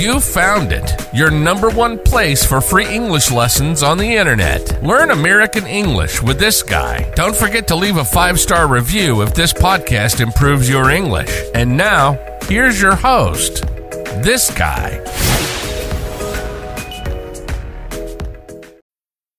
You 0.00 0.18
found 0.18 0.72
it, 0.72 0.90
your 1.12 1.30
number 1.30 1.68
one 1.68 1.98
place 1.98 2.42
for 2.42 2.62
free 2.62 2.86
English 2.86 3.30
lessons 3.30 3.82
on 3.82 3.98
the 3.98 4.16
internet. 4.16 4.82
Learn 4.82 5.10
American 5.10 5.66
English 5.66 6.22
with 6.22 6.38
this 6.38 6.62
guy. 6.62 7.12
Don't 7.16 7.36
forget 7.36 7.68
to 7.68 7.76
leave 7.76 7.98
a 7.98 8.04
five 8.04 8.40
star 8.40 8.66
review 8.66 9.20
if 9.20 9.34
this 9.34 9.52
podcast 9.52 10.22
improves 10.22 10.70
your 10.70 10.88
English. 10.90 11.30
And 11.54 11.76
now, 11.76 12.18
here's 12.44 12.80
your 12.80 12.94
host, 12.94 13.66
this 14.24 14.50
guy. 14.50 15.04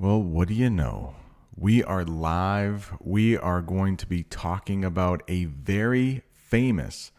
Well, 0.00 0.22
what 0.22 0.46
do 0.46 0.54
you 0.54 0.70
know? 0.70 1.16
We 1.56 1.82
are 1.82 2.04
live. 2.04 2.92
We 3.00 3.36
are 3.36 3.60
going 3.60 3.96
to 3.96 4.06
be 4.06 4.22
talking 4.22 4.84
about 4.84 5.24
a 5.26 5.46
very 5.46 6.22
famous 6.30 7.10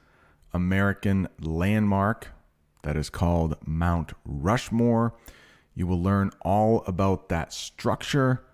American 0.53 1.27
landmark 1.41 2.29
that 2.83 2.95
is 2.95 3.09
called 3.09 3.57
Mount 3.65 4.13
Rushmore. 4.23 5.13
You 5.75 5.87
will 5.87 6.01
learn 6.01 6.31
all 6.39 6.85
about 6.87 7.27
that 7.27 7.51
structure, 7.51 8.45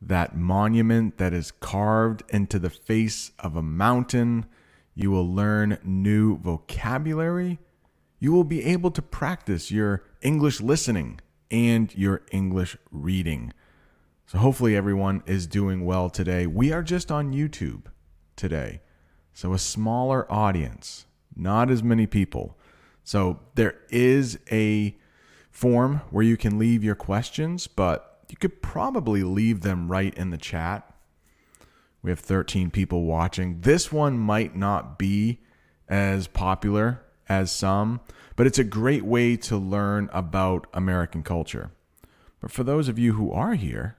that 0.00 0.36
monument 0.36 1.18
that 1.18 1.34
is 1.34 1.50
carved 1.50 2.22
into 2.28 2.60
the 2.60 2.70
face 2.70 3.32
of 3.40 3.56
a 3.56 3.64
mountain. 3.64 4.46
You 4.94 5.10
will 5.10 5.28
learn 5.28 5.78
new 5.82 6.38
vocabulary. 6.38 7.58
You 8.20 8.30
will 8.30 8.44
be 8.44 8.62
able 8.62 8.92
to 8.92 9.02
practice 9.02 9.72
your 9.72 10.04
English 10.22 10.60
listening 10.60 11.18
and 11.50 11.94
your 11.96 12.22
English 12.30 12.76
reading. 12.90 13.52
So, 14.26 14.38
hopefully, 14.38 14.76
everyone 14.76 15.22
is 15.26 15.46
doing 15.46 15.84
well 15.84 16.08
today. 16.08 16.46
We 16.46 16.72
are 16.72 16.82
just 16.82 17.10
on 17.10 17.32
YouTube 17.32 17.86
today, 18.36 18.80
so 19.32 19.52
a 19.52 19.58
smaller 19.58 20.30
audience, 20.32 21.06
not 21.34 21.70
as 21.70 21.82
many 21.82 22.06
people. 22.06 22.58
So, 23.02 23.40
there 23.54 23.76
is 23.88 24.38
a 24.50 24.96
form 25.50 26.02
where 26.10 26.24
you 26.24 26.36
can 26.36 26.58
leave 26.58 26.84
your 26.84 26.94
questions, 26.94 27.66
but 27.66 28.20
you 28.28 28.36
could 28.36 28.62
probably 28.62 29.22
leave 29.22 29.62
them 29.62 29.90
right 29.90 30.14
in 30.14 30.30
the 30.30 30.38
chat. 30.38 30.94
We 32.02 32.10
have 32.10 32.20
13 32.20 32.70
people 32.70 33.04
watching. 33.04 33.60
This 33.60 33.92
one 33.92 34.18
might 34.18 34.56
not 34.56 34.98
be 34.98 35.40
as 35.88 36.28
popular 36.28 37.02
as 37.28 37.52
some, 37.52 38.00
but 38.40 38.46
it's 38.46 38.58
a 38.58 38.64
great 38.64 39.04
way 39.04 39.36
to 39.36 39.54
learn 39.58 40.08
about 40.14 40.66
American 40.72 41.22
culture. 41.22 41.72
But 42.40 42.50
for 42.50 42.64
those 42.64 42.88
of 42.88 42.98
you 42.98 43.12
who 43.12 43.30
are 43.30 43.52
here, 43.52 43.98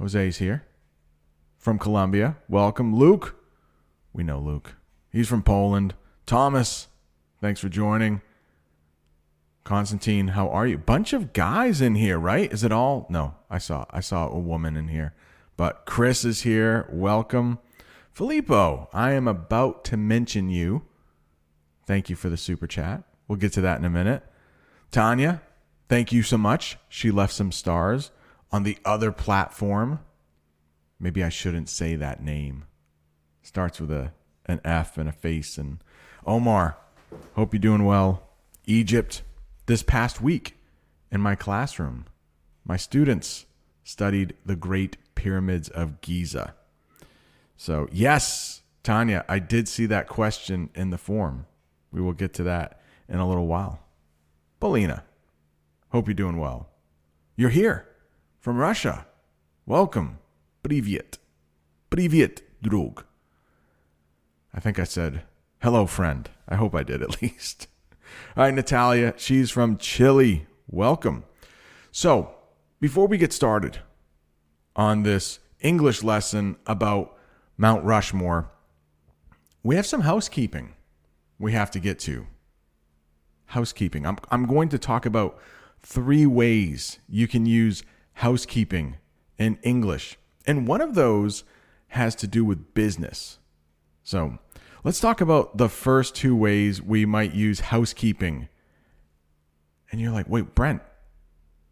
Jose's 0.00 0.38
here 0.38 0.64
from 1.56 1.78
Colombia. 1.78 2.38
Welcome. 2.48 2.92
Luke, 2.92 3.36
we 4.12 4.24
know 4.24 4.40
Luke. 4.40 4.74
He's 5.12 5.28
from 5.28 5.44
Poland. 5.44 5.94
Thomas, 6.26 6.88
thanks 7.40 7.60
for 7.60 7.68
joining. 7.68 8.20
Constantine, 9.62 10.26
how 10.26 10.48
are 10.48 10.66
you? 10.66 10.76
Bunch 10.76 11.12
of 11.12 11.32
guys 11.32 11.80
in 11.80 11.94
here, 11.94 12.18
right? 12.18 12.52
Is 12.52 12.64
it 12.64 12.72
all? 12.72 13.06
No, 13.10 13.36
I 13.48 13.58
saw 13.58 13.84
I 13.90 14.00
saw 14.00 14.28
a 14.28 14.40
woman 14.40 14.76
in 14.76 14.88
here. 14.88 15.14
But 15.56 15.86
Chris 15.86 16.24
is 16.24 16.42
here. 16.42 16.88
Welcome. 16.90 17.60
Filippo, 18.12 18.88
I 18.92 19.12
am 19.12 19.28
about 19.28 19.84
to 19.84 19.96
mention 19.96 20.50
you. 20.50 20.82
Thank 21.86 22.10
you 22.10 22.16
for 22.16 22.28
the 22.28 22.36
super 22.36 22.66
chat. 22.66 23.04
We'll 23.30 23.38
get 23.38 23.52
to 23.52 23.60
that 23.60 23.78
in 23.78 23.84
a 23.84 23.90
minute. 23.90 24.24
Tanya, 24.90 25.40
thank 25.88 26.10
you 26.10 26.24
so 26.24 26.36
much. 26.36 26.78
She 26.88 27.12
left 27.12 27.32
some 27.32 27.52
stars 27.52 28.10
on 28.50 28.64
the 28.64 28.76
other 28.84 29.12
platform. 29.12 30.00
Maybe 30.98 31.22
I 31.22 31.28
shouldn't 31.28 31.68
say 31.68 31.94
that 31.94 32.20
name. 32.20 32.64
Starts 33.40 33.80
with 33.80 33.92
a 33.92 34.10
an 34.46 34.60
F 34.64 34.98
and 34.98 35.08
a 35.08 35.12
face 35.12 35.58
and 35.58 35.78
Omar, 36.26 36.76
hope 37.36 37.54
you're 37.54 37.60
doing 37.60 37.84
well. 37.84 38.30
Egypt 38.66 39.22
this 39.66 39.84
past 39.84 40.20
week 40.20 40.56
in 41.12 41.20
my 41.20 41.36
classroom. 41.36 42.06
My 42.64 42.76
students 42.76 43.46
studied 43.84 44.34
the 44.44 44.56
Great 44.56 44.96
Pyramids 45.14 45.68
of 45.68 46.00
Giza. 46.00 46.56
So, 47.56 47.88
yes, 47.92 48.62
Tanya, 48.82 49.24
I 49.28 49.38
did 49.38 49.68
see 49.68 49.86
that 49.86 50.08
question 50.08 50.70
in 50.74 50.90
the 50.90 50.98
form. 50.98 51.46
We 51.92 52.00
will 52.00 52.12
get 52.12 52.34
to 52.34 52.42
that 52.42 52.79
in 53.10 53.18
a 53.18 53.28
little 53.28 53.46
while. 53.46 53.80
Belina, 54.60 55.02
hope 55.88 56.06
you're 56.06 56.14
doing 56.14 56.38
well. 56.38 56.70
You're 57.36 57.50
here 57.50 57.88
from 58.38 58.56
Russia. 58.56 59.06
Welcome. 59.66 60.18
Privyet. 60.62 61.18
Privyet, 61.90 62.40
drug. 62.62 63.04
I 64.54 64.60
think 64.60 64.78
I 64.78 64.84
said, 64.84 65.22
hello, 65.62 65.86
friend. 65.86 66.30
I 66.48 66.56
hope 66.56 66.74
I 66.74 66.82
did 66.82 67.02
at 67.02 67.20
least. 67.22 67.66
All 68.36 68.44
right, 68.44 68.54
Natalia, 68.54 69.14
she's 69.16 69.50
from 69.50 69.76
Chile. 69.76 70.46
Welcome. 70.68 71.24
So, 71.90 72.34
before 72.80 73.06
we 73.06 73.18
get 73.18 73.32
started 73.32 73.78
on 74.76 75.02
this 75.02 75.40
English 75.60 76.02
lesson 76.02 76.56
about 76.66 77.16
Mount 77.56 77.84
Rushmore, 77.84 78.50
we 79.62 79.76
have 79.76 79.86
some 79.86 80.02
housekeeping 80.02 80.74
we 81.38 81.52
have 81.52 81.70
to 81.72 81.80
get 81.80 81.98
to. 82.00 82.26
Housekeeping. 83.50 84.06
I'm, 84.06 84.18
I'm 84.30 84.46
going 84.46 84.68
to 84.70 84.78
talk 84.78 85.06
about 85.06 85.38
three 85.82 86.26
ways 86.26 86.98
you 87.08 87.26
can 87.26 87.46
use 87.46 87.82
housekeeping 88.14 88.96
in 89.38 89.58
English. 89.62 90.18
And 90.46 90.66
one 90.66 90.80
of 90.80 90.94
those 90.94 91.44
has 91.88 92.14
to 92.16 92.26
do 92.26 92.44
with 92.44 92.74
business. 92.74 93.38
So 94.02 94.38
let's 94.84 95.00
talk 95.00 95.20
about 95.20 95.56
the 95.56 95.68
first 95.68 96.14
two 96.14 96.36
ways 96.36 96.80
we 96.82 97.06
might 97.06 97.34
use 97.34 97.60
housekeeping. 97.60 98.48
And 99.90 100.00
you're 100.00 100.12
like, 100.12 100.28
wait, 100.28 100.54
Brent, 100.54 100.82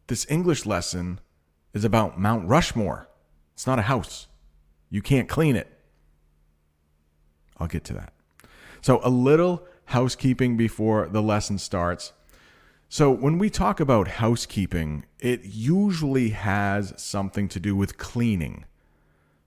this 0.09 0.27
English 0.28 0.67
lesson 0.67 1.21
is 1.75 1.84
about 1.84 2.19
Mount 2.19 2.49
Rushmore. 2.49 3.09
It's 3.55 3.67
not 3.67 3.78
a 3.78 3.83
house. 3.83 4.27
You 4.91 5.03
can't 5.03 5.28
clean 5.28 5.55
it. 5.55 5.69
I'll 7.59 7.67
get 7.67 7.84
to 7.84 7.94
that. 7.94 8.12
So, 8.81 9.00
a 9.03 9.11
little 9.11 9.67
housekeeping 9.88 10.54
before 10.56 11.09
the 11.09 11.22
lesson 11.22 11.56
starts. 11.56 12.12
So, 12.91 13.10
when 13.10 13.38
we 13.38 13.50
talk 13.50 13.81
about 13.81 14.09
housekeeping, 14.09 15.04
it 15.19 15.44
usually 15.44 16.31
has 16.31 16.94
something 16.97 17.49
to 17.49 17.60
do 17.60 17.75
with 17.75 17.99
cleaning. 17.99 18.65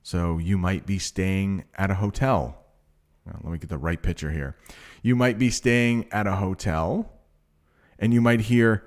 So, 0.03 0.38
you 0.38 0.57
might 0.57 0.85
be 0.85 1.00
staying 1.00 1.66
at 1.75 1.91
a 1.91 1.96
hotel. 1.96 2.57
Well, 3.25 3.40
let 3.44 3.52
me 3.52 3.57
get 3.59 3.69
the 3.69 3.78
right 3.78 4.02
picture 4.02 4.31
here. 4.31 4.56
You 5.03 5.16
might 5.16 5.38
be 5.38 5.52
staying 5.52 6.07
at 6.12 6.25
a 6.25 6.35
hotel 6.35 7.12
and 8.00 8.13
you 8.13 8.22
might 8.22 8.41
hear 8.41 8.84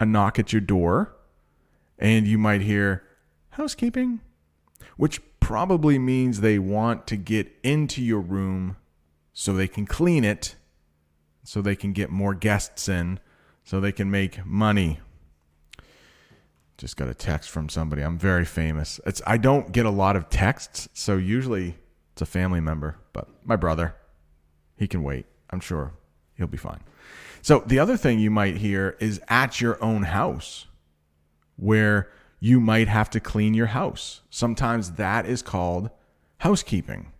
a 0.00 0.06
knock 0.06 0.38
at 0.38 0.52
your 0.52 0.60
door 0.60 1.14
and 1.98 2.26
you 2.26 2.38
might 2.38 2.62
hear 2.62 3.04
housekeeping, 3.50 4.20
which 4.96 5.20
probably 5.38 5.98
means 5.98 6.40
they 6.40 6.58
want 6.58 7.06
to 7.06 7.16
get 7.16 7.52
into 7.62 8.02
your 8.02 8.20
room 8.20 8.76
so 9.40 9.52
they 9.52 9.68
can 9.68 9.86
clean 9.86 10.24
it, 10.24 10.56
so 11.44 11.62
they 11.62 11.76
can 11.76 11.92
get 11.92 12.10
more 12.10 12.34
guests 12.34 12.88
in, 12.88 13.20
so 13.62 13.78
they 13.78 13.92
can 13.92 14.10
make 14.10 14.44
money. 14.44 14.98
Just 16.76 16.96
got 16.96 17.06
a 17.06 17.14
text 17.14 17.48
from 17.48 17.68
somebody. 17.68 18.02
I'm 18.02 18.18
very 18.18 18.44
famous. 18.44 18.98
It's 19.06 19.22
I 19.24 19.36
don't 19.36 19.70
get 19.70 19.86
a 19.86 19.90
lot 19.90 20.16
of 20.16 20.28
texts, 20.28 20.88
so 20.92 21.16
usually 21.16 21.76
it's 22.12 22.20
a 22.20 22.26
family 22.26 22.60
member, 22.60 22.96
but 23.12 23.28
my 23.44 23.54
brother, 23.54 23.94
he 24.76 24.88
can 24.88 25.04
wait. 25.04 25.24
I'm 25.50 25.60
sure 25.60 25.92
he'll 26.36 26.48
be 26.48 26.56
fine. 26.56 26.80
So 27.40 27.62
the 27.64 27.78
other 27.78 27.96
thing 27.96 28.18
you 28.18 28.32
might 28.32 28.56
hear 28.56 28.96
is 28.98 29.20
at 29.28 29.60
your 29.60 29.80
own 29.80 30.02
house 30.02 30.66
where 31.54 32.10
you 32.40 32.58
might 32.58 32.88
have 32.88 33.08
to 33.10 33.20
clean 33.20 33.54
your 33.54 33.66
house. 33.66 34.22
Sometimes 34.30 34.90
that 34.94 35.26
is 35.26 35.42
called 35.42 35.90
housekeeping. 36.38 37.12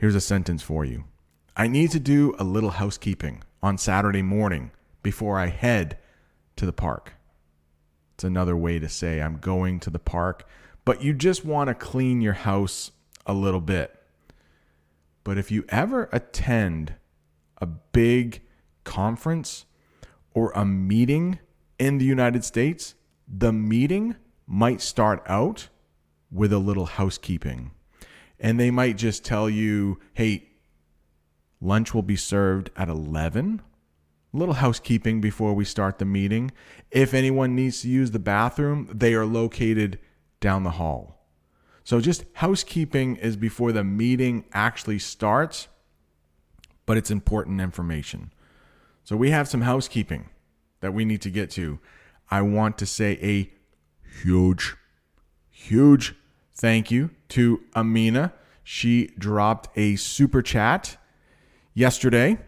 Here's 0.00 0.14
a 0.14 0.20
sentence 0.22 0.62
for 0.62 0.82
you 0.86 1.04
I 1.54 1.68
need 1.68 1.90
to 1.90 2.00
do 2.00 2.34
a 2.38 2.44
little 2.44 2.70
housekeeping 2.70 3.42
on 3.62 3.76
Saturday 3.76 4.22
morning 4.22 4.70
before 5.02 5.38
I 5.38 5.48
head 5.48 5.98
to 6.56 6.64
the 6.64 6.72
park. 6.72 7.12
It's 8.14 8.24
another 8.24 8.56
way 8.56 8.78
to 8.78 8.88
say 8.88 9.20
I'm 9.20 9.36
going 9.36 9.78
to 9.80 9.90
the 9.90 9.98
park, 9.98 10.48
but 10.86 11.02
you 11.02 11.12
just 11.12 11.44
want 11.44 11.68
to 11.68 11.74
clean 11.74 12.22
your 12.22 12.32
house 12.32 12.92
a 13.26 13.34
little 13.34 13.60
bit. 13.60 13.94
But 15.22 15.36
if 15.36 15.50
you 15.50 15.66
ever 15.68 16.08
attend 16.12 16.94
a 17.58 17.66
big 17.66 18.40
conference 18.84 19.66
or 20.32 20.50
a 20.52 20.64
meeting 20.64 21.40
in 21.78 21.98
the 21.98 22.06
United 22.06 22.42
States, 22.42 22.94
the 23.28 23.52
meeting 23.52 24.16
might 24.46 24.80
start 24.80 25.22
out 25.26 25.68
with 26.32 26.54
a 26.54 26.58
little 26.58 26.86
housekeeping. 26.86 27.72
And 28.40 28.58
they 28.58 28.70
might 28.70 28.96
just 28.96 29.22
tell 29.22 29.50
you, 29.50 30.00
hey, 30.14 30.48
lunch 31.60 31.92
will 31.94 32.02
be 32.02 32.16
served 32.16 32.70
at 32.74 32.88
11. 32.88 33.60
A 34.32 34.36
little 34.36 34.54
housekeeping 34.54 35.20
before 35.20 35.52
we 35.52 35.64
start 35.64 35.98
the 35.98 36.06
meeting. 36.06 36.50
If 36.90 37.12
anyone 37.12 37.54
needs 37.54 37.82
to 37.82 37.88
use 37.88 38.12
the 38.12 38.18
bathroom, 38.18 38.88
they 38.92 39.12
are 39.12 39.26
located 39.26 39.98
down 40.40 40.64
the 40.64 40.70
hall. 40.72 41.26
So 41.84 42.00
just 42.00 42.24
housekeeping 42.34 43.16
is 43.16 43.36
before 43.36 43.72
the 43.72 43.84
meeting 43.84 44.44
actually 44.52 45.00
starts, 45.00 45.68
but 46.86 46.96
it's 46.96 47.10
important 47.10 47.60
information. 47.60 48.32
So 49.04 49.16
we 49.16 49.30
have 49.30 49.48
some 49.48 49.62
housekeeping 49.62 50.30
that 50.80 50.94
we 50.94 51.04
need 51.04 51.20
to 51.22 51.30
get 51.30 51.50
to. 51.52 51.78
I 52.30 52.42
want 52.42 52.78
to 52.78 52.86
say 52.86 53.18
a 53.20 53.52
huge, 54.22 54.76
huge 55.50 56.14
thank 56.54 56.90
you 56.90 57.10
to 57.30 57.62
Amina. 57.74 58.32
She 58.62 59.08
dropped 59.18 59.76
a 59.76 59.96
super 59.96 60.42
chat 60.42 60.96
yesterday. 61.74 62.38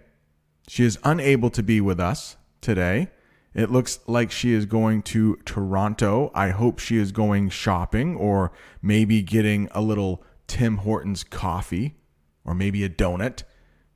She 0.69 0.85
is 0.85 0.99
unable 1.05 1.51
to 1.51 1.63
be 1.63 1.81
with 1.81 1.99
us 1.99 2.37
today. 2.61 3.09
It 3.55 3.71
looks 3.71 4.01
like 4.07 4.31
she 4.31 4.53
is 4.53 4.65
going 4.65 5.03
to 5.03 5.37
Toronto. 5.45 6.31
I 6.35 6.51
hope 6.51 6.79
she 6.79 6.97
is 6.97 7.13
going 7.13 7.51
shopping 7.51 8.17
or 8.17 8.53
maybe 8.81 9.23
getting 9.23 9.69
a 9.73 9.83
little 9.83 10.23
Tim 10.47 10.79
Hortons 10.79 11.25
coffee 11.25 11.97
or 12.45 12.55
maybe 12.55 12.83
a 12.85 12.89
donut. 12.89 13.43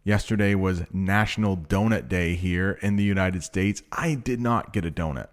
Yesterday 0.05 0.55
was 0.55 0.85
National 0.93 1.57
Donut 1.57 2.09
Day 2.09 2.35
here 2.35 2.79
in 2.83 2.97
the 2.97 3.03
United 3.03 3.43
States. 3.43 3.83
I 3.91 4.15
did 4.15 4.41
not 4.41 4.73
get 4.73 4.85
a 4.85 4.91
donut, 4.91 5.29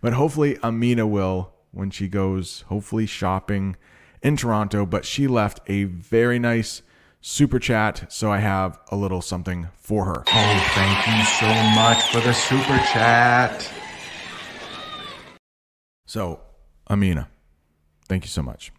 but 0.00 0.12
hopefully 0.12 0.58
Amina 0.62 1.06
will 1.06 1.54
when 1.70 1.90
she 1.90 2.08
goes, 2.08 2.62
hopefully 2.68 3.06
shopping 3.06 3.76
in 4.22 4.36
Toronto. 4.36 4.86
But 4.86 5.04
she 5.04 5.26
left 5.26 5.60
a 5.66 5.84
very 5.84 6.38
nice 6.38 6.82
super 7.20 7.58
chat, 7.58 8.12
so 8.12 8.30
I 8.30 8.38
have 8.38 8.78
a 8.90 8.96
little 8.96 9.20
something 9.20 9.68
for 9.74 10.04
her. 10.04 10.22
Oh, 10.26 10.70
thank 10.74 11.06
you 11.06 11.24
so 11.24 11.46
much 11.74 12.10
for 12.12 12.20
the 12.20 12.32
super 12.32 12.78
chat. 12.92 13.70
So, 16.06 16.40
Amina, 16.88 17.28
thank 18.08 18.24
you 18.24 18.30
so 18.30 18.42
much. 18.42 18.72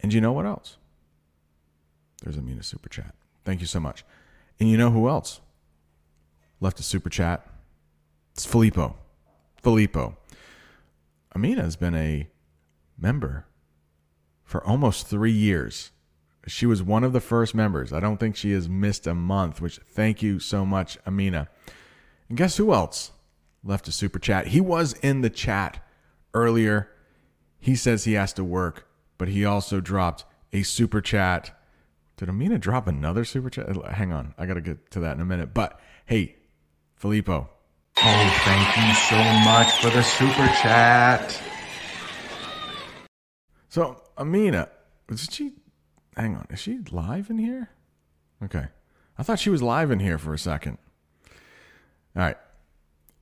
And 0.00 0.12
you 0.12 0.20
know 0.20 0.32
what 0.32 0.46
else? 0.46 0.78
There's 2.22 2.36
Amina 2.36 2.62
super 2.62 2.88
chat. 2.88 3.14
Thank 3.44 3.60
you 3.60 3.66
so 3.66 3.80
much. 3.80 4.04
And 4.58 4.68
you 4.68 4.76
know 4.76 4.90
who 4.90 5.08
else 5.08 5.40
left 6.60 6.80
a 6.80 6.82
super 6.82 7.10
chat? 7.10 7.46
It's 8.32 8.44
Filippo. 8.44 8.96
Filippo. 9.62 10.16
Amina 11.34 11.62
has 11.62 11.76
been 11.76 11.94
a 11.94 12.28
member 12.98 13.46
for 14.52 14.62
almost 14.66 15.06
three 15.06 15.32
years. 15.32 15.92
She 16.46 16.66
was 16.66 16.82
one 16.82 17.04
of 17.04 17.14
the 17.14 17.22
first 17.22 17.54
members. 17.54 17.90
I 17.90 18.00
don't 18.00 18.18
think 18.18 18.36
she 18.36 18.52
has 18.52 18.68
missed 18.68 19.06
a 19.06 19.14
month, 19.14 19.62
which 19.62 19.78
thank 19.78 20.22
you 20.22 20.40
so 20.40 20.66
much, 20.66 20.98
Amina. 21.06 21.48
And 22.28 22.36
guess 22.36 22.58
who 22.58 22.74
else 22.74 23.12
left 23.64 23.88
a 23.88 23.92
super 23.92 24.18
chat? 24.18 24.48
He 24.48 24.60
was 24.60 24.92
in 24.94 25.22
the 25.22 25.30
chat 25.30 25.82
earlier. 26.34 26.90
He 27.60 27.74
says 27.74 28.04
he 28.04 28.12
has 28.12 28.34
to 28.34 28.44
work, 28.44 28.86
but 29.16 29.28
he 29.28 29.42
also 29.42 29.80
dropped 29.80 30.26
a 30.52 30.64
super 30.64 31.00
chat. 31.00 31.58
Did 32.18 32.28
Amina 32.28 32.58
drop 32.58 32.86
another 32.86 33.24
super 33.24 33.48
chat? 33.48 33.74
Hang 33.86 34.12
on. 34.12 34.34
I 34.36 34.44
got 34.44 34.54
to 34.54 34.60
get 34.60 34.90
to 34.90 35.00
that 35.00 35.14
in 35.14 35.22
a 35.22 35.24
minute. 35.24 35.54
But 35.54 35.80
hey, 36.04 36.36
Filippo. 36.96 37.48
Oh, 37.96 38.40
thank 38.44 38.76
you 38.76 38.94
so 39.08 39.16
much 39.48 39.80
for 39.80 39.88
the 39.88 40.02
super 40.02 40.46
chat. 40.60 41.40
So, 43.70 44.02
Amina, 44.18 44.68
did 45.08 45.18
she 45.18 45.52
hang 46.16 46.36
on, 46.36 46.46
is 46.50 46.58
she 46.58 46.78
live 46.90 47.30
in 47.30 47.38
here? 47.38 47.70
Okay. 48.42 48.66
I 49.18 49.22
thought 49.22 49.38
she 49.38 49.50
was 49.50 49.62
live 49.62 49.90
in 49.90 50.00
here 50.00 50.18
for 50.18 50.34
a 50.34 50.38
second. 50.38 50.78
All 52.16 52.22
right. 52.22 52.36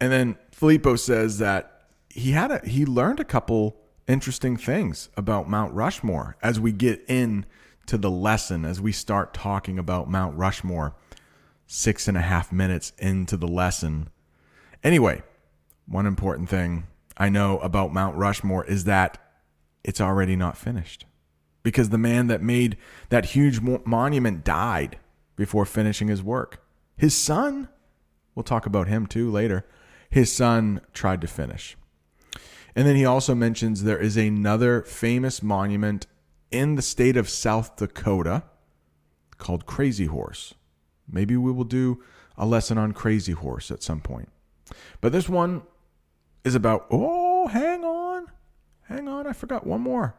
And 0.00 0.10
then 0.10 0.36
Filippo 0.52 0.96
says 0.96 1.38
that 1.38 1.88
he 2.08 2.32
had 2.32 2.50
a 2.50 2.66
he 2.66 2.86
learned 2.86 3.20
a 3.20 3.24
couple 3.24 3.76
interesting 4.08 4.56
things 4.56 5.08
about 5.16 5.48
Mount 5.48 5.72
Rushmore 5.74 6.36
as 6.42 6.58
we 6.58 6.72
get 6.72 7.04
in 7.08 7.46
to 7.86 7.98
the 7.98 8.10
lesson, 8.10 8.64
as 8.64 8.80
we 8.80 8.92
start 8.92 9.34
talking 9.34 9.78
about 9.78 10.10
Mount 10.10 10.36
Rushmore 10.36 10.94
six 11.66 12.08
and 12.08 12.16
a 12.16 12.22
half 12.22 12.50
minutes 12.50 12.92
into 12.98 13.36
the 13.36 13.46
lesson. 13.46 14.08
Anyway, 14.82 15.22
one 15.86 16.06
important 16.06 16.48
thing 16.48 16.86
I 17.16 17.28
know 17.28 17.58
about 17.58 17.92
Mount 17.92 18.16
Rushmore 18.16 18.64
is 18.64 18.84
that 18.84 19.18
it's 19.84 20.00
already 20.00 20.36
not 20.36 20.56
finished 20.56 21.06
because 21.62 21.90
the 21.90 21.98
man 21.98 22.26
that 22.28 22.42
made 22.42 22.76
that 23.08 23.26
huge 23.26 23.60
monument 23.60 24.44
died 24.44 24.98
before 25.36 25.66
finishing 25.66 26.08
his 26.08 26.22
work. 26.22 26.64
His 26.96 27.14
son, 27.14 27.68
we'll 28.34 28.42
talk 28.42 28.66
about 28.66 28.88
him 28.88 29.06
too 29.06 29.30
later, 29.30 29.66
his 30.08 30.32
son 30.32 30.80
tried 30.92 31.20
to 31.20 31.26
finish. 31.26 31.76
And 32.74 32.86
then 32.86 32.96
he 32.96 33.04
also 33.04 33.34
mentions 33.34 33.82
there 33.82 33.98
is 33.98 34.16
another 34.16 34.82
famous 34.82 35.42
monument 35.42 36.06
in 36.50 36.74
the 36.74 36.82
state 36.82 37.16
of 37.16 37.28
South 37.28 37.76
Dakota 37.76 38.44
called 39.38 39.66
Crazy 39.66 40.06
Horse. 40.06 40.54
Maybe 41.10 41.36
we 41.36 41.52
will 41.52 41.64
do 41.64 42.02
a 42.36 42.46
lesson 42.46 42.78
on 42.78 42.92
Crazy 42.92 43.32
Horse 43.32 43.70
at 43.70 43.82
some 43.82 44.00
point. 44.00 44.28
But 45.00 45.12
this 45.12 45.28
one 45.28 45.62
is 46.44 46.54
about, 46.54 46.86
oh, 46.90 47.48
hang 47.48 47.84
on. 47.84 47.99
Hang 48.90 49.06
on, 49.06 49.24
I 49.24 49.32
forgot 49.32 49.64
one 49.64 49.82
more. 49.82 50.16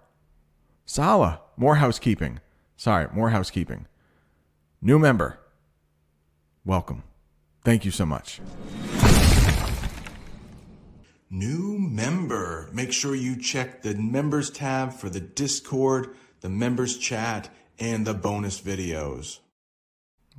Sala, 0.85 1.41
more 1.57 1.75
housekeeping. 1.75 2.39
Sorry, 2.77 3.05
more 3.13 3.31
housekeeping. 3.31 3.85
New 4.81 4.97
member. 4.97 5.39
Welcome. 6.63 7.03
Thank 7.65 7.83
you 7.83 7.91
so 7.91 8.05
much. 8.05 8.39
New 11.29 11.77
member. 11.79 12.69
Make 12.71 12.93
sure 12.93 13.13
you 13.13 13.35
check 13.35 13.81
the 13.81 13.93
members 13.93 14.49
tab 14.49 14.93
for 14.93 15.09
the 15.09 15.19
Discord, 15.19 16.15
the 16.39 16.49
members 16.49 16.97
chat, 16.97 17.49
and 17.77 18.07
the 18.07 18.13
bonus 18.13 18.61
videos. 18.61 19.39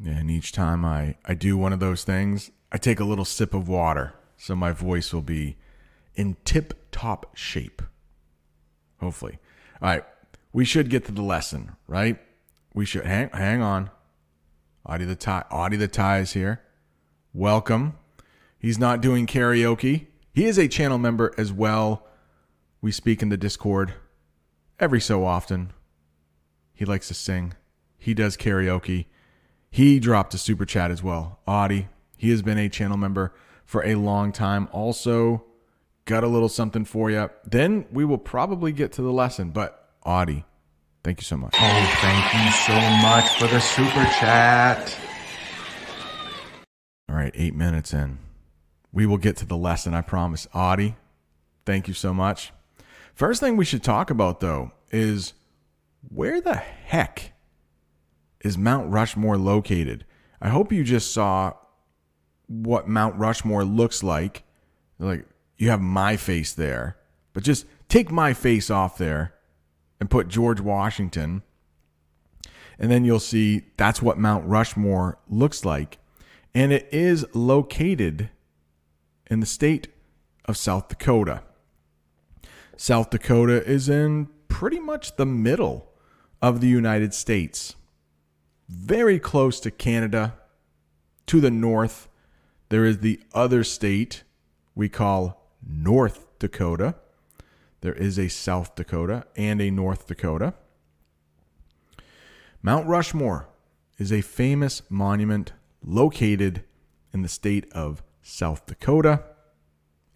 And 0.03 0.31
each 0.31 0.53
time 0.53 0.87
I, 0.87 1.17
I 1.27 1.35
do 1.35 1.59
one 1.59 1.75
of 1.75 1.81
those 1.81 2.03
things, 2.03 2.51
I 2.73 2.79
take 2.79 2.99
a 2.99 3.05
little 3.05 3.27
sip 3.27 3.53
of 3.53 3.69
water 3.69 4.15
so 4.39 4.57
my 4.57 4.73
voice 4.73 5.13
will 5.13 5.21
be 5.21 5.59
in 6.15 6.39
tip 6.47 6.91
top 6.91 7.37
shape. 7.37 7.83
Hopefully. 9.03 9.39
All 9.83 9.89
right, 9.89 10.05
we 10.53 10.65
should 10.65 10.89
get 10.89 11.05
to 11.07 11.13
the 11.13 11.23
lesson, 11.23 11.73
right? 11.89 12.19
We 12.73 12.87
should 12.87 13.05
hang 13.05 13.31
hang 13.31 13.61
on. 13.61 13.91
Audie 14.87 15.05
the 15.05 15.17
tie 15.17 15.45
Audie 15.51 15.77
the 15.77 15.89
tie 15.89 16.21
is 16.21 16.35
here. 16.35 16.63
Welcome. 17.35 17.95
He's 18.61 18.79
not 18.79 19.01
doing 19.01 19.27
karaoke. 19.27 20.07
He 20.33 20.45
is 20.45 20.57
a 20.57 20.69
channel 20.69 20.99
member 20.99 21.35
as 21.37 21.53
well. 21.53 22.07
We 22.81 22.93
speak 22.93 23.23
in 23.23 23.29
the 23.29 23.37
Discord 23.37 23.95
every 24.79 25.01
so 25.01 25.25
often. 25.25 25.73
He 26.73 26.85
likes 26.85 27.09
to 27.09 27.15
sing. 27.15 27.55
He 27.99 28.15
does 28.15 28.37
karaoke. 28.37 29.07
He 29.69 29.99
dropped 29.99 30.33
a 30.33 30.39
super 30.39 30.65
chat 30.65 30.93
as 30.93 31.03
well. 31.03 31.41
Audie, 31.45 31.89
he 32.17 32.31
has 32.31 32.41
been 32.41 32.59
a 32.59 32.69
channel 32.69 32.97
member 32.97 33.35
for 33.65 33.85
a 33.85 33.97
long 33.97 34.31
time. 34.31 34.69
Also, 34.71 35.45
got 36.05 36.25
a 36.25 36.29
little 36.29 36.49
something 36.49 36.85
for 36.85 37.11
you. 37.11 37.31
Then 37.45 37.87
we 37.93 38.05
will 38.05 38.19
probably 38.19 38.73
get 38.73 38.93
to 38.93 39.03
the 39.03 39.13
lesson, 39.13 39.51
but 39.51 39.91
Audie. 40.05 40.45
Thank 41.05 41.19
you 41.19 41.25
so 41.25 41.37
much. 41.37 41.55
Oh, 41.57 41.97
thank 42.01 42.35
you 42.35 42.53
so 42.53 42.75
much 43.03 43.37
for 43.37 43.49
the 43.49 43.61
super 43.61 44.05
chat. 44.21 44.97
All 47.09 47.17
right, 47.17 47.33
eight 47.35 47.57
minutes 47.57 47.93
in. 47.93 48.19
We 48.93 49.07
will 49.07 49.19
get 49.19 49.37
to 49.39 49.45
the 49.45 49.57
lesson, 49.57 49.95
I 49.95 50.01
promise. 50.01 50.47
Audie, 50.55 50.95
thank 51.67 51.89
you 51.89 51.95
so 51.95 52.15
much. 52.15 52.53
First 53.15 53.41
thing 53.41 53.57
we 53.57 53.65
should 53.65 53.83
talk 53.83 54.11
about, 54.11 54.39
though, 54.39 54.71
is 54.93 55.33
where 56.09 56.41
the 56.41 56.55
heck 56.55 57.33
is 58.45 58.57
Mount 58.57 58.91
Rushmore 58.91 59.37
located? 59.37 60.05
I 60.41 60.51
hope 60.51 60.73
you 60.73 60.85
just 60.85 61.13
saw 61.13 61.55
what 62.47 62.87
Mount 62.87 63.17
Rushmore 63.17 63.65
looks 63.65 64.05
like. 64.05 64.45
Like, 65.01 65.27
you 65.63 65.71
have 65.71 65.81
my 65.81 66.17
face 66.17 66.53
there, 66.53 66.97
but 67.33 67.45
just 67.45 67.67
take 67.89 68.11
my 68.11 68.35
face 68.35 68.69
off 68.69 68.99
there 68.99 69.33
and 70.01 70.11
put 70.11 70.27
George 70.27 70.61
Washington. 70.61 71.45
And 72.81 72.91
then 72.91 73.05
you'll 73.05 73.21
see 73.21 73.67
that's 73.77 74.03
what 74.03 74.19
Mount 74.19 74.45
Rushmore 74.45 75.21
looks 75.29 75.65
like. 75.65 75.99
And 76.53 76.73
it 76.73 76.89
is 76.91 77.25
located 77.33 78.29
in 79.31 79.39
the 79.39 79.47
state 79.47 79.87
of 80.47 80.57
South 80.57 80.89
Dakota. 80.89 81.45
South 82.77 83.11
Dakota 83.11 83.65
is 83.65 83.89
in 83.89 84.31
pretty 84.49 84.81
much 84.81 85.15
the 85.15 85.27
middle 85.27 85.93
of 86.43 86.61
the 86.61 86.67
United 86.67 87.15
States, 87.15 87.77
very 88.69 89.21
close 89.21 89.61
to 89.61 89.71
Canada, 89.71 90.35
to 91.27 91.41
the 91.41 91.53
north. 91.53 92.09
There 92.69 92.85
is 92.85 92.99
the 92.99 93.21
other 93.33 93.63
state 93.63 94.25
we 94.75 94.89
call 94.89 95.39
North 95.67 96.27
Dakota. 96.39 96.97
There 97.81 97.95
is 97.95 98.19
a 98.19 98.29
South 98.29 98.75
Dakota 98.75 99.27
and 99.37 99.61
a 99.61 99.71
North 99.71 100.07
Dakota. 100.07 100.55
Mount 102.63 102.87
Rushmore 102.87 103.49
is 103.99 104.13
a 104.13 104.21
famous 104.21 104.83
monument 104.89 105.53
located 105.85 106.65
in 107.13 107.23
the 107.23 107.29
state 107.29 107.71
of 107.73 108.03
South 108.23 108.67
Dakota 108.67 109.25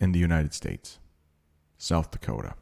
in 0.01 0.13
the 0.13 0.19
United 0.19 0.55
States. 0.55 0.99
South 1.79 2.11
Dakota. 2.11 2.55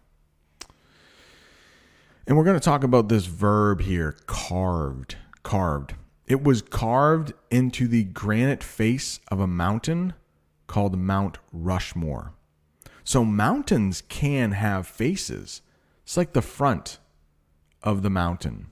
And 2.26 2.36
we're 2.36 2.44
going 2.44 2.58
to 2.58 2.64
talk 2.64 2.84
about 2.84 3.08
this 3.08 3.26
verb 3.26 3.82
here 3.82 4.16
carved. 4.26 5.16
Carved. 5.42 5.94
It 6.26 6.42
was 6.42 6.62
carved 6.62 7.34
into 7.50 7.86
the 7.86 8.04
granite 8.04 8.62
face 8.62 9.20
of 9.28 9.40
a 9.40 9.46
mountain 9.46 10.14
called 10.66 10.98
Mount 10.98 11.38
Rushmore. 11.52 12.33
So 13.04 13.24
mountains 13.24 14.02
can 14.08 14.52
have 14.52 14.86
faces. 14.86 15.60
It's 16.02 16.16
like 16.16 16.32
the 16.32 16.42
front 16.42 16.98
of 17.82 18.02
the 18.02 18.10
mountain. 18.10 18.68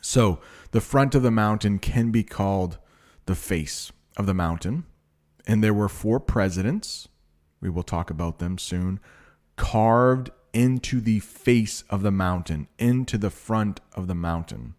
So 0.00 0.40
the 0.72 0.80
front 0.80 1.14
of 1.14 1.22
the 1.22 1.30
mountain 1.30 1.78
can 1.78 2.10
be 2.10 2.24
called 2.24 2.78
the 3.26 3.34
face 3.34 3.92
of 4.16 4.26
the 4.26 4.34
mountain. 4.34 4.84
And 5.46 5.62
there 5.62 5.74
were 5.74 5.88
four 5.88 6.18
presidents, 6.18 7.08
we 7.60 7.70
will 7.70 7.82
talk 7.82 8.10
about 8.10 8.38
them 8.38 8.58
soon, 8.58 8.98
carved 9.56 10.30
into 10.52 11.00
the 11.00 11.20
face 11.20 11.84
of 11.88 12.02
the 12.02 12.10
mountain, 12.10 12.68
into 12.78 13.16
the 13.16 13.30
front 13.30 13.80
of 13.94 14.06
the 14.06 14.14
mountain. 14.14 14.74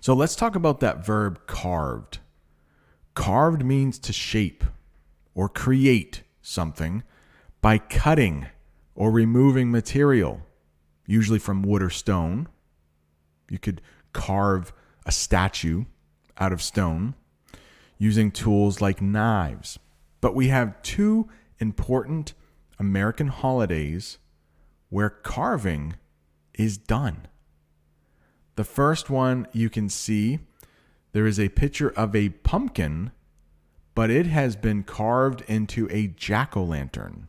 So 0.00 0.12
let's 0.12 0.36
talk 0.36 0.54
about 0.54 0.80
that 0.80 1.04
verb 1.04 1.46
carved. 1.46 2.18
Carved 3.14 3.64
means 3.64 3.98
to 4.00 4.12
shape 4.12 4.64
or 5.34 5.48
create 5.48 6.23
something 6.44 7.02
by 7.60 7.78
cutting 7.78 8.46
or 8.94 9.10
removing 9.10 9.70
material, 9.70 10.42
usually 11.06 11.38
from 11.38 11.62
wood 11.62 11.82
or 11.82 11.90
stone. 11.90 12.48
You 13.50 13.58
could 13.58 13.80
carve 14.12 14.72
a 15.06 15.12
statue 15.12 15.84
out 16.38 16.52
of 16.52 16.62
stone 16.62 17.14
using 17.98 18.30
tools 18.30 18.80
like 18.80 19.00
knives. 19.00 19.78
But 20.20 20.34
we 20.34 20.48
have 20.48 20.80
two 20.82 21.28
important 21.58 22.34
American 22.78 23.28
holidays 23.28 24.18
where 24.90 25.10
carving 25.10 25.94
is 26.54 26.76
done. 26.76 27.26
The 28.56 28.64
first 28.64 29.10
one 29.10 29.48
you 29.52 29.68
can 29.70 29.88
see, 29.88 30.38
there 31.12 31.26
is 31.26 31.40
a 31.40 31.48
picture 31.48 31.90
of 31.90 32.14
a 32.14 32.28
pumpkin, 32.28 33.10
but 33.94 34.10
it 34.10 34.26
has 34.26 34.56
been 34.56 34.82
carved 34.82 35.42
into 35.42 35.88
a 35.90 36.08
jack 36.08 36.56
o' 36.56 36.64
lantern. 36.64 37.28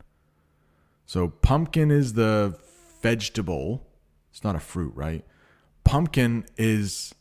So, 1.04 1.28
pumpkin 1.28 1.90
is 1.90 2.14
the 2.14 2.58
vegetable. 3.00 3.86
It's 4.30 4.42
not 4.42 4.56
a 4.56 4.60
fruit, 4.60 4.92
right? 4.94 5.24
Pumpkin 5.84 6.44
is 6.56 7.14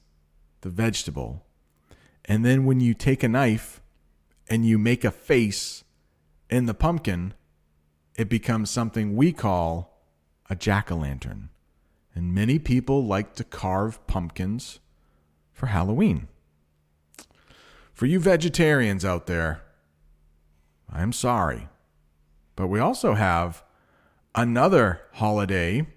the 0.62 0.70
vegetable. 0.70 1.46
And 2.25 2.44
then 2.44 2.66
when 2.66 2.80
you 2.80 2.96
take 2.96 3.22
a 3.22 3.30
knife 3.30 3.82
and 4.50 4.66
you 4.66 4.80
make 4.80 5.04
a 5.04 5.12
face 5.12 5.84
in 6.50 6.66
the 6.66 6.74
pumpkin, 6.74 7.36
it 8.16 8.30
becomes 8.30 8.72
something 8.72 9.16
we 9.16 9.32
call 9.32 10.02
a 10.50 10.56
jack 10.56 10.92
o' 10.92 10.96
lantern. 10.96 11.50
And 12.16 12.34
many 12.34 12.58
people 12.58 13.06
like 13.06 13.36
to 13.36 13.44
carve 13.44 14.06
pumpkins 14.08 14.80
for 15.54 15.68
Halloween. 15.68 16.28
For 17.96 18.06
you 18.06 18.20
vegetarians 18.20 19.06
out 19.06 19.25
there, 19.25 19.62
I'm 20.92 21.14
sorry. 21.14 21.70
But 22.58 22.68
we 22.68 22.78
also 22.78 23.14
have 23.14 23.64
another 24.36 25.00
holiday 25.14 25.88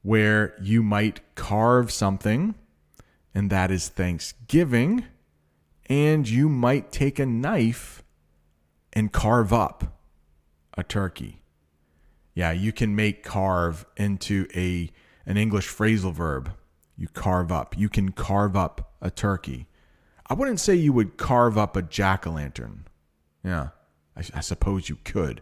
where 0.00 0.54
you 0.62 0.82
might 0.82 1.20
carve 1.34 1.92
something, 1.92 2.54
and 3.34 3.50
that 3.50 3.70
is 3.70 3.90
Thanksgiving. 3.90 5.04
And 5.90 6.26
you 6.26 6.48
might 6.48 6.90
take 6.90 7.18
a 7.18 7.26
knife 7.26 8.02
and 8.94 9.12
carve 9.12 9.52
up 9.52 10.00
a 10.74 10.82
turkey. 10.82 11.42
Yeah, 12.34 12.52
you 12.52 12.72
can 12.72 12.96
make 12.96 13.22
carve 13.22 13.84
into 13.98 14.46
a 14.54 14.90
an 15.26 15.36
English 15.36 15.68
phrasal 15.68 16.14
verb. 16.14 16.52
You 16.96 17.08
carve 17.08 17.52
up. 17.52 17.76
You 17.76 17.90
can 17.90 18.12
carve 18.12 18.56
up 18.56 18.94
a 19.02 19.10
turkey. 19.10 19.66
I 20.28 20.34
wouldn't 20.34 20.60
say 20.60 20.74
you 20.74 20.92
would 20.92 21.16
carve 21.16 21.56
up 21.56 21.76
a 21.76 21.82
jack 21.82 22.26
o' 22.26 22.32
lantern. 22.32 22.86
Yeah, 23.44 23.68
I, 24.16 24.20
I, 24.34 24.40
suppose 24.40 24.88
you 24.88 24.98
could. 25.04 25.40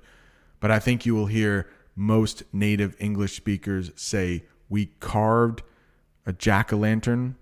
But 0.61 0.71
I 0.71 0.79
think 0.79 1.07
you 1.07 1.15
will 1.15 1.27
hear 1.27 1.69
most 1.97 2.43
native 2.53 2.95
English 2.99 3.35
speakers 3.35 3.91
say, 3.97 4.45
We 4.69 4.87
carved 5.01 5.63
a 6.27 6.33
jack 6.33 6.73
o' 6.73 6.77
lantern 6.77 7.37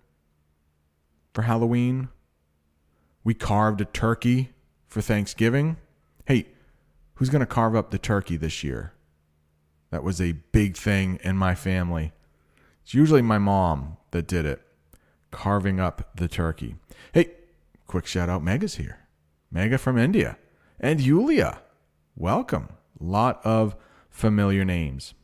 for 1.34 1.42
Halloween. 1.42 2.08
We 3.24 3.34
carved 3.34 3.80
a 3.80 3.86
turkey 3.86 4.50
for 4.86 5.00
Thanksgiving. 5.00 5.76
Hey, 6.26 6.46
who's 7.14 7.30
going 7.30 7.40
to 7.40 7.46
carve 7.46 7.74
up 7.74 7.90
the 7.90 7.98
turkey 7.98 8.36
this 8.36 8.62
year? 8.62 8.92
That 9.90 10.04
was 10.04 10.20
a 10.20 10.32
big 10.32 10.76
thing 10.76 11.18
in 11.22 11.36
my 11.36 11.54
family. 11.54 12.12
It's 12.82 12.94
usually 12.94 13.22
my 13.22 13.38
mom 13.38 13.96
that 14.10 14.26
did 14.26 14.44
it, 14.44 14.62
carving 15.32 15.80
up 15.80 16.16
the 16.16 16.28
turkey. 16.28 16.76
Hey, 17.12 17.30
quick 17.88 18.06
shout 18.06 18.28
out 18.28 18.44
Mega's 18.44 18.76
here. 18.76 19.00
Mega 19.50 19.78
from 19.78 19.98
India. 19.98 20.38
And 20.78 21.00
Yulia. 21.00 21.60
Welcome. 22.16 22.68
Lot 23.00 23.44
of 23.44 23.74
familiar 24.08 24.64
names. 24.64 25.14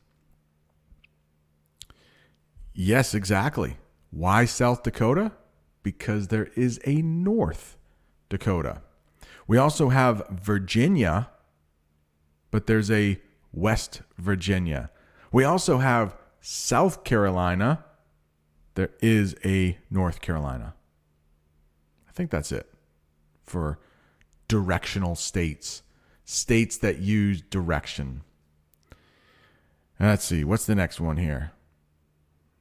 Yes, 2.74 3.14
exactly. 3.14 3.76
Why 4.10 4.44
South 4.44 4.82
Dakota? 4.82 5.32
Because 5.82 6.28
there 6.28 6.48
is 6.56 6.80
a 6.86 7.02
North 7.02 7.76
Dakota. 8.28 8.82
We 9.46 9.56
also 9.56 9.88
have 9.88 10.26
Virginia, 10.30 11.30
but 12.50 12.66
there's 12.66 12.90
a 12.90 13.20
West 13.52 14.02
Virginia. 14.16 14.90
We 15.32 15.44
also 15.44 15.78
have 15.78 16.16
South 16.40 17.02
Carolina, 17.04 17.84
there 18.78 18.90
is 19.00 19.34
a 19.44 19.76
North 19.90 20.20
Carolina. 20.20 20.72
I 22.08 22.12
think 22.12 22.30
that's 22.30 22.52
it 22.52 22.72
for 23.42 23.80
directional 24.46 25.16
states, 25.16 25.82
states 26.24 26.76
that 26.76 27.00
use 27.00 27.42
direction. 27.42 28.22
Let's 29.98 30.24
see, 30.24 30.44
what's 30.44 30.64
the 30.64 30.76
next 30.76 31.00
one 31.00 31.16
here? 31.16 31.50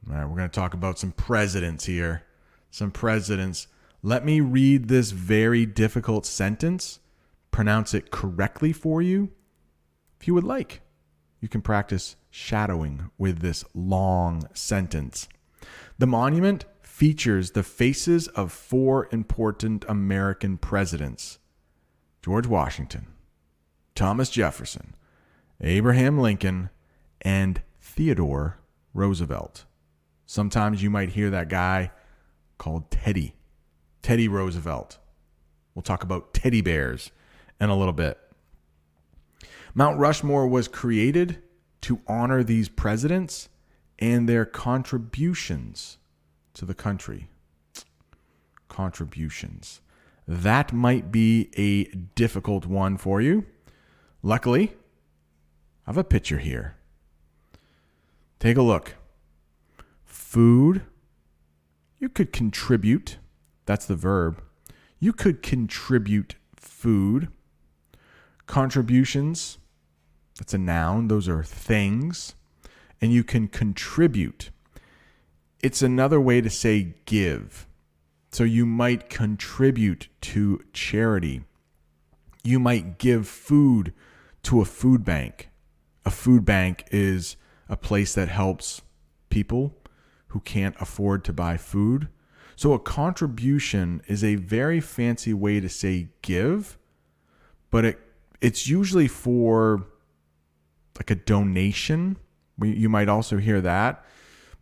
All 0.10 0.16
right, 0.16 0.26
we're 0.26 0.38
going 0.38 0.50
to 0.50 0.60
talk 0.60 0.74
about 0.74 0.98
some 0.98 1.12
presidents 1.12 1.86
here. 1.86 2.24
Some 2.72 2.90
presidents. 2.90 3.68
Let 4.02 4.26
me 4.26 4.42
read 4.42 4.88
this 4.88 5.12
very 5.12 5.68
difficult 5.68 6.26
sentence, 6.26 6.98
pronounce 7.52 7.94
it 7.94 8.10
correctly 8.10 8.74
for 8.74 9.04
you, 9.04 9.30
if 10.20 10.28
you 10.28 10.34
would 10.34 10.44
like. 10.44 10.82
You 11.42 11.48
can 11.48 11.62
practice 11.62 12.16
shadowing 12.32 13.12
with 13.20 13.42
this 13.42 13.64
long 13.76 14.48
sentence. 14.56 15.28
The 16.00 16.08
monument 16.08 16.66
features 16.84 17.52
the 17.52 17.64
faces 17.64 18.28
of 18.30 18.52
four 18.52 19.08
important 19.12 19.84
American 19.88 20.58
presidents 20.58 21.40
George 22.22 22.46
Washington, 22.46 23.08
Thomas 23.96 24.30
Jefferson, 24.30 24.96
Abraham 25.60 26.20
Lincoln, 26.20 26.70
and 27.22 27.62
Theodore 27.82 28.60
Roosevelt. 28.94 29.66
Sometimes 30.28 30.84
you 30.84 30.92
might 30.92 31.10
hear 31.10 31.32
that 31.32 31.50
guy 31.50 31.92
called 32.60 32.92
Teddy, 32.92 33.34
Teddy 34.04 34.28
Roosevelt. 34.28 35.00
We'll 35.74 35.84
talk 35.84 36.04
about 36.04 36.34
teddy 36.34 36.62
bears 36.62 37.12
in 37.60 37.70
a 37.70 37.78
little 37.78 37.94
bit. 37.94 38.20
Mount 39.74 39.98
Rushmore 39.98 40.48
was 40.48 40.68
created 40.68 41.42
to 41.82 42.02
honor 42.08 42.44
these 42.44 42.70
presidents 42.70 43.50
and 44.00 44.28
their 44.28 44.46
contributions 44.46 45.98
to 46.54 46.66
the 46.66 46.74
country. 46.74 47.30
Contributions. 48.68 49.82
That 50.28 50.74
might 50.74 51.12
be 51.12 51.50
a 51.56 51.86
difficult 52.16 52.66
one 52.66 52.98
for 52.98 53.22
you. 53.22 53.46
Luckily, 54.22 54.74
I 55.86 55.92
have 55.92 55.98
a 55.98 56.04
picture 56.04 56.40
here. 56.40 56.76
Take 58.40 58.58
a 58.58 58.62
look. 58.62 58.96
Food. 60.04 60.84
You 61.98 62.10
could 62.10 62.32
contribute. 62.34 63.18
That's 63.66 63.86
the 63.86 63.96
verb. 63.96 64.42
You 65.00 65.14
could 65.14 65.42
contribute 65.42 66.36
food. 66.56 67.30
Contributions 68.46 69.58
that's 70.38 70.54
a 70.54 70.58
noun, 70.58 71.08
those 71.08 71.28
are 71.28 71.44
things. 71.44 72.36
And 73.02 73.12
you 73.12 73.24
can 73.24 73.48
contribute. 73.48 74.50
It's 75.62 75.82
another 75.82 76.20
way 76.20 76.42
to 76.42 76.50
say 76.50 76.96
give. 77.06 77.68
So 78.32 78.44
you 78.44 78.66
might 78.66 79.10
contribute 79.10 80.10
to 80.22 80.64
charity. 80.74 81.44
You 82.44 82.60
might 82.60 82.98
give 82.98 83.28
food 83.28 83.94
to 84.44 84.62
a 84.62 84.66
food 84.66 85.04
bank. 85.04 85.50
A 86.06 86.12
food 86.12 86.46
bank 86.46 86.86
is 86.92 87.36
a 87.70 87.78
place 87.78 88.14
that 88.14 88.30
helps 88.30 88.82
people 89.30 89.76
who 90.28 90.40
can't 90.40 90.76
afford 90.80 91.24
to 91.26 91.34
buy 91.34 91.58
food. 91.58 92.08
So 92.56 92.74
a 92.74 92.80
contribution 92.80 94.02
is 94.08 94.24
a 94.24 94.36
very 94.36 94.80
fancy 94.80 95.34
way 95.34 95.60
to 95.60 95.70
say 95.70 96.10
give, 96.22 96.78
but 97.70 97.86
it 97.86 98.00
it's 98.40 98.68
usually 98.68 99.08
for 99.08 99.86
like 100.98 101.12
a 101.12 101.16
donation. 101.16 102.18
You 102.62 102.90
might 102.90 103.10
also 103.10 103.38
hear 103.38 103.62
that. 103.62 104.04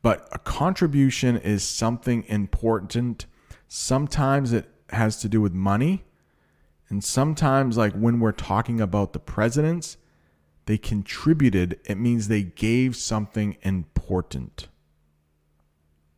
But 0.01 0.27
a 0.31 0.39
contribution 0.39 1.37
is 1.37 1.63
something 1.63 2.23
important. 2.27 3.25
Sometimes 3.67 4.53
it 4.53 4.69
has 4.89 5.17
to 5.17 5.29
do 5.29 5.41
with 5.41 5.53
money. 5.53 6.03
And 6.89 7.03
sometimes, 7.03 7.77
like 7.77 7.93
when 7.93 8.19
we're 8.19 8.31
talking 8.31 8.79
about 8.79 9.13
the 9.13 9.19
presidents, 9.19 9.97
they 10.65 10.77
contributed. 10.77 11.79
It 11.85 11.97
means 11.97 12.27
they 12.27 12.43
gave 12.43 12.95
something 12.95 13.57
important. 13.61 14.67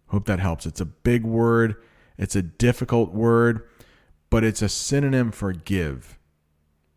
Hope 0.07 0.25
that 0.25 0.39
helps. 0.39 0.65
It's 0.65 0.81
a 0.81 0.85
big 0.85 1.23
word, 1.23 1.75
it's 2.17 2.35
a 2.35 2.41
difficult 2.41 3.13
word, 3.13 3.67
but 4.29 4.43
it's 4.43 4.61
a 4.61 4.69
synonym 4.69 5.31
for 5.31 5.53
give. 5.53 6.17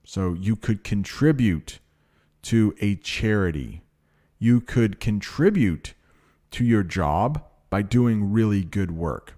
So 0.05 0.35
you 0.35 0.57
could 0.57 0.83
contribute 0.83 1.79
to 2.43 2.75
a 2.81 2.97
charity. 2.97 3.83
You 4.41 4.61
could 4.61 4.99
contribute 4.99 5.95
to 6.51 6.65
your 6.65 6.83
job 6.83 7.45
by 7.69 7.83
doing 7.83 8.33
really 8.33 8.65
good 8.65 8.91
work. 8.91 9.35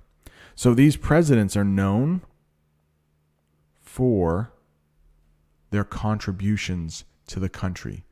So 0.54 0.72
these 0.72 0.96
presidents 0.96 1.56
are 1.56 1.64
known 1.64 2.22
for 3.80 4.52
their 5.70 5.84
contributions 5.84 7.04
to 7.26 7.40
the 7.40 7.48
country 7.48 8.04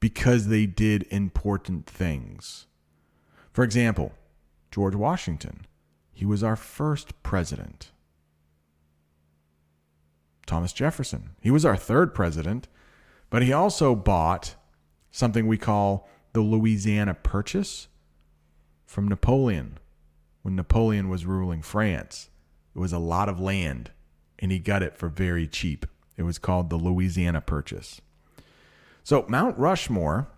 because 0.00 0.48
they 0.48 0.66
did 0.66 1.06
important 1.10 1.86
things. 1.86 2.66
For 3.52 3.62
example, 3.62 4.12
George 4.70 4.94
Washington, 4.94 5.66
he 6.12 6.24
was 6.24 6.42
our 6.42 6.56
first 6.56 7.22
president. 7.22 7.90
Thomas 10.46 10.72
Jefferson, 10.72 11.30
he 11.42 11.50
was 11.50 11.64
our 11.64 11.76
third 11.76 12.14
president, 12.14 12.68
but 13.28 13.42
he 13.42 13.52
also 13.52 13.94
bought 13.94 14.54
something 15.10 15.46
we 15.46 15.58
call 15.58 16.08
the 16.32 16.40
Louisiana 16.40 17.14
Purchase 17.14 17.88
from 18.86 19.08
Napoleon 19.08 19.78
when 20.42 20.56
Napoleon 20.56 21.08
was 21.08 21.26
ruling 21.26 21.62
France. 21.62 22.30
It 22.74 22.78
was 22.78 22.92
a 22.92 22.98
lot 22.98 23.28
of 23.28 23.40
land, 23.40 23.90
and 24.38 24.52
he 24.52 24.58
got 24.58 24.82
it 24.82 24.96
for 24.96 25.08
very 25.08 25.46
cheap. 25.46 25.86
It 26.16 26.22
was 26.22 26.38
called 26.38 26.70
the 26.70 26.76
Louisiana 26.76 27.40
Purchase. 27.40 28.00
So, 29.02 29.24
Mount 29.28 29.58
Rushmore, 29.58 30.28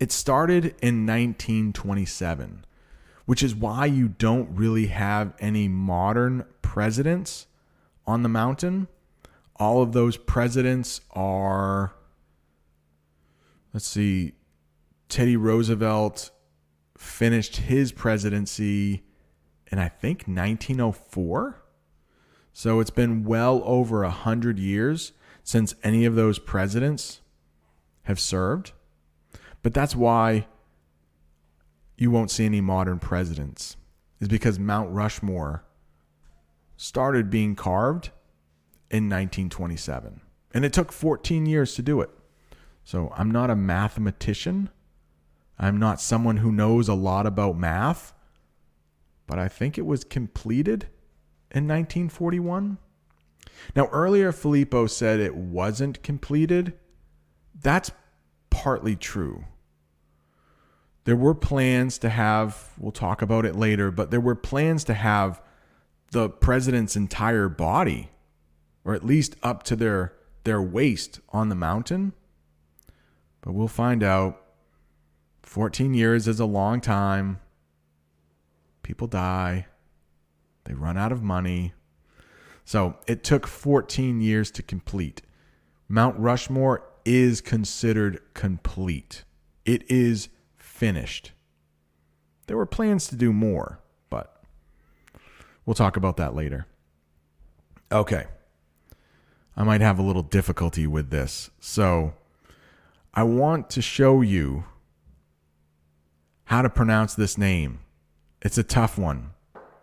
it 0.00 0.10
started 0.12 0.64
in 0.82 1.06
1927, 1.06 2.64
which 3.24 3.42
is 3.42 3.54
why 3.54 3.86
you 3.86 4.08
don't 4.08 4.54
really 4.54 4.86
have 4.88 5.34
any 5.38 5.68
modern 5.68 6.44
presidents 6.60 7.46
on 8.06 8.22
the 8.22 8.28
mountain. 8.28 8.88
All 9.56 9.80
of 9.80 9.92
those 9.92 10.16
presidents 10.16 11.00
are, 11.12 11.92
let's 13.72 13.86
see, 13.86 14.32
Teddy 15.12 15.36
Roosevelt 15.36 16.30
finished 16.96 17.58
his 17.58 17.92
presidency 17.92 19.02
in, 19.70 19.78
I 19.78 19.88
think, 19.88 20.20
1904. 20.20 21.62
So 22.54 22.80
it's 22.80 22.88
been 22.88 23.22
well 23.22 23.60
over 23.66 24.04
a 24.04 24.10
hundred 24.10 24.58
years 24.58 25.12
since 25.44 25.74
any 25.82 26.06
of 26.06 26.14
those 26.14 26.38
presidents 26.38 27.20
have 28.04 28.18
served. 28.18 28.72
But 29.62 29.74
that's 29.74 29.94
why 29.94 30.46
you 31.98 32.10
won't 32.10 32.30
see 32.30 32.46
any 32.46 32.62
modern 32.62 32.98
presidents, 32.98 33.76
is 34.18 34.28
because 34.28 34.58
Mount 34.58 34.90
Rushmore 34.92 35.62
started 36.78 37.28
being 37.28 37.54
carved 37.54 38.06
in 38.90 39.10
1927. 39.10 40.22
And 40.54 40.64
it 40.64 40.72
took 40.72 40.90
14 40.90 41.44
years 41.44 41.74
to 41.74 41.82
do 41.82 42.00
it. 42.00 42.08
So 42.82 43.12
I'm 43.14 43.30
not 43.30 43.50
a 43.50 43.54
mathematician. 43.56 44.70
I'm 45.58 45.78
not 45.78 46.00
someone 46.00 46.38
who 46.38 46.52
knows 46.52 46.88
a 46.88 46.94
lot 46.94 47.26
about 47.26 47.56
math. 47.56 48.12
But 49.26 49.38
I 49.38 49.48
think 49.48 49.78
it 49.78 49.86
was 49.86 50.04
completed 50.04 50.88
in 51.50 51.68
1941. 51.68 52.78
Now, 53.76 53.86
earlier, 53.92 54.32
Filippo 54.32 54.86
said 54.86 55.20
it 55.20 55.34
wasn't 55.34 56.02
completed 56.02 56.74
that's 57.62 57.90
partly 58.50 58.96
true. 58.96 59.44
There 61.04 61.16
were 61.16 61.34
plans 61.34 61.98
to 61.98 62.08
have, 62.08 62.72
we'll 62.78 62.92
talk 62.92 63.22
about 63.22 63.44
it 63.44 63.56
later, 63.56 63.90
but 63.90 64.10
there 64.10 64.20
were 64.20 64.34
plans 64.34 64.84
to 64.84 64.94
have 64.94 65.40
the 66.12 66.28
president's 66.28 66.94
entire 66.94 67.48
body, 67.48 68.10
or 68.84 68.94
at 68.94 69.04
least 69.04 69.36
up 69.42 69.62
to 69.64 69.76
their, 69.76 70.12
their 70.44 70.62
waist 70.62 71.20
on 71.30 71.48
the 71.48 71.54
mountain. 71.54 72.12
But 73.40 73.54
we'll 73.54 73.68
find 73.68 74.02
out. 74.02 74.41
14 75.42 75.94
years 75.94 76.28
is 76.28 76.40
a 76.40 76.44
long 76.44 76.80
time. 76.80 77.40
People 78.82 79.06
die, 79.06 79.66
they 80.64 80.74
run 80.74 80.96
out 80.96 81.12
of 81.12 81.22
money. 81.22 81.72
So 82.64 82.96
it 83.06 83.24
took 83.24 83.46
14 83.46 84.20
years 84.20 84.50
to 84.52 84.62
complete. 84.62 85.22
Mount 85.88 86.18
Rushmore 86.18 86.84
is 87.04 87.40
considered 87.40 88.20
complete. 88.34 89.24
It 89.64 89.90
is 89.90 90.28
finished. 90.56 91.32
There 92.46 92.56
were 92.56 92.66
plans 92.66 93.06
to 93.08 93.16
do 93.16 93.32
more, 93.32 93.80
but 94.10 94.42
we'll 95.64 95.74
talk 95.74 95.96
about 95.96 96.16
that 96.16 96.34
later. 96.34 96.66
Okay. 97.90 98.26
I 99.56 99.64
might 99.64 99.80
have 99.80 99.98
a 99.98 100.02
little 100.02 100.22
difficulty 100.22 100.86
with 100.86 101.10
this. 101.10 101.50
So 101.60 102.14
I 103.12 103.22
want 103.24 103.68
to 103.70 103.82
show 103.82 104.22
you 104.22 104.64
how 106.52 106.62
to 106.62 106.70
pronounce 106.70 107.14
this 107.14 107.36
name. 107.36 107.80
It's 108.40 108.58
a 108.58 108.62
tough 108.62 108.96
one, 108.98 109.30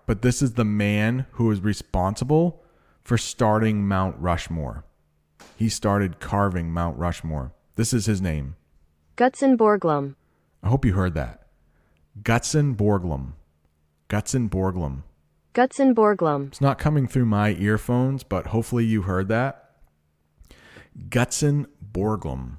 but 0.05 0.21
this 0.21 0.41
is 0.41 0.53
the 0.53 0.65
man 0.65 1.25
who 1.32 1.51
is 1.51 1.60
responsible 1.62 2.63
for 3.03 3.17
starting 3.17 3.88
Mount 3.88 4.15
Rushmore 4.19 4.86
he 5.60 5.67
started 5.67 6.21
carving 6.21 6.71
Mount 6.71 6.97
Rushmore. 6.97 7.51
This 7.75 7.91
is 7.91 8.05
his 8.05 8.21
name. 8.21 8.55
Gutzon 9.17 9.58
Borglum. 9.58 10.15
I 10.63 10.69
hope 10.69 10.86
you 10.86 10.93
heard 10.93 11.15
that. 11.15 11.47
Gutzon 12.21 12.77
Borglum. 12.77 13.34
Gutzon 14.08 14.49
Borglum. 14.49 15.03
Gutzon 15.53 15.93
Borglum. 15.93 16.47
It's 16.47 16.62
not 16.62 16.79
coming 16.79 17.10
through 17.10 17.25
my 17.25 17.55
earphones, 17.55 18.23
but 18.23 18.47
hopefully 18.47 18.86
you 18.86 19.01
heard 19.01 19.27
that. 19.27 19.71
Gutzon 21.10 21.65
Borglum. 21.91 22.55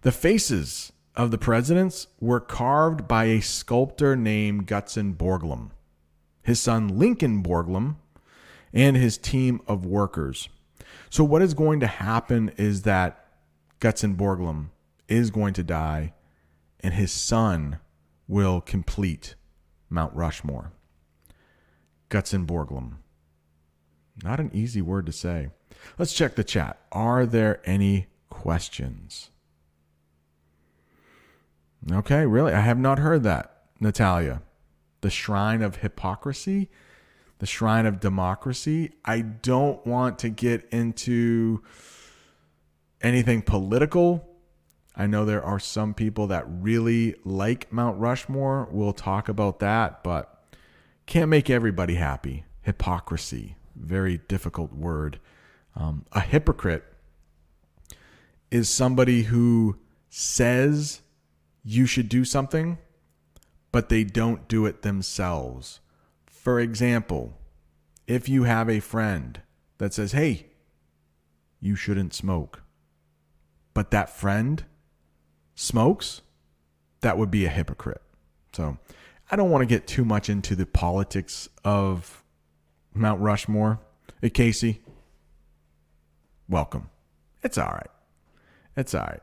The 0.00 0.12
faces 0.12 0.92
of 1.16 1.30
the 1.30 1.38
presidents 1.38 2.06
were 2.20 2.40
carved 2.40 3.08
by 3.08 3.24
a 3.24 3.40
sculptor 3.40 4.14
named 4.14 4.66
Gutzon 4.66 5.16
Borglum, 5.16 5.70
his 6.42 6.60
son 6.60 6.88
Lincoln 6.98 7.42
Borglum, 7.42 7.96
and 8.72 8.96
his 8.96 9.16
team 9.16 9.60
of 9.66 9.86
workers. 9.86 10.48
So 11.08 11.24
what 11.24 11.42
is 11.42 11.54
going 11.54 11.80
to 11.80 11.86
happen 11.86 12.50
is 12.56 12.82
that 12.82 13.24
Gutzon 13.80 14.16
Borglum 14.16 14.68
is 15.08 15.30
going 15.30 15.54
to 15.54 15.62
die, 15.62 16.12
and 16.80 16.94
his 16.94 17.12
son 17.12 17.78
will 18.28 18.60
complete 18.60 19.34
Mount 19.88 20.14
Rushmore. 20.14 20.72
Gutzon 22.10 22.46
Borglum. 22.46 22.96
Not 24.22 24.40
an 24.40 24.50
easy 24.52 24.82
word 24.82 25.06
to 25.06 25.12
say. 25.12 25.48
Let's 25.98 26.12
check 26.12 26.34
the 26.34 26.44
chat. 26.44 26.80
Are 26.92 27.26
there 27.26 27.60
any 27.64 28.06
questions? 28.30 29.30
Okay, 31.90 32.26
really? 32.26 32.52
I 32.52 32.60
have 32.60 32.78
not 32.78 32.98
heard 32.98 33.22
that, 33.22 33.62
Natalia. 33.80 34.42
The 35.02 35.10
shrine 35.10 35.62
of 35.62 35.76
hypocrisy? 35.76 36.68
the 37.38 37.46
shrine 37.46 37.86
of 37.86 38.00
democracy. 38.00 38.92
I 39.04 39.20
don't 39.20 39.84
want 39.86 40.18
to 40.20 40.28
get 40.28 40.68
into 40.70 41.62
anything 43.02 43.42
political. 43.42 44.26
I 44.94 45.06
know 45.06 45.24
there 45.24 45.44
are 45.44 45.58
some 45.58 45.92
people 45.92 46.28
that 46.28 46.44
really 46.48 47.14
like 47.24 47.70
Mount 47.72 47.98
Rushmore. 47.98 48.68
We'll 48.70 48.94
talk 48.94 49.28
about 49.28 49.58
that, 49.58 50.02
but 50.02 50.44
can't 51.04 51.28
make 51.28 51.50
everybody 51.50 51.96
happy. 51.96 52.44
Hypocrisy, 52.62 53.56
very 53.74 54.18
difficult 54.28 54.72
word. 54.72 55.20
Um, 55.74 56.06
a 56.12 56.20
hypocrite 56.20 56.84
is 58.50 58.70
somebody 58.70 59.24
who 59.24 59.76
says 60.08 61.02
you 61.68 61.84
should 61.84 62.08
do 62.08 62.24
something, 62.24 62.78
but 63.72 63.88
they 63.88 64.04
don't 64.04 64.46
do 64.46 64.66
it 64.66 64.82
themselves. 64.82 65.80
For 66.24 66.60
example, 66.60 67.40
if 68.06 68.28
you 68.28 68.44
have 68.44 68.70
a 68.70 68.78
friend 68.78 69.40
that 69.78 69.92
says, 69.92 70.12
Hey, 70.12 70.46
you 71.60 71.74
shouldn't 71.74 72.14
smoke. 72.14 72.62
But 73.74 73.90
that 73.90 74.08
friend 74.08 74.64
smokes, 75.56 76.22
that 77.00 77.18
would 77.18 77.32
be 77.32 77.44
a 77.44 77.50
hypocrite. 77.50 78.02
So 78.52 78.78
I 79.28 79.34
don't 79.34 79.50
want 79.50 79.62
to 79.62 79.66
get 79.66 79.88
too 79.88 80.04
much 80.04 80.30
into 80.30 80.54
the 80.54 80.66
politics 80.66 81.48
of 81.64 82.22
Mount 82.94 83.20
Rushmore. 83.20 83.80
Hey, 84.22 84.30
Casey, 84.30 84.82
welcome. 86.48 86.90
It's 87.42 87.58
all 87.58 87.72
right. 87.72 87.90
It's 88.76 88.94
all 88.94 89.02
right. 89.02 89.20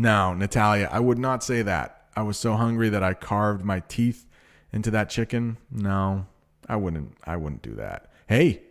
No, 0.00 0.32
Natalia, 0.32 0.88
I 0.92 1.00
would 1.00 1.18
not 1.18 1.42
say 1.42 1.60
that. 1.62 2.04
I 2.14 2.22
was 2.22 2.38
so 2.38 2.54
hungry 2.54 2.88
that 2.88 3.02
I 3.02 3.14
carved 3.14 3.64
my 3.64 3.80
teeth 3.80 4.26
into 4.72 4.92
that 4.92 5.10
chicken. 5.10 5.58
No, 5.72 6.26
I 6.68 6.76
wouldn't. 6.76 7.16
I 7.24 7.36
wouldn't 7.36 7.62
do 7.62 7.74
that. 7.74 8.08
Hey, 8.28 8.62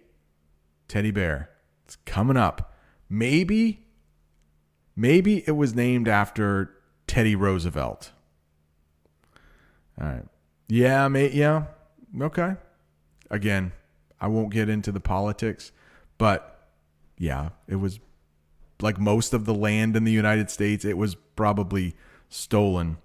teddy 0.88 1.12
bear, 1.12 1.50
it's 1.84 1.98
coming 2.06 2.38
up. 2.38 2.74
Maybe, 3.10 3.86
maybe 4.96 5.44
it 5.46 5.52
was 5.52 5.76
named 5.76 6.08
after 6.08 6.72
Teddy 7.08 7.36
Roosevelt. 7.36 8.12
All 10.00 10.08
right. 10.08 10.26
Yeah, 10.70 11.10
mate. 11.10 11.34
Yeah. 11.34 11.66
Okay. 12.22 12.56
Again, 13.30 13.74
I 14.22 14.28
won't 14.28 14.52
get 14.52 14.70
into 14.70 14.94
the 14.94 15.02
politics, 15.02 15.74
but 16.18 16.70
yeah, 17.18 17.50
it 17.68 17.76
was 17.76 18.00
like 18.82 19.00
most 19.00 19.34
of 19.34 19.46
the 19.46 19.54
land 19.54 19.96
in 19.96 20.04
the 20.04 20.12
United 20.12 20.50
States, 20.50 20.86
it 20.86 20.98
was 20.98 21.16
probably 21.36 21.96
stolen. 22.30 22.98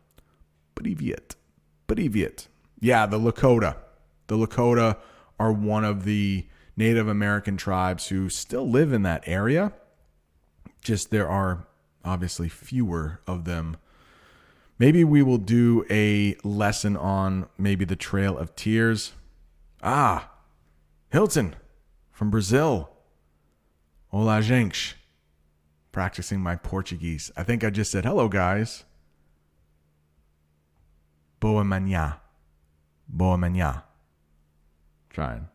Privyet. 0.75 1.35
Privyet. 1.89 2.49
Yeah, 2.81 3.07
the 3.07 3.19
Lakota. 3.19 3.77
The 4.27 4.37
Lakota 4.37 4.99
are 5.39 5.53
one 5.53 5.85
of 5.85 6.05
the 6.05 6.47
Native 6.77 7.09
American 7.09 7.57
tribes 7.57 8.09
who 8.09 8.29
still 8.29 8.69
live 8.69 8.93
in 8.93 9.03
that 9.03 9.23
area. 9.27 9.73
Just 10.83 11.11
there 11.11 11.29
are 11.29 11.67
obviously 12.05 12.49
fewer 12.49 13.21
of 13.27 13.45
them. 13.45 13.77
Maybe 14.79 15.05
we 15.05 15.23
will 15.23 15.39
do 15.39 15.85
a 15.91 16.37
lesson 16.43 16.97
on 16.97 17.49
maybe 17.57 17.85
the 17.85 17.95
Trail 17.95 18.37
of 18.37 18.57
Tears. 18.57 19.13
Ah, 19.83 20.31
Hilton 21.11 21.55
from 22.11 22.31
Brazil. 22.31 22.91
Olá, 24.13 24.43
gente 24.43 24.97
practicing 25.93 26.41
my 26.41 26.57
Portuguese. 26.57 27.31
I 27.37 27.43
think 27.43 27.63
I 27.63 27.71
just 27.71 27.91
said, 27.91 28.05
hello, 28.05 28.29
guys. 28.29 28.85
Boa 31.39 31.65
manhã. 31.65 32.21
Boa 33.09 33.37
manhã. 33.37 33.83
Trying. 35.11 35.49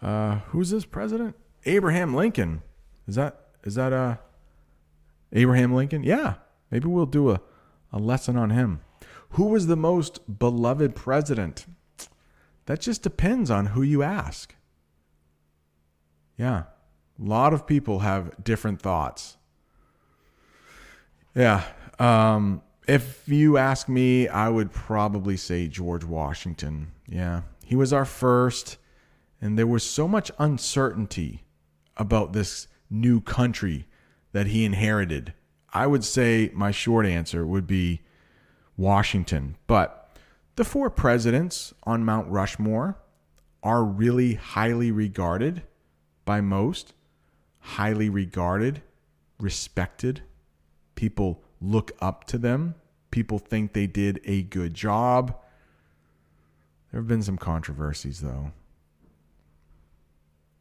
Uh, 0.00 0.36
who's 0.48 0.70
this 0.70 0.84
president? 0.84 1.36
Abraham 1.64 2.14
Lincoln. 2.14 2.62
Is 3.06 3.16
that 3.16 3.40
is 3.64 3.74
that 3.74 3.92
uh 3.92 4.16
Abraham 5.32 5.74
Lincoln? 5.74 6.02
Yeah. 6.02 6.34
Maybe 6.70 6.86
we'll 6.86 7.06
do 7.06 7.30
a, 7.30 7.40
a 7.92 7.98
lesson 7.98 8.36
on 8.36 8.50
him. 8.50 8.80
Who 9.30 9.46
was 9.46 9.66
the 9.66 9.76
most 9.76 10.38
beloved 10.38 10.94
president? 10.94 11.66
That 12.66 12.80
just 12.80 13.02
depends 13.02 13.50
on 13.50 13.66
who 13.66 13.82
you 13.82 14.02
ask. 14.02 14.54
Yeah. 16.36 16.64
A 17.18 17.24
lot 17.24 17.52
of 17.52 17.66
people 17.66 18.00
have 18.00 18.44
different 18.44 18.80
thoughts. 18.80 19.36
Yeah. 21.34 21.64
Um, 21.98 22.62
if 22.86 23.26
you 23.26 23.56
ask 23.56 23.88
me, 23.88 24.28
I 24.28 24.48
would 24.48 24.72
probably 24.72 25.36
say 25.36 25.66
George 25.68 26.04
Washington. 26.04 26.92
Yeah. 27.08 27.42
He 27.64 27.74
was 27.74 27.92
our 27.92 28.04
first, 28.04 28.78
and 29.40 29.58
there 29.58 29.66
was 29.66 29.82
so 29.82 30.06
much 30.06 30.30
uncertainty 30.38 31.44
about 31.96 32.32
this 32.32 32.68
new 32.90 33.20
country 33.20 33.86
that 34.32 34.48
he 34.48 34.64
inherited. 34.64 35.32
I 35.72 35.86
would 35.86 36.04
say 36.04 36.50
my 36.54 36.70
short 36.70 37.06
answer 37.06 37.46
would 37.46 37.66
be 37.66 38.02
Washington. 38.76 39.56
But 39.66 40.16
the 40.56 40.64
four 40.64 40.90
presidents 40.90 41.74
on 41.84 42.04
Mount 42.04 42.28
Rushmore 42.30 42.98
are 43.62 43.84
really 43.84 44.34
highly 44.34 44.90
regarded 44.90 45.62
by 46.24 46.40
most 46.40 46.94
highly 47.66 48.08
regarded, 48.08 48.80
respected. 49.40 50.22
People 50.94 51.42
look 51.60 51.90
up 52.00 52.24
to 52.24 52.38
them. 52.38 52.76
People 53.10 53.38
think 53.38 53.72
they 53.72 53.88
did 53.88 54.20
a 54.24 54.42
good 54.42 54.72
job. 54.72 55.36
There 56.90 57.00
have 57.00 57.08
been 57.08 57.24
some 57.24 57.36
controversies, 57.36 58.20
though. 58.20 58.52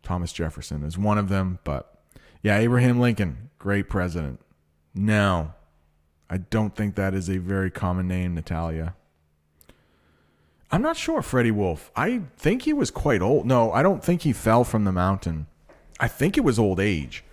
Thomas 0.01 0.33
Jefferson 0.33 0.83
is 0.83 0.97
one 0.97 1.17
of 1.17 1.29
them, 1.29 1.59
but 1.63 1.95
yeah, 2.41 2.57
Abraham 2.57 2.99
Lincoln, 2.99 3.49
great 3.59 3.87
president. 3.87 4.39
No, 4.93 5.53
I 6.29 6.37
don't 6.37 6.75
think 6.75 6.95
that 6.95 7.13
is 7.13 7.29
a 7.29 7.37
very 7.37 7.69
common 7.69 8.07
name, 8.07 8.33
Natalia. 8.33 8.95
I'm 10.71 10.81
not 10.81 10.97
sure, 10.97 11.21
Freddie 11.21 11.51
Wolf. 11.51 11.91
I 11.95 12.23
think 12.35 12.63
he 12.63 12.73
was 12.73 12.89
quite 12.89 13.21
old. 13.21 13.45
No, 13.45 13.71
I 13.71 13.83
don't 13.83 14.03
think 14.03 14.23
he 14.23 14.33
fell 14.33 14.63
from 14.63 14.85
the 14.85 14.91
mountain. 14.91 15.47
I 15.99 16.07
think 16.07 16.37
it 16.37 16.41
was 16.41 16.59
old 16.59 16.79
age. 16.79 17.23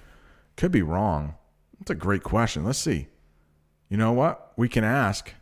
Could 0.57 0.73
be 0.73 0.83
wrong. 0.83 1.35
That's 1.79 1.91
a 1.91 1.95
great 1.95 2.23
question. 2.23 2.65
Let's 2.65 2.79
see. 2.79 3.09
You 3.89 3.97
know 3.97 4.13
what? 4.13 4.53
We 4.57 4.69
can 4.69 4.85
ask. 4.85 5.35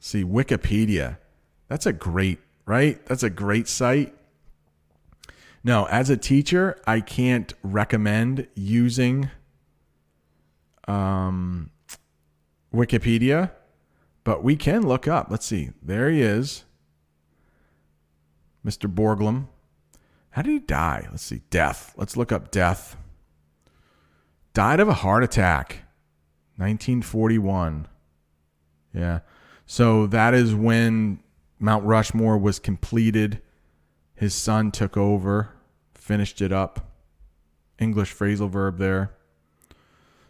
See, 0.00 0.24
Wikipedia. 0.24 1.18
That's 1.68 1.86
a 1.86 1.92
great, 1.92 2.40
right? 2.66 3.04
That's 3.06 3.22
a 3.22 3.30
great 3.30 3.68
site. 3.68 4.14
No, 5.62 5.86
as 5.86 6.10
a 6.10 6.16
teacher, 6.16 6.78
I 6.86 7.00
can't 7.00 7.54
recommend 7.62 8.48
using 8.54 9.30
um, 10.86 11.70
Wikipedia, 12.72 13.52
but 14.24 14.44
we 14.44 14.56
can 14.56 14.86
look 14.86 15.08
up. 15.08 15.28
Let's 15.30 15.46
see. 15.46 15.70
There 15.82 16.10
he 16.10 16.20
is. 16.20 16.64
Mr. 18.64 18.92
Borglum. 18.92 19.46
How 20.34 20.42
did 20.42 20.50
he 20.50 20.58
die? 20.58 21.06
Let's 21.12 21.22
see. 21.22 21.42
Death. 21.50 21.94
Let's 21.96 22.16
look 22.16 22.32
up 22.32 22.50
death. 22.50 22.96
Died 24.52 24.80
of 24.80 24.88
a 24.88 24.94
heart 24.94 25.22
attack. 25.22 25.84
1941. 26.56 27.86
Yeah. 28.92 29.20
So 29.64 30.08
that 30.08 30.34
is 30.34 30.52
when 30.52 31.20
Mount 31.60 31.84
Rushmore 31.84 32.36
was 32.36 32.58
completed. 32.58 33.42
His 34.16 34.34
son 34.34 34.72
took 34.72 34.96
over, 34.96 35.50
finished 35.94 36.42
it 36.42 36.50
up. 36.50 36.92
English 37.78 38.12
phrasal 38.12 38.50
verb 38.50 38.78
there. 38.78 39.12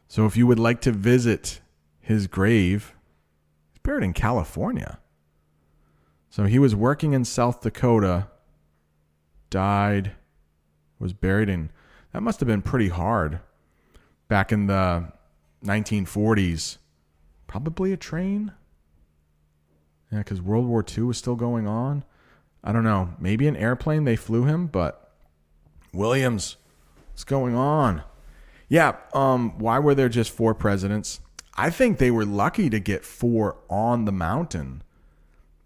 So 0.07 0.27
if 0.27 0.37
you 0.37 0.47
would 0.47 0.59
like 0.59 0.83
to 0.83 0.93
visit 0.93 1.61
his 1.99 2.27
grave, 2.27 2.95
he's 3.73 3.81
buried 3.83 4.05
in 4.05 4.13
California. 4.13 4.99
So 6.29 6.45
he 6.45 6.59
was 6.59 6.77
working 6.77 7.15
in 7.15 7.25
South 7.25 7.63
Dakota 7.63 8.29
died, 9.55 10.11
was 10.99 11.13
buried 11.13 11.49
in. 11.49 11.71
That 12.13 12.25
must 12.25 12.41
have 12.41 12.49
been 12.49 12.61
pretty 12.61 12.89
hard 12.89 13.39
back 14.27 14.51
in 14.51 14.67
the 14.67 15.13
1940s. 15.65 16.79
Probably 17.47 17.93
a 17.93 17.97
train. 17.97 18.53
Yeah, 20.11 20.19
because 20.19 20.43
World 20.43 20.67
War 20.67 20.85
II 20.87 21.05
was 21.05 21.19
still 21.19 21.37
going 21.37 21.69
on. 21.69 22.03
I 22.65 22.73
don't 22.73 22.83
know. 22.83 23.15
Maybe 23.21 23.47
an 23.47 23.57
airplane 23.57 24.03
they 24.03 24.17
flew 24.17 24.45
him, 24.45 24.67
but 24.67 25.13
Williams, 25.93 26.57
what's 27.13 27.23
going 27.23 27.55
on? 27.55 28.03
Yeah, 28.69 28.97
um, 29.13 29.57
why 29.61 29.79
were 29.79 29.95
there 29.95 30.09
just 30.09 30.33
four 30.33 30.53
presidents? 30.55 31.21
I 31.57 31.71
think 31.71 31.99
they 31.99 32.11
were 32.11 32.25
lucky 32.25 32.69
to 32.71 32.81
get 32.81 33.05
four 33.05 33.59
on 33.71 34.05
the 34.05 34.11
mountain 34.11 34.83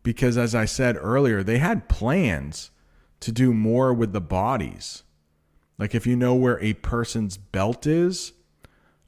because, 0.02 0.36
as 0.36 0.54
I 0.54 0.66
said 0.66 0.98
earlier, 1.00 1.42
they 1.42 1.56
had 1.56 1.88
plans 1.88 2.70
to 3.20 3.32
do 3.32 3.52
more 3.52 3.92
with 3.92 4.12
the 4.12 4.20
bodies. 4.20 5.02
Like 5.78 5.94
if 5.94 6.06
you 6.06 6.16
know 6.16 6.34
where 6.34 6.60
a 6.60 6.74
person's 6.74 7.36
belt 7.36 7.86
is, 7.86 8.32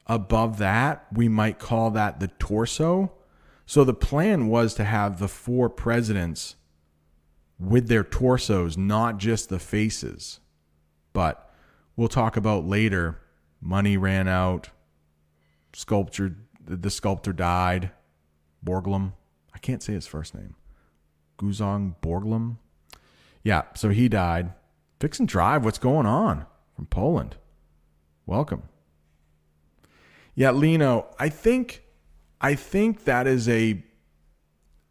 above 0.06 0.58
that, 0.58 1.06
we 1.12 1.28
might 1.28 1.58
call 1.58 1.90
that 1.92 2.20
the 2.20 2.28
torso. 2.28 3.12
So 3.66 3.84
the 3.84 3.94
plan 3.94 4.48
was 4.48 4.74
to 4.74 4.84
have 4.84 5.18
the 5.18 5.28
four 5.28 5.68
presidents 5.68 6.56
with 7.58 7.88
their 7.88 8.04
torsos, 8.04 8.76
not 8.76 9.18
just 9.18 9.48
the 9.48 9.58
faces. 9.58 10.40
But 11.12 11.52
we'll 11.96 12.08
talk 12.08 12.36
about 12.36 12.64
later. 12.64 13.20
Money 13.60 13.96
ran 13.96 14.26
out. 14.26 14.70
Sculpture, 15.72 16.36
the 16.64 16.90
sculptor 16.90 17.32
died. 17.32 17.90
Borglum. 18.64 19.12
I 19.54 19.58
can't 19.58 19.82
say 19.82 19.92
his 19.92 20.06
first 20.06 20.34
name. 20.34 20.54
Guzong 21.38 21.96
Borglum. 22.02 22.56
Yeah, 23.42 23.62
so 23.74 23.88
he 23.88 24.08
died. 24.08 24.52
Fix 24.98 25.18
and 25.18 25.28
Drive, 25.28 25.64
what's 25.64 25.78
going 25.78 26.06
on 26.06 26.46
from 26.74 26.86
Poland? 26.86 27.36
Welcome. 28.26 28.64
Yeah, 30.34 30.50
Lino, 30.50 31.06
I 31.18 31.28
think 31.28 31.82
I 32.40 32.54
think 32.54 33.04
that 33.04 33.26
is 33.26 33.48
a 33.48 33.82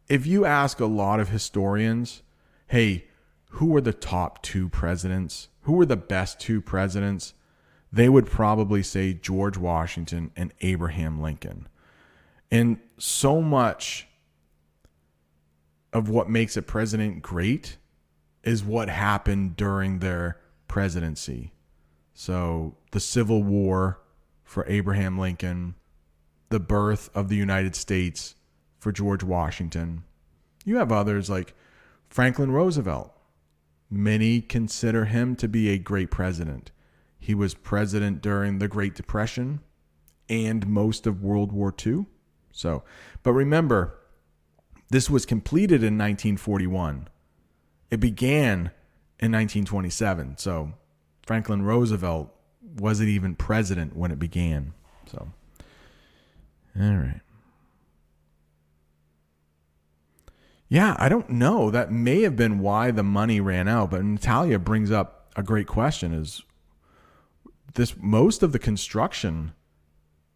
if 0.08 0.26
you 0.26 0.44
ask 0.44 0.80
a 0.80 0.86
lot 0.86 1.20
of 1.20 1.28
historians, 1.28 2.22
hey, 2.66 3.06
who 3.50 3.66
were 3.66 3.80
the 3.80 3.92
top 3.92 4.42
two 4.42 4.68
presidents? 4.68 5.48
Who 5.62 5.72
were 5.74 5.86
the 5.86 5.96
best 5.96 6.40
two 6.40 6.60
presidents? 6.60 7.34
they 7.92 8.08
would 8.08 8.26
probably 8.26 8.82
say 8.82 9.12
George 9.12 9.56
Washington 9.56 10.30
and 10.36 10.52
Abraham 10.60 11.20
Lincoln. 11.20 11.68
And 12.50 12.78
so 12.98 13.40
much 13.40 14.06
of 15.92 16.08
what 16.08 16.28
makes 16.28 16.56
a 16.56 16.62
president 16.62 17.22
great 17.22 17.76
is 18.42 18.64
what 18.64 18.88
happened 18.88 19.56
during 19.56 19.98
their 19.98 20.40
presidency. 20.68 21.52
So, 22.14 22.76
the 22.92 23.00
Civil 23.00 23.42
War 23.42 24.00
for 24.44 24.64
Abraham 24.66 25.18
Lincoln, 25.18 25.74
the 26.48 26.60
birth 26.60 27.08
of 27.14 27.28
the 27.28 27.36
United 27.36 27.76
States 27.76 28.34
for 28.78 28.92
George 28.92 29.22
Washington. 29.22 30.04
You 30.64 30.76
have 30.76 30.90
others 30.90 31.30
like 31.30 31.54
Franklin 32.08 32.50
Roosevelt. 32.50 33.12
Many 33.88 34.40
consider 34.40 35.06
him 35.06 35.36
to 35.36 35.48
be 35.48 35.68
a 35.68 35.78
great 35.78 36.10
president. 36.10 36.72
He 37.18 37.34
was 37.34 37.54
president 37.54 38.22
during 38.22 38.58
the 38.58 38.68
Great 38.68 38.94
Depression 38.94 39.60
and 40.28 40.66
most 40.66 41.06
of 41.06 41.22
World 41.22 41.52
War 41.52 41.74
II. 41.84 42.06
So, 42.52 42.82
but 43.22 43.32
remember, 43.32 43.98
this 44.90 45.10
was 45.10 45.26
completed 45.26 45.82
in 45.82 45.98
1941. 45.98 47.08
It 47.90 47.98
began 47.98 48.70
in 49.18 49.32
1927. 49.32 50.38
So, 50.38 50.72
Franklin 51.26 51.62
Roosevelt 51.62 52.34
wasn't 52.76 53.08
even 53.08 53.34
president 53.34 53.96
when 53.96 54.10
it 54.10 54.18
began. 54.18 54.72
So, 55.06 55.28
all 56.78 56.96
right. 56.96 57.20
Yeah, 60.68 60.94
I 61.00 61.08
don't 61.08 61.30
know. 61.30 61.70
That 61.70 61.90
may 61.90 62.22
have 62.22 62.36
been 62.36 62.60
why 62.60 62.92
the 62.92 63.02
money 63.02 63.40
ran 63.40 63.66
out. 63.66 63.90
But 63.90 64.04
Natalia 64.04 64.58
brings 64.60 64.92
up 64.92 65.32
a 65.34 65.42
great 65.42 65.66
question: 65.66 66.14
is 66.14 66.42
this 67.74 67.96
most 67.98 68.42
of 68.42 68.52
the 68.52 68.58
construction 68.58 69.52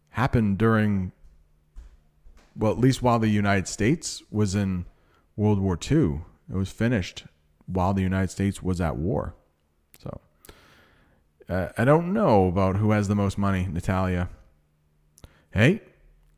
happened 0.09 0.57
during 0.57 1.13
well, 2.55 2.71
at 2.71 2.79
least 2.79 3.01
while 3.01 3.19
the 3.19 3.27
United 3.27 3.67
States 3.67 4.23
was 4.31 4.55
in 4.55 4.85
World 5.35 5.59
War 5.59 5.77
II. 5.91 6.21
It 6.49 6.55
was 6.55 6.69
finished 6.69 7.25
while 7.67 7.93
the 7.93 8.01
United 8.01 8.29
States 8.29 8.61
was 8.61 8.79
at 8.81 8.97
war. 8.97 9.35
So 9.99 10.21
uh, 11.49 11.69
I 11.77 11.85
don't 11.85 12.13
know 12.13 12.47
about 12.47 12.77
who 12.77 12.91
has 12.91 13.07
the 13.07 13.15
most 13.15 13.37
money, 13.37 13.67
Natalia. 13.71 14.29
Hey, 15.51 15.81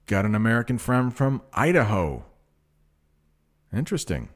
got 0.05 0.25
an 0.25 0.35
American 0.35 0.77
friend 0.77 1.15
from 1.15 1.41
Idaho. 1.53 2.25
Interesting. 3.73 4.29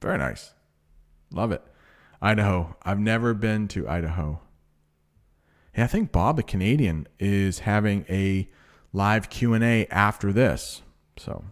Very 0.00 0.18
nice. 0.18 0.52
Love 1.32 1.52
it. 1.52 1.62
Idaho. 2.22 2.76
I've 2.82 2.98
never 2.98 3.34
been 3.34 3.68
to 3.68 3.88
Idaho. 3.88 4.40
Hey, 5.72 5.82
I 5.82 5.86
think 5.86 6.12
Bob 6.12 6.36
the 6.36 6.42
Canadian 6.42 7.06
is 7.18 7.60
having 7.60 8.04
a 8.08 8.48
live 8.92 9.28
Q&A 9.28 9.86
after 9.88 10.32
this. 10.32 10.82
So, 11.18 11.44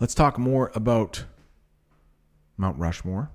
let's 0.00 0.14
talk 0.14 0.38
more 0.38 0.72
about 0.74 1.24
Mount 2.60 2.78
Rushmore. 2.78 3.30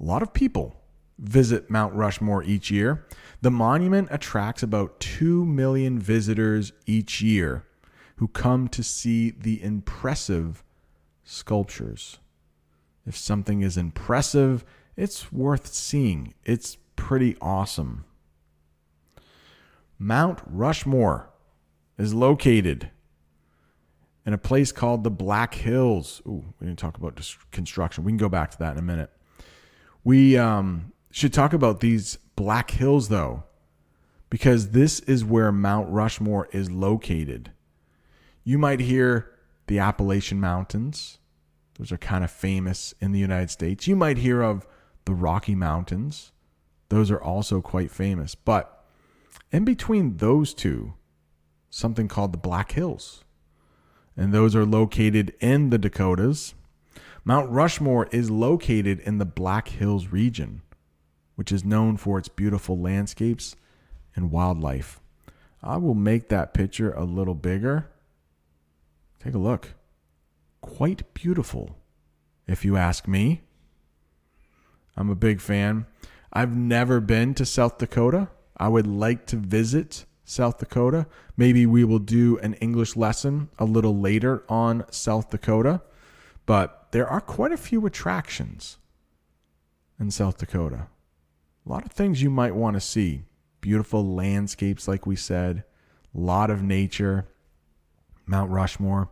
A 0.00 0.02
lot 0.02 0.22
of 0.22 0.32
people 0.32 0.80
visit 1.18 1.70
Mount 1.70 1.94
Rushmore 1.94 2.42
each 2.42 2.70
year. 2.70 3.06
The 3.42 3.50
monument 3.50 4.08
attracts 4.10 4.62
about 4.62 5.00
2 5.00 5.44
million 5.44 5.98
visitors 5.98 6.72
each 6.86 7.20
year 7.20 7.64
who 8.16 8.28
come 8.28 8.66
to 8.68 8.82
see 8.82 9.30
the 9.30 9.62
impressive 9.62 10.64
sculptures. 11.24 12.18
If 13.06 13.16
something 13.16 13.62
is 13.62 13.76
impressive, 13.76 14.64
it's 14.96 15.30
worth 15.32 15.66
seeing. 15.66 16.34
It's 16.44 16.78
pretty 16.96 17.36
awesome. 17.40 18.04
Mount 19.98 20.40
Rushmore 20.46 21.30
is 21.96 22.14
located 22.14 22.90
in 24.28 24.34
a 24.34 24.38
place 24.38 24.72
called 24.72 25.04
the 25.04 25.10
Black 25.10 25.54
Hills. 25.54 26.20
Ooh, 26.26 26.44
we 26.60 26.66
didn't 26.66 26.78
talk 26.78 26.98
about 26.98 27.18
construction. 27.50 28.04
We 28.04 28.12
can 28.12 28.18
go 28.18 28.28
back 28.28 28.50
to 28.50 28.58
that 28.58 28.72
in 28.72 28.78
a 28.78 28.82
minute. 28.82 29.10
We 30.04 30.36
um, 30.36 30.92
should 31.10 31.32
talk 31.32 31.54
about 31.54 31.80
these 31.80 32.18
Black 32.36 32.72
Hills, 32.72 33.08
though, 33.08 33.44
because 34.28 34.72
this 34.72 35.00
is 35.00 35.24
where 35.24 35.50
Mount 35.50 35.88
Rushmore 35.88 36.46
is 36.52 36.70
located. 36.70 37.52
You 38.44 38.58
might 38.58 38.80
hear 38.80 39.32
the 39.66 39.78
Appalachian 39.78 40.40
Mountains, 40.40 41.16
those 41.78 41.90
are 41.90 41.96
kind 41.96 42.22
of 42.22 42.30
famous 42.30 42.92
in 43.00 43.12
the 43.12 43.18
United 43.18 43.48
States. 43.48 43.86
You 43.86 43.96
might 43.96 44.18
hear 44.18 44.42
of 44.42 44.66
the 45.06 45.14
Rocky 45.14 45.54
Mountains, 45.54 46.32
those 46.90 47.10
are 47.10 47.22
also 47.22 47.62
quite 47.62 47.90
famous. 47.90 48.34
But 48.34 48.84
in 49.50 49.64
between 49.64 50.18
those 50.18 50.52
two, 50.52 50.92
something 51.70 52.08
called 52.08 52.34
the 52.34 52.38
Black 52.38 52.72
Hills. 52.72 53.24
And 54.18 54.34
those 54.34 54.56
are 54.56 54.66
located 54.66 55.32
in 55.38 55.70
the 55.70 55.78
Dakotas. 55.78 56.54
Mount 57.24 57.48
Rushmore 57.50 58.08
is 58.10 58.32
located 58.32 58.98
in 59.00 59.18
the 59.18 59.24
Black 59.24 59.68
Hills 59.68 60.08
region, 60.08 60.62
which 61.36 61.52
is 61.52 61.64
known 61.64 61.96
for 61.96 62.18
its 62.18 62.28
beautiful 62.28 62.76
landscapes 62.76 63.54
and 64.16 64.32
wildlife. 64.32 65.00
I 65.62 65.76
will 65.76 65.94
make 65.94 66.28
that 66.28 66.52
picture 66.52 66.92
a 66.92 67.04
little 67.04 67.36
bigger. 67.36 67.90
Take 69.22 69.34
a 69.34 69.38
look. 69.38 69.74
Quite 70.60 71.14
beautiful, 71.14 71.76
if 72.48 72.64
you 72.64 72.76
ask 72.76 73.06
me. 73.06 73.42
I'm 74.96 75.10
a 75.10 75.14
big 75.14 75.40
fan. 75.40 75.86
I've 76.32 76.56
never 76.56 77.00
been 77.00 77.34
to 77.34 77.46
South 77.46 77.78
Dakota. 77.78 78.30
I 78.56 78.66
would 78.66 78.86
like 78.88 79.26
to 79.26 79.36
visit 79.36 80.06
South 80.28 80.58
Dakota. 80.58 81.06
Maybe 81.38 81.64
we 81.64 81.84
will 81.84 81.98
do 81.98 82.38
an 82.38 82.52
English 82.54 82.96
lesson 82.96 83.48
a 83.58 83.64
little 83.64 83.98
later 83.98 84.44
on 84.48 84.84
South 84.90 85.30
Dakota, 85.30 85.80
but 86.44 86.88
there 86.90 87.08
are 87.08 87.20
quite 87.20 87.50
a 87.50 87.56
few 87.56 87.86
attractions 87.86 88.76
in 89.98 90.10
South 90.10 90.36
Dakota. 90.36 90.88
A 91.64 91.68
lot 91.68 91.86
of 91.86 91.92
things 91.92 92.22
you 92.22 92.28
might 92.28 92.54
want 92.54 92.74
to 92.74 92.80
see. 92.80 93.22
Beautiful 93.62 94.14
landscapes, 94.14 94.86
like 94.86 95.06
we 95.06 95.16
said, 95.16 95.64
a 96.14 96.20
lot 96.20 96.50
of 96.50 96.62
nature, 96.62 97.26
Mount 98.26 98.50
Rushmore. 98.50 99.08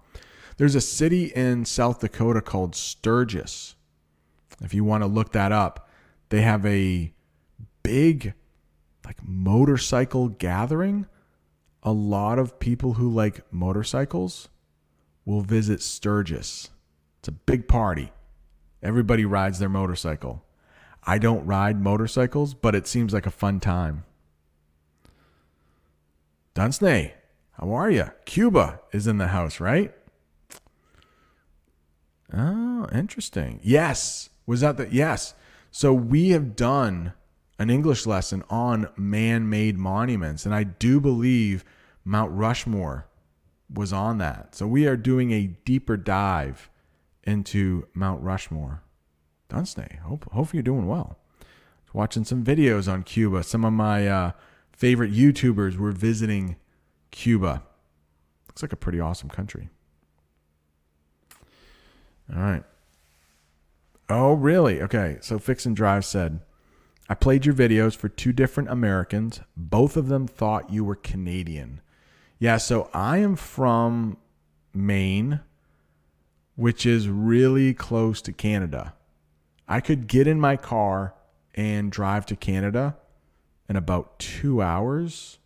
There's 0.59 0.75
a 0.75 0.81
city 0.83 1.27
in 1.27 1.65
South 1.65 2.01
Dakota 2.01 2.43
called 2.43 2.77
Sturgis. 2.77 3.75
If 4.61 4.75
you 4.75 4.85
want 4.85 5.03
to 5.03 5.09
look 5.09 5.33
that 5.33 5.51
up, 5.51 5.89
they 6.29 6.43
have 6.43 6.65
a 6.67 7.13
big 7.83 8.35
like 9.07 9.17
motorcycle 9.23 10.29
gathering, 10.29 11.07
a 11.83 11.93
lot 11.93 12.41
of 12.41 12.59
people 12.59 12.95
who 12.95 13.09
like 13.09 13.41
motorcycles 13.53 14.49
will 15.25 15.43
visit 15.43 15.81
Sturgis. 15.81 16.71
It's 17.21 17.29
a 17.29 17.33
big 17.33 17.69
party. 17.69 18.13
Everybody 18.83 19.25
rides 19.25 19.61
their 19.61 19.69
motorcycle. 19.69 20.45
I 21.05 21.19
don't 21.19 21.47
ride 21.47 21.81
motorcycles, 21.81 22.53
but 22.53 22.75
it 22.75 22.89
seems 22.89 23.15
like 23.15 23.27
a 23.27 23.31
fun 23.31 23.61
time. 23.61 24.05
Dunsney, 26.57 27.13
how 27.53 27.73
are 27.73 27.91
you? 27.91 28.11
Cuba 28.25 28.81
is 28.93 29.07
in 29.07 29.19
the 29.19 29.29
house, 29.29 29.61
right? 29.61 29.95
Oh, 32.33 32.89
interesting. 32.93 33.61
Yes. 33.63 34.31
Was 34.47 34.63
that 34.63 34.77
the 34.79 34.89
yes? 34.91 35.35
So 35.71 35.93
we 35.93 36.31
have 36.31 36.57
done 36.57 37.13
an 37.59 37.71
English 37.71 38.07
lesson 38.07 38.43
on 38.51 38.89
man 38.97 39.49
made 39.49 39.79
monuments. 39.79 40.45
And 40.45 40.55
I 40.55 40.65
do 40.65 41.01
believe 41.01 41.65
Mount 42.05 42.33
Rushmore 42.33 43.07
was 43.73 43.93
on 43.93 44.19
that. 44.19 44.55
So 44.55 44.67
we 44.67 44.87
are 44.87 44.97
doing 44.97 45.33
a 45.33 45.47
deeper 45.65 45.97
dive 45.97 46.71
into 47.25 47.87
Mount 47.95 48.23
Rushmore. 48.23 48.83
Dunsney, 49.49 50.01
hope, 50.01 50.31
hope 50.33 50.53
you're 50.53 50.63
doing 50.63 50.87
well. 50.87 51.19
Watching 51.93 52.25
some 52.25 52.45
videos 52.45 52.93
on 52.93 53.05
Cuba. 53.05 53.43
Some 53.43 53.65
of 53.65 53.73
my 53.73 54.07
uh, 54.07 54.33
favorite 54.71 55.13
YouTubers 55.13 55.79
were 55.79 55.93
visiting 55.93 56.57
Cuba. 57.11 57.63
Looks 58.49 58.61
like 58.61 58.73
a 58.75 58.77
pretty 58.77 59.01
awesome 59.01 59.31
country. 59.31 59.71
All 62.31 62.43
right. 62.43 62.65
Oh, 64.11 64.35
really? 64.35 64.83
Okay. 64.83 65.17
So 65.23 65.39
Fix 65.39 65.65
and 65.65 65.75
Drive 65.75 66.05
said, 66.05 66.41
I 67.09 67.15
played 67.15 67.47
your 67.47 67.55
videos 67.55 67.95
for 67.95 68.09
two 68.09 68.33
different 68.33 68.69
Americans. 68.69 69.41
Both 69.57 69.97
of 69.97 70.09
them 70.09 70.27
thought 70.27 70.71
you 70.71 70.85
were 70.85 70.97
Canadian. 70.97 71.81
Yeah, 72.39 72.57
so 72.57 72.91
I 72.93 73.19
am 73.19 73.37
from 73.37 74.17
Maine, 74.75 75.41
which 76.57 76.85
is 76.85 77.09
really 77.09 77.73
close 77.75 78.21
to 78.23 78.33
Canada. 78.33 78.95
I 79.69 79.81
could 79.81 80.07
get 80.07 80.27
in 80.27 80.41
my 80.41 80.57
car 80.57 81.15
and 81.55 81.91
drive 81.91 82.27
to 82.27 82.37
Canada 82.37 82.97
in 83.69 83.77
about 83.77 84.19
two 84.19 84.61
hours, 84.61 85.39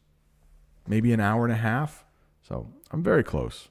maybe 0.86 1.12
an 1.12 1.20
hour 1.20 1.44
and 1.44 1.52
a 1.52 1.56
half. 1.56 2.04
So 2.42 2.68
I'm 2.90 3.02
very 3.02 3.22
close, 3.22 3.68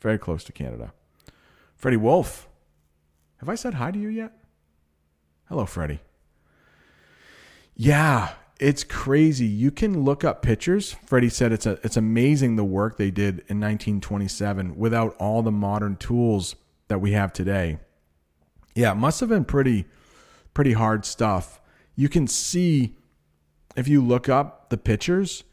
very 0.00 0.18
close 0.18 0.44
to 0.44 0.52
Canada. 0.52 0.92
Freddie 1.76 1.96
Wolf, 1.96 2.48
have 3.38 3.48
I 3.48 3.56
said 3.56 3.74
hi 3.74 3.90
to 3.90 3.98
you 3.98 4.08
yet? 4.08 4.32
Hello, 5.48 5.66
Freddie. 5.66 6.00
Yeah, 7.76 8.34
it's 8.60 8.84
crazy. 8.84 9.46
You 9.46 9.70
can 9.70 10.04
look 10.04 10.24
up 10.24 10.42
pictures. 10.42 10.96
Freddie 11.06 11.28
said 11.28 11.52
it's 11.52 11.66
a, 11.66 11.78
it's 11.82 11.96
amazing 11.96 12.56
the 12.56 12.64
work 12.64 12.96
they 12.96 13.10
did 13.10 13.40
in 13.48 13.60
1927 13.60 14.76
without 14.76 15.16
all 15.18 15.42
the 15.42 15.50
modern 15.50 15.96
tools 15.96 16.54
that 16.88 17.00
we 17.00 17.12
have 17.12 17.32
today. 17.32 17.78
Yeah, 18.74 18.92
it 18.92 18.96
must 18.96 19.20
have 19.20 19.28
been 19.28 19.44
pretty 19.44 19.86
pretty 20.52 20.72
hard 20.72 21.04
stuff. 21.04 21.60
You 21.96 22.08
can 22.08 22.26
see 22.28 22.96
if 23.76 23.88
you 23.88 24.02
look 24.02 24.28
up 24.28 24.70
the 24.70 24.76
pictures, 24.76 25.44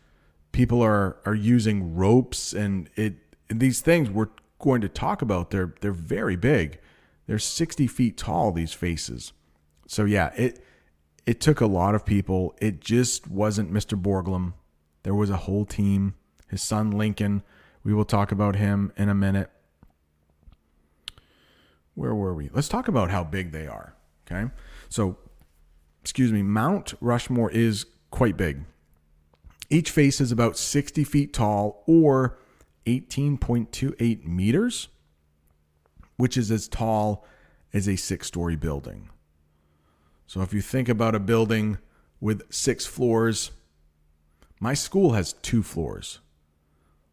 people 0.52 0.82
are 0.82 1.18
are 1.26 1.36
using 1.36 1.96
ropes 1.96 2.54
and 2.54 2.90
it 2.96 3.16
these 3.48 3.82
things 3.82 4.10
we're 4.10 4.30
going 4.60 4.82
to 4.82 4.90
talk 4.90 5.22
about. 5.22 5.50
They're 5.50 5.74
they're 5.82 5.92
very 5.92 6.36
big. 6.36 6.80
They're 7.28 7.40
60 7.40 7.88
feet 7.88 8.18
tall. 8.18 8.52
These 8.52 8.74
faces. 8.74 9.34
So 9.88 10.06
yeah, 10.06 10.32
it 10.36 10.64
it 11.26 11.40
took 11.40 11.62
a 11.62 11.66
lot 11.66 11.96
of 11.96 12.06
people. 12.06 12.56
It 12.62 12.80
just 12.82 13.28
wasn't 13.28 13.72
Mr. 13.72 14.00
Borglum. 14.02 14.54
There 15.04 15.16
was 15.16 15.30
a 15.30 15.38
whole 15.38 15.66
team. 15.66 16.16
His 16.48 16.62
son 16.62 16.92
Lincoln. 16.92 17.44
We 17.84 17.94
will 17.94 18.06
talk 18.06 18.32
about 18.32 18.56
him 18.56 18.92
in 18.98 19.10
a 19.10 19.16
minute. 19.16 19.50
Where 21.96 22.16
were 22.16 22.34
we? 22.34 22.50
Let's 22.54 22.70
talk 22.70 22.88
about 22.88 23.12
how 23.12 23.24
big 23.24 23.52
they 23.52 23.68
are. 23.68 23.96
Okay. 24.26 24.50
So, 24.90 25.18
excuse 26.02 26.32
me, 26.32 26.42
Mount 26.42 26.94
Rushmore 27.02 27.52
is 27.52 27.86
quite 28.12 28.38
big. 28.38 28.66
Each 29.70 29.90
face 29.90 30.20
is 30.20 30.32
about 30.32 30.58
60 30.58 31.04
feet 31.04 31.34
tall 31.34 31.84
or 31.88 32.38
18.28 32.86 34.26
meters, 34.26 34.90
which 36.18 36.38
is 36.38 36.52
as 36.52 36.68
tall 36.68 37.26
as 37.74 37.88
a 37.88 37.96
six 37.96 38.28
story 38.28 38.56
building. 38.56 39.10
So 40.32 40.40
if 40.40 40.54
you 40.54 40.62
think 40.62 40.88
about 40.88 41.14
a 41.14 41.20
building 41.20 41.78
with 42.22 42.44
six 42.54 42.86
floors, 42.86 43.52
my 44.62 44.74
school 44.74 45.12
has 45.12 45.34
two 45.34 45.62
floors. 45.62 46.20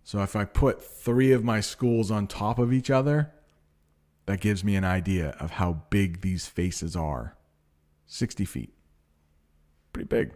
So 0.04 0.22
if 0.22 0.36
I 0.36 0.44
put 0.44 0.80
three 0.80 1.32
of 1.32 1.42
my 1.42 1.58
schools 1.58 2.12
on 2.12 2.28
top 2.28 2.60
of 2.60 2.72
each 2.72 2.90
other, 2.90 3.32
that 4.26 4.40
gives 4.40 4.62
me 4.62 4.76
an 4.76 4.84
idea 4.84 5.30
of 5.40 5.50
how 5.50 5.82
big 5.90 6.20
these 6.20 6.46
faces 6.46 6.94
are 6.94 7.36
60 8.06 8.44
feet. 8.44 8.72
Pretty 9.92 10.06
big. 10.06 10.34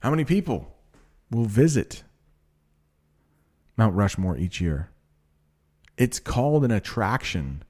How 0.00 0.10
many 0.10 0.26
people 0.26 0.76
will 1.30 1.46
visit 1.46 2.02
Mount 3.78 3.94
Rushmore 3.94 4.36
each 4.36 4.60
year? 4.60 4.90
It's 5.96 6.18
called 6.18 6.62
an 6.62 6.70
attraction 6.70 7.62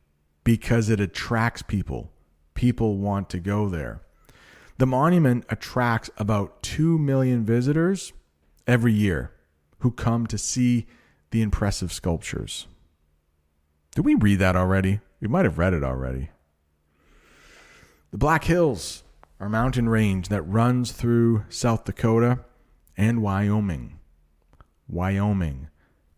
because 0.43 0.91
it 0.91 0.99
attracts 0.99 1.63
people. 1.63 2.12
People 2.55 2.99
want 2.99 3.29
to 3.31 3.39
go 3.39 3.69
there. 3.69 4.03
The 4.79 4.87
monument 4.87 5.45
attracts 5.49 6.11
about 6.17 6.63
2 6.63 6.99
million 6.99 7.45
visitors 7.45 8.13
every 8.67 8.93
year 8.93 9.33
who 9.81 9.91
come 9.91 10.27
to 10.27 10.39
see 10.39 10.87
the 11.31 11.43
impressive 11.43 11.93
sculptures. 11.93 12.67
Did 13.95 14.05
we 14.05 14.15
read 14.15 14.39
that 14.39 14.57
already? 14.57 15.01
We 15.21 15.29
might 15.29 15.45
have 15.45 15.59
read 15.59 15.75
it 15.75 15.85
already. 15.85 16.31
The 18.11 18.19
Black 18.19 18.45
Hills 18.45 19.05
are 19.41 19.47
a 19.47 19.51
mountain 19.51 19.89
range 19.89 20.29
that 20.29 20.43
runs 20.43 20.93
through 20.93 21.45
South 21.49 21.85
Dakota 21.85 22.41
and 22.97 23.23
Wyoming. 23.23 23.99
Wyoming 24.89 25.69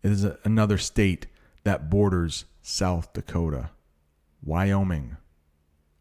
is 0.03 0.25
another 0.43 0.77
state 0.77 1.27
that 1.63 1.89
borders 1.89 2.45
South 2.61 3.13
Dakota. 3.13 3.71
Wyoming. 4.43 5.17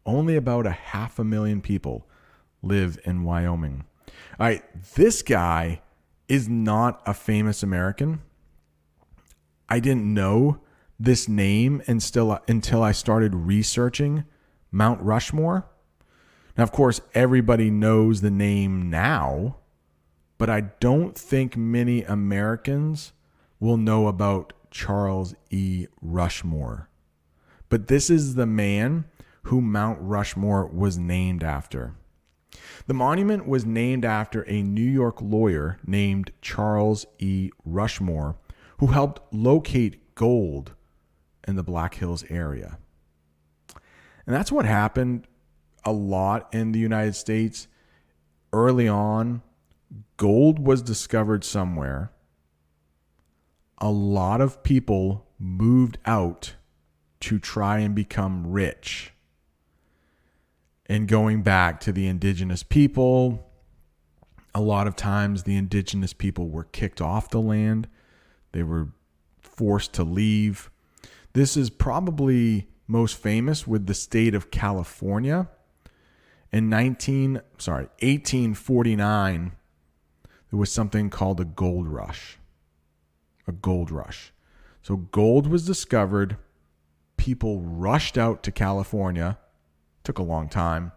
Only 0.07 0.37
about 0.37 0.67
a 0.67 0.73
half 0.73 1.19
a 1.19 1.25
million 1.25 1.61
people 1.61 2.07
live 2.63 2.99
in 3.05 3.25
Wyoming. 3.25 3.85
All 4.39 4.47
right, 4.47 4.63
this 4.95 5.23
guy 5.23 5.81
is 6.29 6.49
not 6.49 7.03
a 7.07 7.15
famous 7.15 7.63
American. 7.63 8.21
I 9.69 9.81
didn't 9.81 10.13
know 10.13 10.61
this 10.99 11.29
name 11.29 11.83
until, 11.87 12.39
until 12.49 12.83
I 12.83 12.93
started 12.93 13.35
researching 13.35 14.25
Mount 14.71 15.01
Rushmore. 15.03 15.67
Now, 16.57 16.63
of 16.63 16.73
course, 16.73 17.01
everybody 17.15 17.71
knows 17.71 18.21
the 18.21 18.31
name 18.31 18.91
now, 18.91 19.57
but 20.39 20.49
I 20.49 20.61
don't 20.61 21.17
think 21.17 21.57
many 21.57 22.03
Americans 22.03 23.13
will 23.59 23.77
know 23.77 24.07
about 24.07 24.53
Charles 24.71 25.35
E. 25.51 25.87
Rushmore. 26.01 26.89
But 27.69 27.89
this 27.89 28.11
is 28.11 28.35
the 28.35 28.47
man 28.47 29.07
who 29.45 29.61
Mount 29.61 29.99
Rushmore 30.01 30.67
was 30.67 30.99
named 30.99 31.43
after. 31.43 31.95
The 32.87 32.95
monument 32.95 33.47
was 33.47 33.65
named 33.65 34.05
after 34.05 34.43
a 34.49 34.63
New 34.63 34.83
York 34.83 35.21
lawyer 35.21 35.79
named 35.87 36.33
Charles 36.41 37.07
E. 37.19 37.51
Rushmore, 37.65 38.37
who 38.79 38.89
helped 38.89 39.21
locate 39.33 40.15
gold 40.15 40.75
in 41.47 41.57
the 41.57 41.63
Black 41.63 41.95
Hills 41.95 42.25
area. 42.29 42.79
And 44.27 44.35
that's 44.35 44.53
what 44.53 44.65
happened 44.65 45.27
a 45.85 45.93
lot 45.93 46.53
in 46.55 46.73
the 46.73 46.79
United 46.79 47.15
States. 47.15 47.69
Early 48.53 48.89
on, 48.89 49.43
gold 50.17 50.59
was 50.59 50.81
discovered 50.83 51.45
somewhere. 51.45 52.13
A 53.79 53.91
lot 53.91 54.41
of 54.41 54.63
people 54.63 55.27
moved 55.39 55.99
out 56.07 56.55
to 57.21 57.39
try 57.39 57.79
and 57.79 57.95
become 57.95 58.47
rich. 58.47 59.14
And 60.87 61.09
going 61.09 61.43
back 61.43 61.81
to 61.81 61.93
the 61.93 62.07
indigenous 62.07 62.63
people, 62.63 63.51
a 64.55 64.61
lot 64.61 64.87
of 64.87 64.97
times 64.97 65.43
the 65.43 65.57
indigenous 65.57 66.13
people 66.13 66.49
were 66.49 66.65
kicked 66.65 67.01
off 67.01 67.31
the 67.31 67.41
land. 67.41 67.89
They 68.53 68.63
were 68.63 68.89
forced 69.41 69.93
to 69.95 70.05
leave. 70.05 70.71
This 71.33 71.57
is 71.57 71.71
probably 71.71 72.69
most 72.87 73.17
famous 73.17 73.67
with 73.67 73.87
the 73.87 73.95
state 73.95 74.35
of 74.35 74.51
California. 74.51 75.49
In 76.53 76.69
19 76.69 77.41
sorry, 77.59 77.87
1849 78.01 79.53
there 80.51 80.59
was 80.61 80.71
something 80.71 81.11
called 81.11 81.41
a 81.41 81.45
gold 81.45 81.89
rush. 81.89 82.39
A 83.49 83.53
gold 83.53 83.91
rush. 83.91 84.33
So 84.83 84.97
gold 84.97 85.47
was 85.49 85.67
discovered, 85.67 86.37
people 87.17 87.61
rushed 87.61 88.17
out 88.17 88.43
to 88.45 88.53
California. 88.53 89.39
Took 90.05 90.19
a 90.19 90.23
long 90.23 90.49
time. 90.49 90.93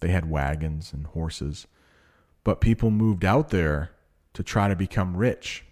They 0.00 0.08
had 0.08 0.30
wagons 0.30 0.92
and 0.92 1.06
horses, 1.06 1.66
but 2.44 2.60
people 2.60 2.90
moved 2.90 3.24
out 3.24 3.50
there 3.50 3.90
to 4.34 4.42
try 4.42 4.68
to 4.68 4.76
become 4.76 5.16
rich, 5.16 5.64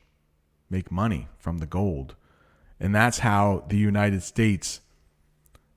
make 0.69 0.91
money 0.91 1.29
from 1.39 1.59
the 1.59 1.67
gold. 1.67 2.17
And 2.81 2.95
that's 2.95 3.21
how 3.21 3.65
the 3.69 3.77
United 3.77 4.23
States 4.23 4.81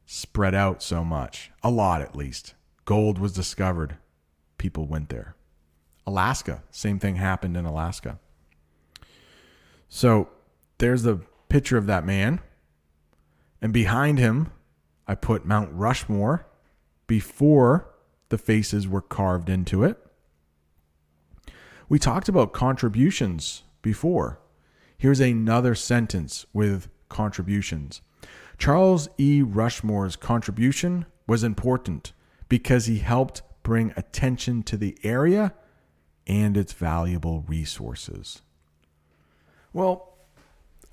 spread 0.06 0.56
out 0.56 0.82
so 0.82 1.04
much. 1.04 1.52
A 1.62 1.70
lot, 1.70 2.02
at 2.02 2.16
least. 2.16 2.54
Gold 2.86 3.20
was 3.20 3.34
discovered. 3.34 3.98
People 4.58 4.88
went 4.88 5.10
there. 5.10 5.36
Alaska, 6.08 6.64
same 6.72 7.00
thing 7.00 7.18
happened 7.18 7.58
in 7.58 7.66
Alaska. 7.66 8.18
So 9.90 10.30
there's 10.78 11.04
the 11.04 11.20
picture 11.50 11.78
of 11.78 11.86
that 11.88 12.06
man. 12.06 12.40
And 13.62 13.74
behind 13.74 14.18
him, 14.18 14.52
I 15.08 15.16
put 15.16 15.46
Mount 15.46 15.70
Rushmore 15.72 16.46
before 17.08 17.94
the 18.30 18.38
faces 18.38 18.88
were 18.88 19.02
carved 19.02 19.50
into 19.50 19.84
it. 19.84 19.98
We 21.90 22.00
talked 22.00 22.28
about 22.28 22.52
contributions 22.52 23.64
before. 23.82 24.40
Here's 24.98 25.22
another 25.22 25.76
sentence 25.76 26.46
with 26.52 26.90
contributions. 27.08 28.02
Charles 28.58 29.08
E. 29.18 29.42
Rushmore's 29.42 30.16
contribution 30.16 31.06
was 31.28 31.44
important 31.44 32.12
because 32.50 32.88
he 32.88 32.98
helped 33.00 33.42
bring 33.64 33.94
attention 33.96 34.64
to 34.64 34.76
the 34.76 34.98
area 35.04 35.54
and 36.26 36.58
its 36.58 36.74
valuable 36.74 37.46
resources. 37.48 38.42
Well, 39.72 40.18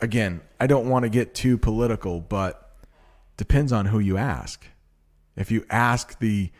again, 0.01 0.43
I 0.61 0.67
don't 0.67 0.89
want 0.89 1.05
to 1.05 1.09
get 1.09 1.35
too 1.35 1.59
political, 1.59 2.21
but 2.21 2.64
depends 3.37 3.73
on 3.73 3.87
who 3.87 3.99
you 3.99 4.17
ask. 4.17 4.67
If 5.37 5.51
you 5.51 5.65
ask 5.69 6.19
the 6.19 6.51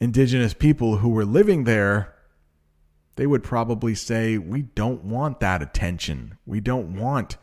indigenous 0.00 0.54
people 0.54 0.98
who 0.98 1.08
were 1.08 1.24
living 1.24 1.64
there, 1.64 2.14
they 3.16 3.26
would 3.26 3.42
probably 3.42 3.94
say, 3.94 4.38
We 4.38 4.62
don't 4.62 5.04
want 5.04 5.40
that 5.40 5.62
attention. 5.62 6.38
We 6.44 6.60
don't 6.60 6.96
want 6.96 7.36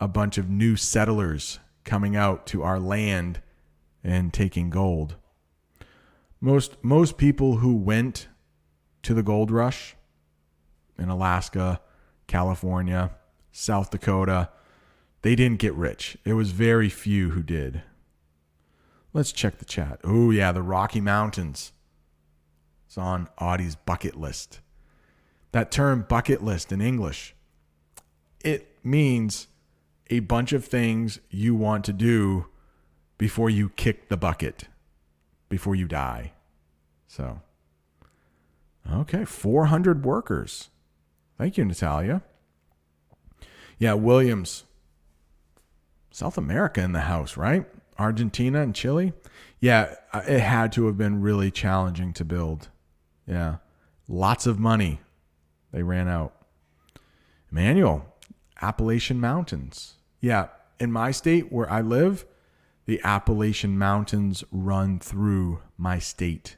a 0.00 0.08
bunch 0.08 0.38
of 0.38 0.48
new 0.48 0.76
settlers 0.76 1.58
coming 1.84 2.16
out 2.16 2.46
to 2.48 2.62
our 2.62 2.78
land 2.78 3.40
and 4.02 4.32
taking 4.32 4.70
gold. 4.70 5.16
Most 6.40 6.82
most 6.82 7.18
people 7.18 7.58
who 7.58 7.76
went 7.76 8.28
to 9.02 9.14
the 9.14 9.22
gold 9.22 9.50
rush 9.50 9.94
in 10.98 11.08
Alaska, 11.08 11.80
California, 12.26 13.10
South 13.52 13.90
Dakota, 13.90 14.50
they 15.22 15.34
didn't 15.34 15.58
get 15.58 15.74
rich. 15.74 16.16
It 16.24 16.34
was 16.34 16.50
very 16.50 16.88
few 16.88 17.30
who 17.30 17.42
did. 17.42 17.82
Let's 19.12 19.32
check 19.32 19.58
the 19.58 19.64
chat. 19.64 20.00
Oh 20.04 20.30
yeah, 20.30 20.52
the 20.52 20.62
Rocky 20.62 21.00
Mountains. 21.00 21.72
It's 22.86 22.98
on 22.98 23.28
Audie's 23.38 23.76
bucket 23.76 24.16
list. 24.16 24.60
That 25.52 25.70
term 25.70 26.06
bucket 26.08 26.42
list 26.42 26.70
in 26.70 26.80
English, 26.80 27.34
it 28.44 28.78
means 28.84 29.48
a 30.08 30.20
bunch 30.20 30.52
of 30.52 30.64
things 30.64 31.20
you 31.28 31.54
want 31.54 31.84
to 31.84 31.92
do 31.92 32.46
before 33.18 33.50
you 33.50 33.68
kick 33.70 34.08
the 34.08 34.16
bucket, 34.16 34.64
before 35.48 35.74
you 35.74 35.86
die. 35.86 36.32
So, 37.06 37.40
okay, 38.92 39.24
400 39.24 40.04
workers. 40.04 40.70
Thank 41.36 41.58
you, 41.58 41.64
Natalia. 41.64 42.22
Yeah, 43.78 43.94
Williams. 43.94 44.64
South 46.10 46.36
America 46.36 46.80
in 46.80 46.92
the 46.92 47.00
house, 47.00 47.36
right? 47.36 47.66
Argentina 48.00 48.62
and 48.62 48.74
Chile. 48.74 49.12
Yeah, 49.60 49.94
uh, 50.12 50.22
it 50.26 50.40
had 50.40 50.72
to 50.72 50.86
have 50.86 50.96
been 50.96 51.20
really 51.20 51.50
challenging 51.50 52.12
to 52.14 52.24
build. 52.24 52.70
Yeah. 53.26 53.56
Lots 54.08 54.46
of 54.46 54.58
money. 54.58 55.00
They 55.70 55.82
ran 55.82 56.08
out. 56.08 56.34
Emmanuel, 57.52 58.06
Appalachian 58.62 59.20
Mountains. 59.20 59.96
Yeah, 60.20 60.48
in 60.78 60.90
my 60.90 61.10
state 61.10 61.52
where 61.52 61.70
I 61.70 61.80
live, 61.82 62.24
the 62.86 63.00
Appalachian 63.04 63.78
Mountains 63.78 64.42
run 64.50 64.98
through 64.98 65.60
my 65.76 65.98
state. 65.98 66.56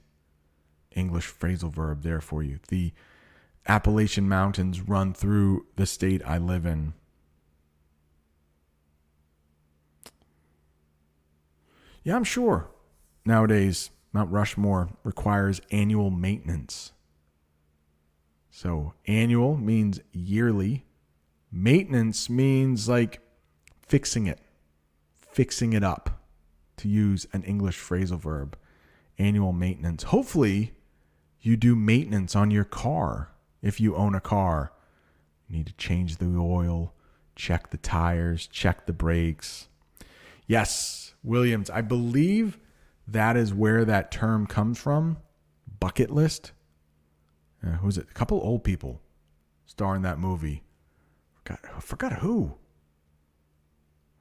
English 0.95 1.33
phrasal 1.33 1.73
verb 1.73 2.03
there 2.03 2.21
for 2.21 2.43
you. 2.43 2.61
The 2.69 2.93
Appalachian 3.67 4.29
Mountains 4.29 4.81
run 4.81 5.13
through 5.13 5.67
the 5.77 5.87
state 5.87 6.23
I 6.25 6.39
live 6.39 6.67
in. 6.67 6.95
Yeah, 12.03 12.17
I'm 12.17 12.25
sure. 12.25 12.69
Nowadays, 13.25 13.91
Mount 14.13 14.31
Rushmore 14.31 14.91
requires 15.05 15.61
annual 15.71 16.11
maintenance. 16.11 16.93
So, 18.51 18.95
annual 19.07 19.57
means 19.57 20.01
yearly. 20.13 20.85
Maintenance 21.51 22.29
means 22.29 22.89
like 22.89 23.21
fixing 23.87 24.27
it, 24.27 24.41
fixing 25.19 25.73
it 25.73 25.85
up, 25.85 26.23
to 26.79 26.89
use 26.89 27.27
an 27.33 27.43
English 27.45 27.79
phrasal 27.79 28.19
verb. 28.19 28.57
Annual 29.19 29.53
maintenance. 29.53 30.05
Hopefully, 30.05 30.73
you 31.41 31.57
do 31.57 31.77
maintenance 31.77 32.35
on 32.37 32.51
your 32.51 32.65
car 32.65 33.33
if 33.61 33.81
you 33.81 33.95
own 33.97 34.15
a 34.15 34.21
car. 34.21 34.73
You 35.49 35.57
need 35.57 35.67
to 35.67 35.75
change 35.75 36.17
the 36.17 36.37
oil, 36.37 36.95
check 37.37 37.71
the 37.71 37.77
tires, 37.77 38.47
check 38.47 38.87
the 38.87 38.93
brakes. 38.93 39.69
Yes, 40.47 41.02
Williams, 41.23 41.71
I 41.71 41.81
believe 41.81 42.59
that 43.07 43.37
is 43.37 43.53
where 43.53 43.85
that 43.85 44.11
term 44.11 44.47
comes 44.47 44.79
from. 44.79 45.19
Bucket 45.81 46.11
list. 46.11 46.53
Uh, 47.65 47.73
who's 47.77 47.99
it? 47.99 48.07
A 48.11 48.15
couple 48.15 48.41
old 48.43 48.65
people 48.65 49.01
star 49.67 49.97
in 49.97 50.03
that 50.03 50.19
movie. 50.19 50.63
Forgot, 51.35 51.61
I 51.77 51.81
forgot 51.81 52.13
who. 52.15 52.55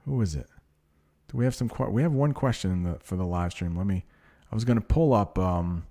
Who 0.06 0.22
is 0.22 0.36
it? 0.36 0.47
Do 1.28 1.38
we 1.38 1.45
have 1.45 1.56
some? 1.56 1.72
We 1.89 2.02
have 2.02 2.14
one 2.14 2.34
question 2.34 2.72
in 2.72 2.84
the 2.84 2.99
for 3.02 3.16
the 3.16 3.26
live 3.26 3.52
stream. 3.52 3.76
Let 3.76 3.88
me. 3.88 4.06
I 4.52 4.56
was 4.56 4.66
gonna 4.66 4.82
pull 4.82 5.14
up. 5.14 5.38
Um, 5.38 5.86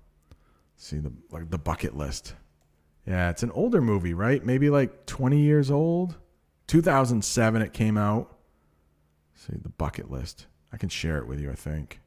see 0.75 0.97
the 0.97 1.11
like 1.31 1.49
the 1.49 1.57
bucket 1.57 1.95
list. 1.95 2.35
Yeah, 3.07 3.29
it's 3.29 3.43
an 3.43 3.51
older 3.51 3.81
movie, 3.81 4.13
right? 4.13 4.45
Maybe 4.45 4.69
like 4.69 5.07
20 5.07 5.39
years 5.39 5.71
old. 5.71 6.17
2007 6.67 7.61
it 7.61 7.73
came 7.73 7.97
out. 7.97 8.37
See 9.33 9.53
the 9.59 9.69
bucket 9.69 10.11
list. 10.11 10.45
I 10.73 10.77
can 10.77 10.89
share 10.89 11.17
it 11.17 11.27
with 11.27 11.39
you, 11.39 11.51
I 11.51 11.55
think. 11.55 11.99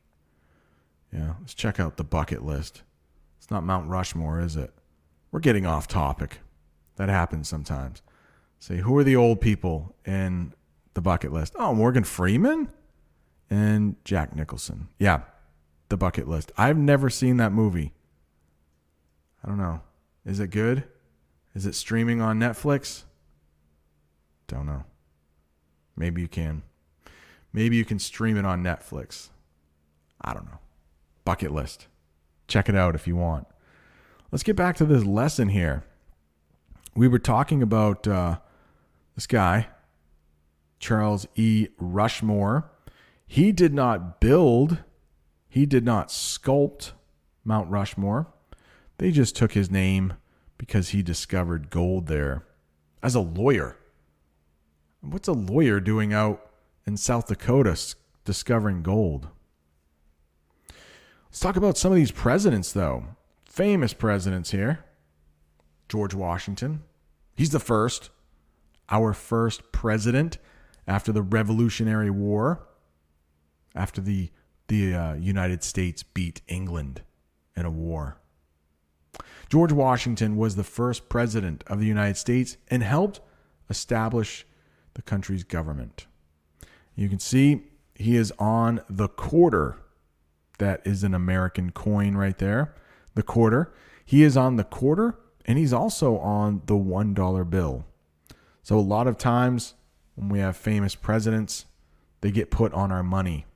Yeah, 1.12 1.34
let's 1.40 1.54
check 1.54 1.78
out 1.78 1.96
the 1.96 2.04
bucket 2.04 2.44
list. 2.44 2.82
It's 3.38 3.50
not 3.50 3.62
Mount 3.62 3.88
Rushmore, 3.88 4.40
is 4.40 4.56
it? 4.56 4.72
We're 5.30 5.40
getting 5.40 5.66
off 5.66 5.86
topic. 5.86 6.38
That 6.96 7.08
happens 7.08 7.48
sometimes. 7.48 8.02
Say, 8.58 8.78
who 8.78 8.96
are 8.96 9.04
the 9.04 9.16
old 9.16 9.40
people 9.40 9.94
in 10.06 10.54
the 10.94 11.02
bucket 11.02 11.32
list? 11.32 11.54
Oh, 11.58 11.74
Morgan 11.74 12.04
Freeman 12.04 12.68
and 13.50 13.96
Jack 14.04 14.34
Nicholson. 14.34 14.88
Yeah, 14.98 15.22
the 15.88 15.96
bucket 15.96 16.28
list. 16.28 16.52
I've 16.56 16.78
never 16.78 17.10
seen 17.10 17.36
that 17.36 17.52
movie. 17.52 17.92
I 19.44 19.48
don't 19.48 19.58
know. 19.58 19.82
Is 20.24 20.40
it 20.40 20.48
good? 20.48 20.84
Is 21.54 21.66
it 21.66 21.74
streaming 21.74 22.20
on 22.20 22.38
Netflix? 22.38 23.04
Don't 24.48 24.66
know. 24.66 24.84
Maybe 25.96 26.22
you 26.22 26.28
can. 26.28 26.62
Maybe 27.54 27.76
you 27.76 27.84
can 27.84 28.00
stream 28.00 28.36
it 28.36 28.44
on 28.44 28.64
Netflix. 28.64 29.28
I 30.20 30.34
don't 30.34 30.46
know. 30.46 30.58
Bucket 31.24 31.52
list. 31.52 31.86
Check 32.48 32.68
it 32.68 32.74
out 32.74 32.96
if 32.96 33.06
you 33.06 33.14
want. 33.14 33.46
Let's 34.32 34.42
get 34.42 34.56
back 34.56 34.76
to 34.76 34.84
this 34.84 35.04
lesson 35.04 35.48
here. 35.48 35.84
We 36.96 37.06
were 37.06 37.20
talking 37.20 37.62
about 37.62 38.08
uh, 38.08 38.38
this 39.14 39.28
guy, 39.28 39.68
Charles 40.80 41.28
E. 41.36 41.68
Rushmore. 41.78 42.70
He 43.24 43.52
did 43.52 43.72
not 43.72 44.20
build, 44.20 44.78
he 45.48 45.64
did 45.64 45.84
not 45.84 46.08
sculpt 46.08 46.90
Mount 47.44 47.70
Rushmore. 47.70 48.26
They 48.98 49.12
just 49.12 49.36
took 49.36 49.52
his 49.52 49.70
name 49.70 50.14
because 50.58 50.88
he 50.88 51.02
discovered 51.02 51.70
gold 51.70 52.08
there 52.08 52.44
as 53.02 53.14
a 53.14 53.20
lawyer. 53.20 53.76
What's 55.00 55.28
a 55.28 55.32
lawyer 55.32 55.78
doing 55.78 56.12
out 56.12 56.50
in 56.86 56.96
South 56.96 57.26
Dakota 57.26 57.76
discovering 58.24 58.82
gold? 58.82 59.28
Let's 61.26 61.40
talk 61.40 61.56
about 61.56 61.76
some 61.76 61.92
of 61.92 61.96
these 61.96 62.12
presidents, 62.12 62.72
though. 62.72 63.04
Famous 63.44 63.92
presidents 63.92 64.50
here. 64.50 64.84
George 65.88 66.14
Washington. 66.14 66.82
He's 67.34 67.50
the 67.50 67.60
first, 67.60 68.10
our 68.88 69.12
first 69.12 69.72
president 69.72 70.38
after 70.86 71.12
the 71.12 71.22
Revolutionary 71.22 72.10
War, 72.10 72.66
after 73.74 74.00
the, 74.00 74.30
the 74.68 74.94
uh, 74.94 75.14
United 75.14 75.62
States 75.64 76.02
beat 76.02 76.40
England 76.46 77.02
in 77.56 77.64
a 77.66 77.70
war. 77.70 78.18
George 79.48 79.72
Washington 79.72 80.36
was 80.36 80.56
the 80.56 80.64
first 80.64 81.08
president 81.08 81.64
of 81.66 81.80
the 81.80 81.86
United 81.86 82.16
States 82.16 82.56
and 82.68 82.82
helped 82.82 83.20
establish 83.68 84.46
the 84.94 85.02
country's 85.02 85.44
government. 85.44 86.06
You 86.94 87.08
can 87.08 87.18
see 87.18 87.62
he 87.94 88.16
is 88.16 88.32
on 88.38 88.80
the 88.88 89.08
quarter. 89.08 89.76
That 90.58 90.82
is 90.84 91.02
an 91.02 91.14
American 91.14 91.70
coin 91.70 92.16
right 92.16 92.38
there. 92.38 92.74
The 93.14 93.22
quarter. 93.22 93.72
He 94.04 94.22
is 94.22 94.36
on 94.36 94.56
the 94.56 94.64
quarter 94.64 95.18
and 95.44 95.58
he's 95.58 95.72
also 95.72 96.18
on 96.18 96.62
the 96.66 96.74
$1 96.74 97.50
bill. 97.50 97.84
So 98.62 98.78
a 98.78 98.80
lot 98.80 99.06
of 99.06 99.18
times 99.18 99.74
when 100.14 100.28
we 100.28 100.38
have 100.38 100.56
famous 100.56 100.94
presidents, 100.94 101.66
they 102.20 102.30
get 102.30 102.50
put 102.50 102.72
on 102.72 102.90
our 102.90 103.02
money. 103.02 103.46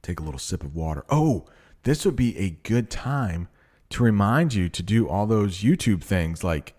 Take 0.00 0.20
a 0.20 0.22
little 0.22 0.38
sip 0.38 0.64
of 0.64 0.74
water. 0.74 1.04
Oh, 1.10 1.46
this 1.82 2.04
would 2.04 2.16
be 2.16 2.36
a 2.38 2.50
good 2.50 2.90
time 2.90 3.48
to 3.90 4.02
remind 4.02 4.54
you 4.54 4.68
to 4.68 4.82
do 4.82 5.08
all 5.08 5.26
those 5.26 5.58
YouTube 5.58 6.02
things 6.02 6.42
like 6.42 6.74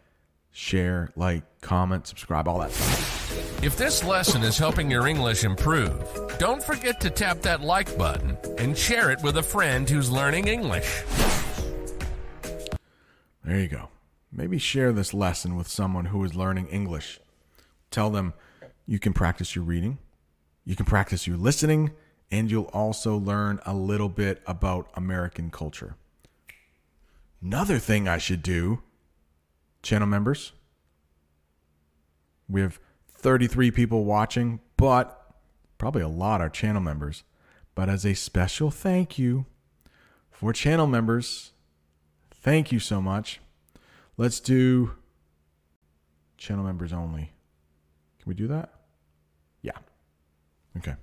share, 0.51 1.11
like, 1.15 1.43
comment, 1.63 2.05
subscribe, 2.05 2.47
all 2.47 2.59
that 2.59 2.71
stuff. 2.71 3.63
If 3.63 3.77
this 3.77 4.03
lesson 4.03 4.43
is 4.43 4.57
helping 4.57 4.91
your 4.91 5.07
English 5.07 5.43
improve, 5.43 5.93
don't 6.37 6.61
forget 6.61 6.99
to 7.01 7.09
tap 7.09 7.41
that 7.41 7.61
like 7.61 7.97
button 7.97 8.37
and 8.57 8.77
share 8.77 9.09
it 9.09 9.23
with 9.23 9.37
a 9.37 9.43
friend 9.43 9.89
who's 9.89 10.11
learning 10.11 10.47
English. 10.47 11.03
There 13.43 13.59
you 13.59 13.67
go. 13.67 13.89
Maybe 14.31 14.57
share 14.57 14.91
this 14.91 15.13
lesson 15.13 15.55
with 15.55 15.67
someone 15.67 16.05
who 16.05 16.23
is 16.23 16.35
learning 16.35 16.67
English. 16.67 17.19
Tell 17.91 18.09
them 18.09 18.33
you 18.85 18.99
can 18.99 19.13
practice 19.13 19.55
your 19.55 19.63
reading, 19.63 19.99
you 20.65 20.75
can 20.75 20.85
practice 20.85 21.25
your 21.27 21.37
listening, 21.37 21.91
and 22.31 22.49
you'll 22.49 22.71
also 22.73 23.15
learn 23.15 23.59
a 23.65 23.73
little 23.73 24.09
bit 24.09 24.41
about 24.47 24.89
American 24.95 25.51
culture. 25.51 25.95
Another 27.41 27.77
thing 27.77 28.07
I 28.07 28.17
should 28.17 28.41
do, 28.41 28.81
channel 29.83 30.07
members, 30.07 30.53
we 32.53 32.61
have 32.61 32.79
33 33.07 33.71
people 33.71 34.05
watching, 34.05 34.59
but 34.77 35.33
probably 35.79 36.03
a 36.03 36.07
lot 36.07 36.39
are 36.39 36.49
channel 36.49 36.81
members. 36.81 37.23
But 37.73 37.89
as 37.89 38.05
a 38.05 38.13
special 38.13 38.69
thank 38.69 39.17
you 39.17 39.47
for 40.29 40.53
channel 40.53 40.85
members, 40.85 41.51
thank 42.29 42.71
you 42.71 42.79
so 42.79 43.01
much. 43.01 43.41
Let's 44.17 44.39
do 44.39 44.91
channel 46.37 46.63
members 46.63 46.93
only. 46.93 47.33
Can 48.19 48.29
we 48.29 48.35
do 48.35 48.47
that? 48.47 48.71
Yeah. 49.63 49.77
Okay. 50.77 50.93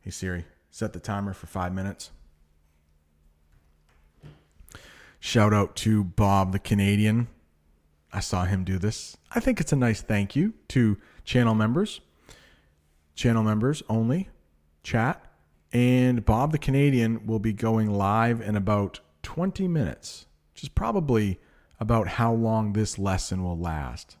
Hey 0.00 0.10
Siri, 0.10 0.44
set 0.70 0.92
the 0.92 1.00
timer 1.00 1.32
for 1.32 1.48
five 1.48 1.74
minutes. 1.74 2.12
Shout 5.18 5.52
out 5.52 5.74
to 5.76 6.04
Bob 6.04 6.52
the 6.52 6.60
Canadian. 6.60 7.26
I 8.12 8.20
saw 8.20 8.44
him 8.44 8.64
do 8.64 8.78
this. 8.78 9.16
I 9.32 9.40
think 9.40 9.60
it's 9.60 9.72
a 9.72 9.76
nice 9.76 10.00
thank 10.00 10.34
you 10.34 10.54
to 10.68 10.96
channel 11.24 11.54
members. 11.54 12.00
Channel 13.14 13.42
members 13.42 13.82
only. 13.88 14.28
Chat. 14.82 15.24
And 15.72 16.24
Bob 16.24 16.52
the 16.52 16.58
Canadian 16.58 17.26
will 17.26 17.38
be 17.38 17.52
going 17.52 17.90
live 17.90 18.40
in 18.40 18.56
about 18.56 19.00
20 19.22 19.68
minutes, 19.68 20.26
which 20.54 20.62
is 20.62 20.68
probably 20.70 21.38
about 21.78 22.08
how 22.08 22.32
long 22.32 22.72
this 22.72 22.98
lesson 22.98 23.42
will 23.42 23.58
last. 23.58 24.16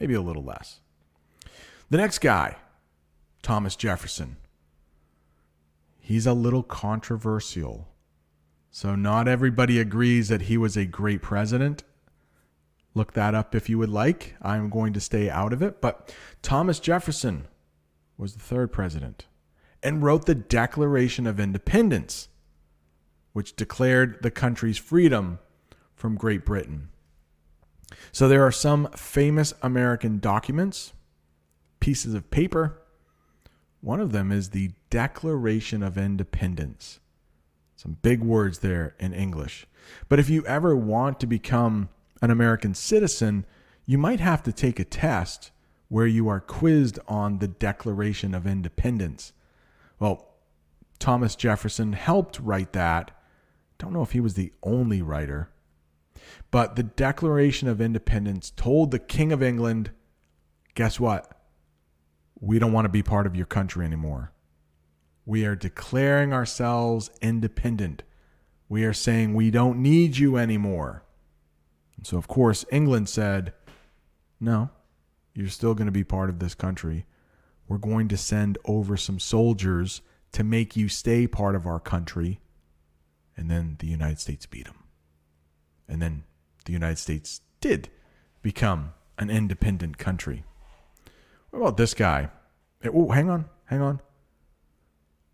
Maybe 0.00 0.14
a 0.14 0.22
little 0.22 0.44
less. 0.44 0.80
The 1.90 1.98
next 1.98 2.20
guy, 2.20 2.56
Thomas 3.42 3.76
Jefferson. 3.76 4.36
He's 5.98 6.26
a 6.26 6.32
little 6.32 6.62
controversial. 6.62 7.88
So, 8.70 8.94
not 8.94 9.28
everybody 9.28 9.78
agrees 9.78 10.28
that 10.28 10.42
he 10.42 10.56
was 10.56 10.76
a 10.76 10.86
great 10.86 11.20
president. 11.20 11.82
Look 12.94 13.12
that 13.12 13.34
up 13.34 13.54
if 13.54 13.68
you 13.68 13.78
would 13.78 13.90
like. 13.90 14.34
I'm 14.42 14.70
going 14.70 14.92
to 14.94 15.00
stay 15.00 15.30
out 15.30 15.52
of 15.52 15.62
it. 15.62 15.80
But 15.80 16.14
Thomas 16.42 16.80
Jefferson 16.80 17.46
was 18.16 18.34
the 18.34 18.40
third 18.40 18.72
president 18.72 19.26
and 19.82 20.02
wrote 20.02 20.26
the 20.26 20.34
Declaration 20.34 21.26
of 21.26 21.38
Independence, 21.38 22.28
which 23.32 23.54
declared 23.54 24.22
the 24.22 24.30
country's 24.30 24.78
freedom 24.78 25.38
from 25.94 26.16
Great 26.16 26.44
Britain. 26.44 26.88
So 28.12 28.28
there 28.28 28.44
are 28.44 28.52
some 28.52 28.88
famous 28.96 29.54
American 29.62 30.18
documents, 30.18 30.92
pieces 31.80 32.14
of 32.14 32.30
paper. 32.30 32.82
One 33.80 34.00
of 34.00 34.12
them 34.12 34.32
is 34.32 34.50
the 34.50 34.72
Declaration 34.90 35.82
of 35.82 35.96
Independence. 35.96 37.00
Some 37.76 37.98
big 38.02 38.22
words 38.22 38.58
there 38.58 38.96
in 38.98 39.14
English. 39.14 39.66
But 40.08 40.18
if 40.18 40.28
you 40.28 40.44
ever 40.46 40.74
want 40.74 41.20
to 41.20 41.26
become 41.26 41.88
an 42.20 42.30
American 42.30 42.74
citizen, 42.74 43.46
you 43.86 43.98
might 43.98 44.20
have 44.20 44.42
to 44.42 44.52
take 44.52 44.78
a 44.78 44.84
test 44.84 45.50
where 45.88 46.06
you 46.06 46.28
are 46.28 46.40
quizzed 46.40 46.98
on 47.08 47.38
the 47.38 47.48
Declaration 47.48 48.34
of 48.34 48.46
Independence. 48.46 49.32
Well, 49.98 50.28
Thomas 50.98 51.36
Jefferson 51.36 51.92
helped 51.94 52.38
write 52.40 52.72
that. 52.72 53.10
Don't 53.78 53.92
know 53.92 54.02
if 54.02 54.12
he 54.12 54.20
was 54.20 54.34
the 54.34 54.52
only 54.62 55.00
writer. 55.00 55.50
But 56.50 56.76
the 56.76 56.82
Declaration 56.82 57.68
of 57.68 57.80
Independence 57.80 58.50
told 58.50 58.90
the 58.90 58.98
King 58.98 59.32
of 59.32 59.42
England, 59.42 59.90
guess 60.74 61.00
what? 61.00 61.32
We 62.40 62.58
don't 62.58 62.72
want 62.72 62.84
to 62.84 62.90
be 62.90 63.02
part 63.02 63.26
of 63.26 63.36
your 63.36 63.46
country 63.46 63.84
anymore. 63.84 64.32
We 65.24 65.44
are 65.44 65.56
declaring 65.56 66.32
ourselves 66.32 67.10
independent. 67.20 68.02
We 68.68 68.84
are 68.84 68.92
saying 68.92 69.34
we 69.34 69.50
don't 69.50 69.82
need 69.82 70.16
you 70.16 70.36
anymore. 70.36 71.04
And 71.98 72.06
so, 72.06 72.16
of 72.16 72.28
course, 72.28 72.64
England 72.72 73.08
said, 73.08 73.52
no, 74.40 74.70
you're 75.34 75.48
still 75.48 75.74
going 75.74 75.86
to 75.86 75.92
be 75.92 76.04
part 76.04 76.30
of 76.30 76.38
this 76.38 76.54
country. 76.54 77.04
We're 77.68 77.76
going 77.76 78.08
to 78.08 78.16
send 78.16 78.56
over 78.64 78.96
some 78.96 79.18
soldiers 79.18 80.00
to 80.32 80.42
make 80.42 80.76
you 80.76 80.88
stay 80.88 81.26
part 81.26 81.54
of 81.54 81.66
our 81.66 81.80
country. 81.80 82.40
And 83.36 83.50
then 83.50 83.76
the 83.80 83.88
United 83.88 84.20
States 84.20 84.46
beat 84.46 84.64
them. 84.64 84.84
And 85.88 86.00
then 86.00 86.24
the 86.64 86.72
United 86.72 86.98
States 86.98 87.40
did 87.60 87.90
become 88.42 88.94
an 89.18 89.28
independent 89.28 89.98
country. 89.98 90.44
What 91.50 91.58
about 91.60 91.76
this 91.76 91.94
guy? 91.94 92.30
Oh, 92.84 93.10
hang 93.10 93.28
on, 93.28 93.46
hang 93.66 93.82
on. 93.82 94.00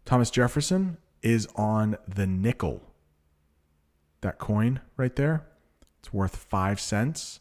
Thomas 0.06 0.30
Jefferson 0.30 0.96
is 1.22 1.46
on 1.56 1.98
the 2.08 2.26
nickel. 2.26 2.82
That 4.22 4.38
coin 4.38 4.80
right 4.96 5.14
there, 5.16 5.46
it's 6.04 6.12
worth 6.12 6.36
five 6.36 6.80
cents. 6.80 7.40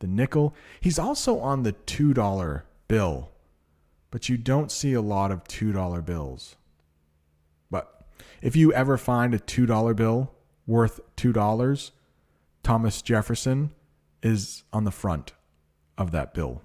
The 0.00 0.06
nickel. 0.06 0.54
He's 0.80 0.98
also 0.98 1.38
on 1.40 1.62
the 1.62 1.72
$2 1.72 2.62
bill 2.88 3.30
but 4.10 4.28
you 4.28 4.36
don't 4.36 4.70
see 4.70 4.92
a 4.92 5.00
lot 5.00 5.30
of 5.30 5.44
$2 5.44 6.04
bills. 6.04 6.56
But 7.70 8.06
if 8.42 8.56
you 8.56 8.72
ever 8.72 8.98
find 8.98 9.34
a 9.34 9.38
$2 9.38 9.96
bill 9.96 10.32
worth 10.66 11.00
$2, 11.16 11.90
Thomas 12.62 13.02
Jefferson 13.02 13.72
is 14.22 14.64
on 14.72 14.84
the 14.84 14.90
front 14.90 15.32
of 15.96 16.10
that 16.10 16.34
bill. 16.34 16.62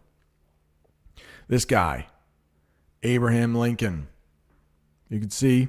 This 1.48 1.66
guy, 1.66 2.08
Abraham 3.04 3.54
Lincoln, 3.54 4.08
you 5.10 5.20
can 5.20 5.30
see 5.30 5.68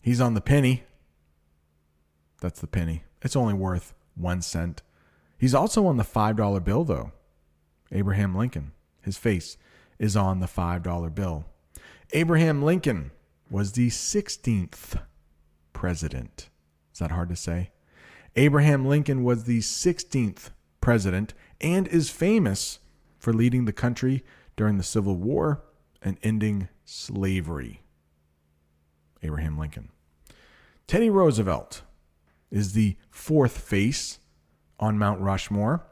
he's 0.00 0.20
on 0.20 0.34
the 0.34 0.40
penny. 0.40 0.84
That's 2.40 2.60
the 2.60 2.66
penny. 2.68 3.02
It's 3.20 3.36
only 3.36 3.54
worth 3.54 3.94
one 4.14 4.42
cent. 4.42 4.82
He's 5.42 5.56
also 5.56 5.86
on 5.86 5.96
the 5.96 6.04
$5 6.04 6.62
bill, 6.62 6.84
though. 6.84 7.10
Abraham 7.90 8.32
Lincoln, 8.32 8.70
his 9.00 9.18
face 9.18 9.56
is 9.98 10.16
on 10.16 10.38
the 10.38 10.46
$5 10.46 11.12
bill. 11.16 11.46
Abraham 12.12 12.62
Lincoln 12.62 13.10
was 13.50 13.72
the 13.72 13.88
16th 13.88 15.02
president. 15.72 16.48
Is 16.92 17.00
that 17.00 17.10
hard 17.10 17.28
to 17.28 17.34
say? 17.34 17.72
Abraham 18.36 18.86
Lincoln 18.86 19.24
was 19.24 19.42
the 19.42 19.58
16th 19.58 20.50
president 20.80 21.34
and 21.60 21.88
is 21.88 22.08
famous 22.08 22.78
for 23.18 23.32
leading 23.32 23.64
the 23.64 23.72
country 23.72 24.22
during 24.54 24.76
the 24.76 24.84
Civil 24.84 25.16
War 25.16 25.64
and 26.00 26.18
ending 26.22 26.68
slavery. 26.84 27.82
Abraham 29.24 29.58
Lincoln. 29.58 29.88
Teddy 30.86 31.10
Roosevelt 31.10 31.82
is 32.52 32.74
the 32.74 32.96
fourth 33.10 33.58
face 33.58 34.20
on 34.82 34.98
Mount 34.98 35.20
Rushmore. 35.20 35.86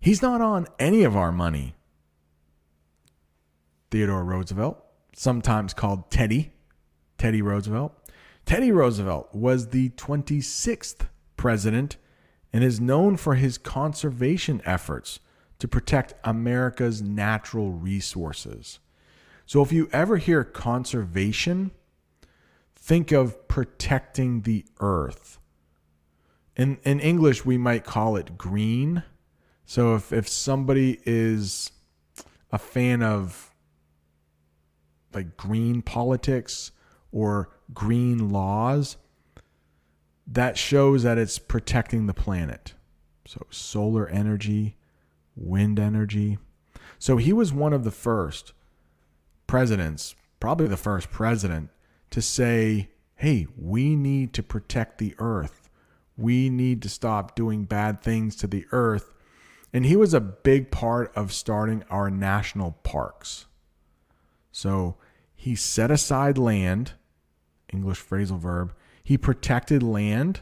He's 0.00 0.22
not 0.22 0.40
on 0.40 0.66
any 0.78 1.04
of 1.04 1.14
our 1.14 1.30
money 1.30 1.74
Theodore 3.90 4.24
Roosevelt, 4.24 4.82
sometimes 5.14 5.74
called 5.74 6.10
Teddy, 6.10 6.52
Teddy 7.18 7.42
Roosevelt. 7.42 7.92
Teddy 8.46 8.72
Roosevelt 8.72 9.34
was 9.34 9.68
the 9.68 9.90
26th 9.90 11.08
president 11.36 11.98
and 12.54 12.64
is 12.64 12.80
known 12.80 13.18
for 13.18 13.34
his 13.34 13.58
conservation 13.58 14.62
efforts 14.64 15.20
to 15.58 15.68
protect 15.68 16.14
America's 16.24 17.02
natural 17.02 17.72
resources. 17.72 18.78
So 19.44 19.62
if 19.62 19.72
you 19.72 19.90
ever 19.92 20.16
hear 20.16 20.42
conservation, 20.42 21.72
think 22.74 23.12
of 23.12 23.46
protecting 23.46 24.40
the 24.40 24.64
earth. 24.80 25.38
In, 26.56 26.78
in 26.84 27.00
English, 27.00 27.44
we 27.44 27.58
might 27.58 27.84
call 27.84 28.16
it 28.16 28.38
green. 28.38 29.02
So 29.66 29.94
if, 29.94 30.12
if 30.12 30.28
somebody 30.28 31.00
is 31.04 31.70
a 32.50 32.58
fan 32.58 33.02
of 33.02 33.54
like 35.12 35.36
green 35.36 35.82
politics 35.82 36.72
or 37.12 37.50
green 37.72 38.30
laws, 38.30 38.96
that 40.26 40.58
shows 40.58 41.02
that 41.04 41.18
it's 41.18 41.38
protecting 41.38 42.06
the 42.06 42.14
planet. 42.14 42.74
So, 43.26 43.46
solar 43.50 44.08
energy, 44.08 44.76
wind 45.34 45.78
energy. 45.78 46.38
So, 46.98 47.16
he 47.16 47.32
was 47.32 47.52
one 47.52 47.72
of 47.72 47.84
the 47.84 47.90
first 47.90 48.52
presidents, 49.46 50.14
probably 50.40 50.66
the 50.66 50.76
first 50.76 51.10
president, 51.10 51.70
to 52.10 52.20
say, 52.20 52.90
hey, 53.16 53.46
we 53.56 53.96
need 53.96 54.32
to 54.34 54.42
protect 54.42 54.98
the 54.98 55.14
earth. 55.18 55.65
We 56.16 56.48
need 56.48 56.82
to 56.82 56.88
stop 56.88 57.34
doing 57.34 57.64
bad 57.64 58.00
things 58.00 58.36
to 58.36 58.46
the 58.46 58.66
earth. 58.72 59.12
And 59.72 59.84
he 59.84 59.96
was 59.96 60.14
a 60.14 60.20
big 60.20 60.70
part 60.70 61.12
of 61.14 61.32
starting 61.32 61.84
our 61.90 62.10
national 62.10 62.72
parks. 62.82 63.46
So 64.50 64.96
he 65.34 65.54
set 65.54 65.90
aside 65.90 66.38
land, 66.38 66.92
English 67.72 68.02
phrasal 68.02 68.38
verb. 68.38 68.72
He 69.04 69.18
protected 69.18 69.82
land 69.82 70.40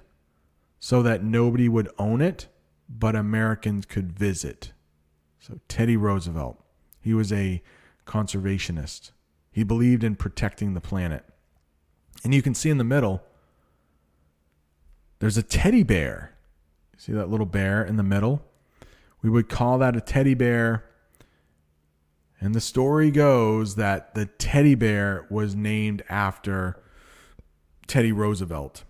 so 0.79 1.03
that 1.03 1.25
nobody 1.25 1.69
would 1.69 1.91
own 1.99 2.21
it, 2.21 2.47
but 2.89 3.17
Americans 3.17 3.87
could 3.87 4.13
visit. 4.13 4.73
So, 5.41 5.59
Teddy 5.69 5.97
Roosevelt, 5.97 6.63
he 7.01 7.13
was 7.13 7.33
a 7.33 7.63
conservationist. 8.07 9.11
He 9.51 9.65
believed 9.65 10.05
in 10.05 10.17
protecting 10.17 10.75
the 10.75 10.81
planet. 10.81 11.25
And 12.23 12.35
you 12.35 12.41
can 12.41 12.55
see 12.55 12.71
in 12.71 12.79
the 12.79 12.85
middle, 12.85 13.23
there's 15.25 15.39
a 15.39 15.43
teddy 15.43 15.83
bear. 15.83 16.35
See 16.99 17.13
that 17.13 17.31
little 17.31 17.47
bear 17.47 17.83
in 17.83 17.97
the 17.97 18.03
middle? 18.03 18.43
We 19.23 19.31
would 19.31 19.49
call 19.49 19.79
that 19.79 19.97
a 19.97 20.03
teddy 20.03 20.35
bear 20.35 20.85
and 22.45 22.55
the 22.55 22.61
story 22.61 23.11
goes 23.11 23.77
that 23.77 24.15
the 24.15 24.27
teddy 24.27 24.75
bear 24.75 25.27
was 25.31 25.55
named 25.55 26.03
after 26.11 26.79
Teddy 27.87 28.13
Roosevelt. 28.13 28.85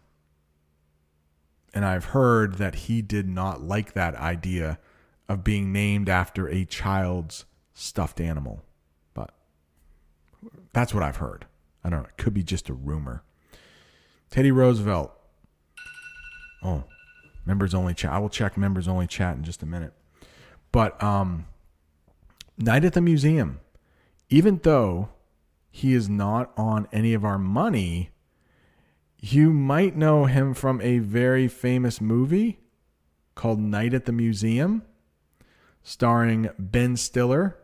And 1.73 1.85
I've 1.85 2.07
heard 2.07 2.55
that 2.55 2.75
he 2.75 3.01
did 3.01 3.29
not 3.29 3.63
like 3.63 3.93
that 3.93 4.17
idea 4.17 4.81
of 5.29 5.45
being 5.45 5.73
named 5.73 6.09
after 6.09 6.49
a 6.49 6.65
child's 6.65 7.45
stuffed 7.75 8.21
animal. 8.21 8.65
But 9.15 9.31
that's 10.73 10.93
what 10.93 11.05
I've 11.05 11.19
heard. 11.19 11.47
I 11.85 11.91
don't 11.91 12.03
know. 12.03 12.09
It 12.09 12.17
could 12.17 12.35
be 12.35 12.43
just 12.43 12.69
a 12.69 12.75
rumor. 12.75 13.23
Teddy 14.31 14.51
Roosevelt. 14.51 15.13
Oh, 16.65 16.85
members 17.45 17.75
only 17.75 17.95
chat. 17.95 18.13
I 18.13 18.19
will 18.19 18.31
check 18.31 18.57
members 18.57 18.89
only 18.89 19.07
chat 19.07 19.37
in 19.37 19.45
just 19.45 19.63
a 19.63 19.67
minute. 19.67 19.93
But 20.73 21.01
um, 21.03 21.47
Night 22.57 22.85
at 22.85 22.95
the 22.95 23.01
Museum, 23.01 23.61
even 24.31 24.61
though 24.63 25.11
he 25.71 25.93
is 25.93 26.09
not 26.09 26.53
on 26.57 26.89
any 26.93 27.15
of 27.15 27.25
our 27.25 27.39
money, 27.39 28.11
you 29.19 29.53
might 29.53 29.97
know 29.97 30.25
him 30.25 30.55
from 30.55 30.81
a 30.81 30.99
very 30.99 31.49
famous 31.49 32.01
movie 32.01 32.61
called 33.35 33.59
Night 33.59 33.95
at 33.95 34.05
the 34.05 34.13
Museum, 34.13 34.83
starring 35.83 36.49
Ben 36.59 36.97
Stiller 36.97 37.57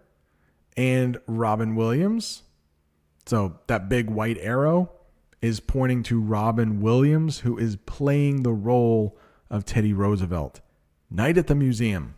and 0.77 1.21
Robin 1.27 1.75
Williams. 1.75 2.43
So 3.27 3.61
that 3.67 3.89
big 3.89 4.11
white 4.11 4.39
arrow 4.41 4.91
is 5.41 5.61
pointing 5.61 6.03
to 6.05 6.21
Robin 6.21 6.81
Williams, 6.81 7.41
who 7.41 7.57
is 7.59 7.77
playing 7.87 8.43
the 8.43 8.53
role 8.53 9.17
of 9.49 9.65
Teddy 9.65 9.93
Roosevelt. 9.93 10.61
Night 11.11 11.39
at 11.39 11.47
the 11.47 11.55
Museum. 11.55 12.15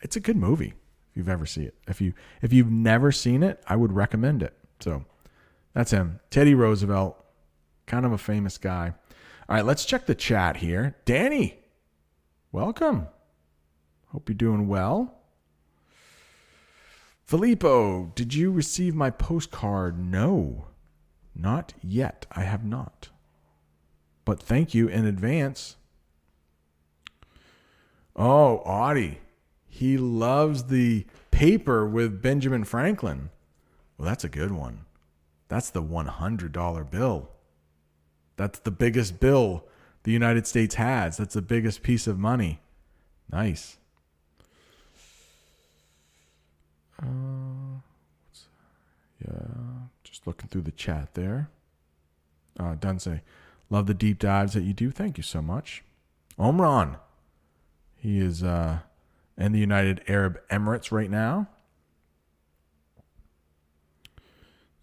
It's 0.00 0.16
a 0.16 0.20
good 0.20 0.36
movie 0.36 0.74
if 1.10 1.16
you've 1.16 1.28
ever 1.28 1.46
seen 1.46 1.64
it. 1.64 1.74
If 1.88 2.00
you 2.00 2.14
if 2.40 2.52
you've 2.52 2.70
never 2.70 3.10
seen 3.10 3.42
it, 3.42 3.62
I 3.66 3.76
would 3.76 3.92
recommend 3.92 4.42
it. 4.42 4.54
So 4.80 5.04
that's 5.72 5.90
him. 5.90 6.20
Teddy 6.30 6.54
Roosevelt, 6.54 7.16
kind 7.86 8.04
of 8.04 8.12
a 8.12 8.18
famous 8.18 8.58
guy. 8.58 8.94
All 9.48 9.56
right, 9.56 9.64
let's 9.64 9.84
check 9.84 10.06
the 10.06 10.14
chat 10.14 10.58
here. 10.58 10.96
Danny, 11.04 11.58
welcome. 12.52 13.08
Hope 14.08 14.28
you're 14.28 14.34
doing 14.34 14.68
well. 14.68 15.18
Filippo, 17.24 18.12
did 18.14 18.34
you 18.34 18.52
receive 18.52 18.94
my 18.94 19.10
postcard? 19.10 19.98
No, 19.98 20.66
not 21.34 21.74
yet. 21.82 22.26
I 22.32 22.42
have 22.42 22.64
not. 22.64 23.08
But 24.24 24.40
thank 24.40 24.74
you 24.74 24.88
in 24.88 25.04
advance. 25.04 25.76
Oh, 28.14 28.58
Audie. 28.58 29.20
He 29.68 29.96
loves 29.96 30.64
the 30.64 31.06
paper 31.30 31.86
with 31.86 32.20
Benjamin 32.20 32.64
Franklin. 32.64 33.30
Well, 33.96 34.06
that's 34.06 34.24
a 34.24 34.28
good 34.28 34.52
one. 34.52 34.84
That's 35.48 35.70
the 35.70 35.82
$100 35.82 36.90
bill. 36.90 37.30
That's 38.36 38.58
the 38.58 38.70
biggest 38.70 39.18
bill 39.20 39.64
the 40.02 40.12
United 40.12 40.46
States 40.46 40.74
has. 40.76 41.16
That's 41.16 41.34
the 41.34 41.42
biggest 41.42 41.82
piece 41.82 42.06
of 42.06 42.18
money. 42.18 42.60
Nice. 43.30 43.78
Uh, 47.02 47.80
yeah, 49.20 49.71
just 50.22 50.26
looking 50.26 50.48
through 50.48 50.62
the 50.62 50.70
chat 50.70 51.14
there. 51.14 51.48
Uh, 52.58 52.74
Dunse, 52.74 53.20
love 53.70 53.86
the 53.86 53.94
deep 53.94 54.18
dives 54.18 54.54
that 54.54 54.62
you 54.62 54.72
do. 54.72 54.90
Thank 54.90 55.16
you 55.16 55.22
so 55.22 55.42
much. 55.42 55.82
Omran, 56.38 56.96
he 57.96 58.18
is 58.18 58.42
uh, 58.42 58.80
in 59.36 59.52
the 59.52 59.58
United 59.58 60.02
Arab 60.08 60.40
Emirates 60.48 60.92
right 60.92 61.10
now. 61.10 61.48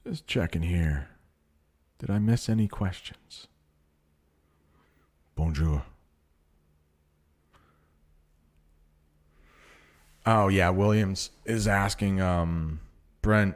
Just 0.06 0.28
checking 0.28 0.64
here. 0.64 1.10
Did 2.00 2.10
I 2.10 2.20
miss 2.20 2.50
any 2.50 2.68
questions? 2.68 3.48
Bonjour. 5.36 5.84
Oh 10.26 10.48
yeah, 10.48 10.70
Williams 10.70 11.32
is 11.46 11.68
asking 11.68 12.22
um, 12.22 12.80
Brent, 13.22 13.56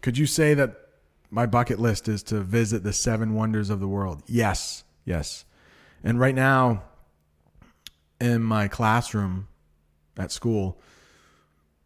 could 0.00 0.16
you 0.18 0.26
say 0.26 0.54
that 0.54 0.76
my 1.30 1.46
bucket 1.46 1.78
list 1.78 2.08
is 2.08 2.22
to 2.24 2.40
visit 2.40 2.82
the 2.82 2.92
seven 2.92 3.34
wonders 3.34 3.70
of 3.70 3.80
the 3.80 3.88
world? 3.88 4.22
Yes, 4.26 4.84
yes. 5.04 5.44
And 6.02 6.18
right 6.18 6.34
now, 6.34 6.82
in 8.20 8.42
my 8.42 8.68
classroom 8.68 9.48
at 10.16 10.32
school, 10.32 10.80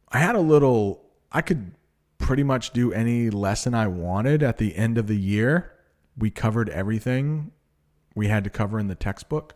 I 0.08 0.18
had 0.18 0.34
a 0.34 0.40
little, 0.40 1.04
I 1.32 1.40
could 1.40 1.72
pretty 2.18 2.42
much 2.42 2.70
do 2.70 2.92
any 2.92 3.30
lesson 3.30 3.74
I 3.74 3.86
wanted 3.86 4.42
at 4.42 4.58
the 4.58 4.76
end 4.76 4.96
of 4.96 5.06
the 5.06 5.16
year. 5.16 5.72
We 6.16 6.30
covered 6.30 6.68
everything 6.70 7.50
we 8.14 8.28
had 8.28 8.44
to 8.44 8.50
cover 8.50 8.78
in 8.78 8.86
the 8.86 8.94
textbook. 8.94 9.54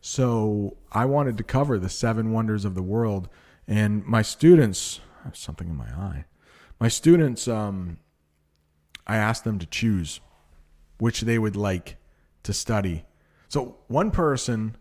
So 0.00 0.76
I 0.92 1.04
wanted 1.04 1.36
to 1.38 1.44
cover 1.44 1.78
the 1.78 1.88
seven 1.88 2.32
wonders 2.32 2.64
of 2.64 2.74
the 2.74 2.82
world. 2.82 3.28
And 3.66 4.04
my 4.06 4.22
students, 4.22 5.00
something 5.32 5.68
in 5.68 5.76
my 5.76 5.90
eye, 5.90 6.24
my 6.80 6.88
students, 6.88 7.46
um, 7.46 7.98
I 9.06 9.16
asked 9.16 9.44
them 9.44 9.58
to 9.58 9.66
choose 9.66 10.20
which 10.98 11.20
they 11.20 11.38
would 11.38 11.56
like 11.56 11.96
to 12.42 12.52
study. 12.52 13.04
So 13.48 13.76
one 13.88 14.10
person 14.10 14.76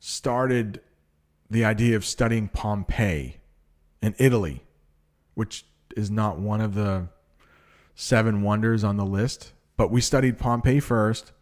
started 0.00 0.80
the 1.48 1.64
idea 1.64 1.96
of 1.96 2.04
studying 2.04 2.48
Pompeii 2.48 3.36
in 4.02 4.14
Italy, 4.18 4.64
which 5.34 5.64
is 5.96 6.10
not 6.10 6.40
one 6.40 6.60
of 6.60 6.74
the 6.74 7.08
seven 7.94 8.42
wonders 8.42 8.82
on 8.82 8.96
the 8.96 9.06
list, 9.06 9.52
but 9.76 9.90
we 9.90 10.00
studied 10.00 10.38
Pompeii 10.38 10.80
first. 10.80 11.32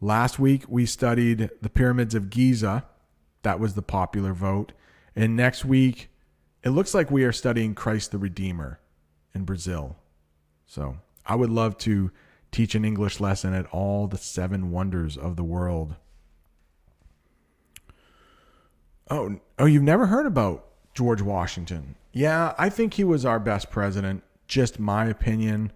Last 0.00 0.38
week 0.38 0.64
we 0.68 0.86
studied 0.86 1.50
the 1.60 1.70
pyramids 1.70 2.14
of 2.14 2.30
Giza. 2.30 2.86
That 3.42 3.60
was 3.60 3.74
the 3.74 3.82
popular 3.82 4.32
vote. 4.32 4.72
And 5.14 5.36
next 5.36 5.64
week, 5.64 6.08
it 6.64 6.70
looks 6.70 6.94
like 6.94 7.10
we 7.10 7.24
are 7.24 7.32
studying 7.32 7.74
Christ 7.74 8.12
the 8.12 8.18
Redeemer 8.18 8.78
in 9.34 9.44
Brazil. 9.44 9.96
So 10.66 10.98
I 11.26 11.34
would 11.34 11.50
love 11.50 11.78
to 11.78 12.10
teach 12.50 12.74
an 12.74 12.84
English 12.84 13.20
lesson 13.20 13.54
at 13.54 13.66
all 13.66 14.06
the 14.06 14.18
seven 14.18 14.70
wonders 14.70 15.16
of 15.16 15.36
the 15.36 15.44
world. 15.44 15.96
Oh, 19.10 19.40
oh, 19.58 19.66
you've 19.66 19.82
never 19.82 20.06
heard 20.06 20.26
about 20.26 20.66
George 20.94 21.22
Washington? 21.22 21.96
Yeah, 22.12 22.54
I 22.58 22.68
think 22.68 22.94
he 22.94 23.04
was 23.04 23.24
our 23.24 23.40
best 23.40 23.70
president, 23.70 24.22
just 24.46 24.78
my 24.78 25.06
opinion. 25.06 25.72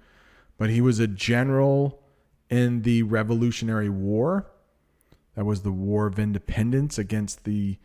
But 0.59 0.71
he 0.71 0.81
was 0.81 0.99
a 0.99 1.07
general 1.07 2.03
in 2.49 2.83
the 2.83 3.03
Revolutionary 3.03 3.89
War. 3.89 4.47
That 5.35 5.45
was 5.45 5.63
the 5.63 5.73
War 5.73 6.07
of 6.07 6.19
Independence 6.19 6.99
against 6.99 7.45
the 7.45 7.79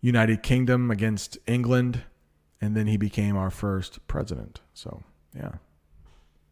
United 0.00 0.42
Kingdom, 0.42 0.90
against 0.90 1.38
England. 1.46 2.02
And 2.60 2.76
then 2.76 2.86
he 2.86 2.96
became 2.96 3.36
our 3.36 3.50
first 3.50 4.06
president. 4.06 4.60
So, 4.74 5.02
yeah. 5.34 5.52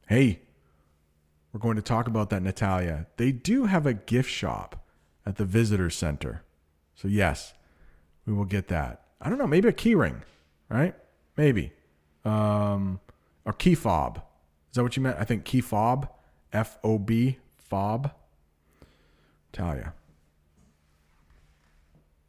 Hey, 0.09 0.41
we're 1.53 1.61
going 1.61 1.77
to 1.77 1.83
talk 1.83 2.07
about 2.07 2.31
that, 2.31 2.43
Natalia. 2.43 3.07
They 3.19 3.31
do 3.31 3.67
have 3.67 3.85
a 3.87 3.93
gift 3.93 4.31
shop 4.31 4.87
at 5.27 5.37
the 5.37 5.45
visitor 5.45 5.91
center. 5.91 6.43
So, 6.95 7.09
yes, 7.09 7.53
we 8.25 8.33
will 8.33 8.47
get 8.47 8.69
that. 8.69 9.03
I 9.21 9.29
don't 9.29 9.39
know, 9.39 9.47
maybe 9.47 9.69
a 9.69 9.73
key 9.73 9.95
ring, 9.95 10.23
right? 10.71 10.95
Maybe. 11.37 11.73
Um, 12.25 13.01
or 13.45 13.53
key 13.53 13.75
fob. 13.75 14.23
Is 14.71 14.77
that 14.77 14.83
what 14.83 14.97
you 14.97 15.03
meant? 15.03 15.19
I 15.19 15.25
think 15.25 15.45
key 15.45 15.61
fob, 15.61 16.09
F 16.53 16.79
O 16.83 16.99
B, 16.99 17.39
fob. 17.57 18.13
Natalia. 19.53 19.93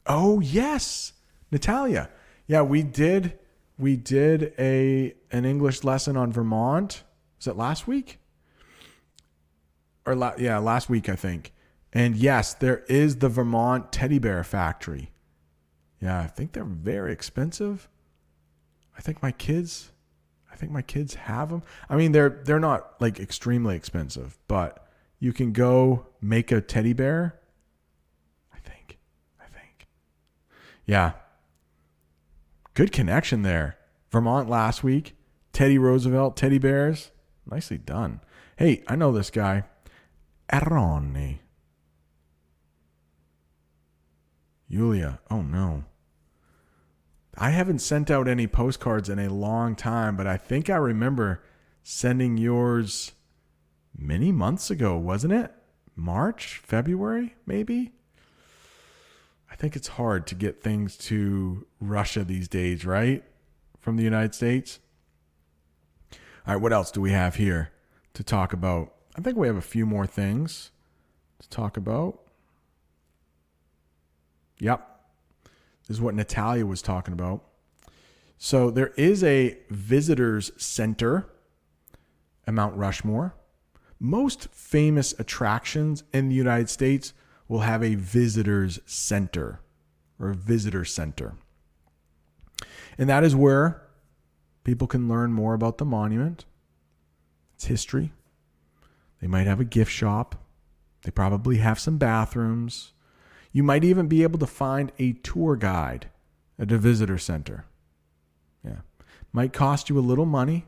Oh 0.05 0.39
yes, 0.41 1.13
Natalia. 1.51 2.09
Yeah, 2.47 2.61
we 2.61 2.83
did. 2.83 3.38
We 3.79 3.95
did 3.95 4.53
a 4.59 5.15
an 5.31 5.45
English 5.45 5.83
lesson 5.83 6.17
on 6.17 6.31
Vermont. 6.33 7.03
Was 7.37 7.47
it 7.47 7.55
last 7.55 7.87
week? 7.87 8.19
Or 10.05 10.15
la- 10.15 10.35
yeah, 10.37 10.57
last 10.57 10.89
week 10.89 11.07
I 11.07 11.15
think. 11.15 11.53
And 11.93 12.15
yes, 12.15 12.53
there 12.53 12.79
is 12.89 13.17
the 13.17 13.29
Vermont 13.29 13.91
teddy 13.91 14.19
bear 14.19 14.43
factory. 14.43 15.11
Yeah, 16.01 16.19
I 16.19 16.27
think 16.27 16.51
they're 16.51 16.63
very 16.63 17.11
expensive. 17.11 17.87
I 18.97 19.01
think 19.01 19.23
my 19.23 19.31
kids, 19.31 19.91
I 20.51 20.57
think 20.57 20.71
my 20.73 20.81
kids 20.81 21.15
have 21.15 21.49
them. 21.49 21.63
I 21.89 21.95
mean, 21.95 22.11
they're 22.11 22.41
they're 22.43 22.59
not 22.59 22.99
like 22.99 23.17
extremely 23.17 23.77
expensive, 23.77 24.37
but 24.49 24.85
you 25.19 25.31
can 25.31 25.53
go 25.53 26.07
make 26.21 26.51
a 26.51 26.59
teddy 26.59 26.91
bear. 26.93 27.39
I 28.53 28.59
think. 28.59 28.97
I 29.39 29.45
think. 29.45 29.87
Yeah. 30.85 31.13
Good 32.79 32.93
connection 32.93 33.41
there. 33.41 33.75
Vermont 34.09 34.49
last 34.49 34.85
week. 34.85 35.13
Teddy 35.51 35.77
Roosevelt, 35.77 36.37
teddy 36.37 36.59
bears. 36.59 37.11
Nicely 37.45 37.77
done. 37.77 38.21
Hey, 38.55 38.83
I 38.87 38.95
know 38.95 39.11
this 39.11 39.29
guy. 39.29 39.65
Aroni. 40.49 41.39
Yulia. 44.69 45.19
Oh 45.29 45.41
no. 45.41 45.83
I 47.37 47.49
haven't 47.49 47.79
sent 47.79 48.09
out 48.09 48.29
any 48.29 48.47
postcards 48.47 49.09
in 49.09 49.19
a 49.19 49.27
long 49.27 49.75
time, 49.75 50.15
but 50.15 50.25
I 50.25 50.37
think 50.37 50.69
I 50.69 50.77
remember 50.77 51.43
sending 51.83 52.37
yours 52.37 53.11
many 53.93 54.31
months 54.31 54.71
ago, 54.71 54.95
wasn't 54.95 55.33
it? 55.33 55.51
March, 55.97 56.61
February, 56.63 57.35
maybe? 57.45 57.91
I 59.51 59.55
think 59.55 59.75
it's 59.75 59.89
hard 59.89 60.27
to 60.27 60.35
get 60.35 60.61
things 60.61 60.95
to 60.97 61.65
Russia 61.81 62.23
these 62.23 62.47
days, 62.47 62.85
right? 62.85 63.23
From 63.79 63.97
the 63.97 64.03
United 64.03 64.35
States. 64.35 64.79
All 66.47 66.53
right, 66.53 66.61
what 66.61 66.73
else 66.73 66.91
do 66.91 67.01
we 67.01 67.11
have 67.11 67.35
here 67.35 67.71
to 68.13 68.23
talk 68.23 68.53
about? 68.53 68.93
I 69.17 69.21
think 69.21 69.37
we 69.37 69.47
have 69.47 69.55
a 69.55 69.61
few 69.61 69.85
more 69.85 70.07
things 70.07 70.71
to 71.39 71.49
talk 71.49 71.77
about. 71.77 72.19
Yep. 74.59 74.85
This 75.87 75.97
is 75.97 76.01
what 76.01 76.15
Natalia 76.15 76.65
was 76.65 76.81
talking 76.81 77.13
about. 77.13 77.43
So 78.37 78.69
there 78.71 78.93
is 78.95 79.23
a 79.23 79.57
visitors 79.69 80.51
center 80.57 81.27
at 82.47 82.53
Mount 82.53 82.75
Rushmore. 82.77 83.35
Most 83.99 84.47
famous 84.53 85.13
attractions 85.19 86.03
in 86.13 86.29
the 86.29 86.35
United 86.35 86.69
States 86.69 87.13
will 87.49 87.61
have 87.61 87.83
a 87.83 87.95
visitors 87.95 88.79
center 88.85 89.59
or 90.17 90.29
a 90.29 90.35
visitor 90.35 90.85
center. 90.85 91.33
And 92.97 93.09
that 93.09 93.23
is 93.23 93.35
where 93.35 93.81
people 94.63 94.87
can 94.87 95.09
learn 95.09 95.33
more 95.33 95.53
about 95.53 95.79
the 95.79 95.85
monument, 95.85 96.45
its 97.55 97.65
history. 97.65 98.13
They 99.19 99.27
might 99.27 99.47
have 99.47 99.59
a 99.59 99.65
gift 99.65 99.91
shop. 99.91 100.35
They 101.03 101.11
probably 101.11 101.57
have 101.57 101.79
some 101.79 101.97
bathrooms. 101.97 102.93
You 103.51 103.63
might 103.63 103.83
even 103.83 104.07
be 104.07 104.21
able 104.23 104.39
to 104.39 104.47
find 104.47 104.91
a 104.99 105.13
tour 105.13 105.55
guide 105.55 106.09
at 106.59 106.71
a 106.71 106.77
visitor 106.77 107.17
center. 107.17 107.65
Yeah. 108.63 108.81
Might 109.33 109.53
cost 109.53 109.89
you 109.89 109.97
a 109.97 110.01
little 110.01 110.25
money 110.25 110.65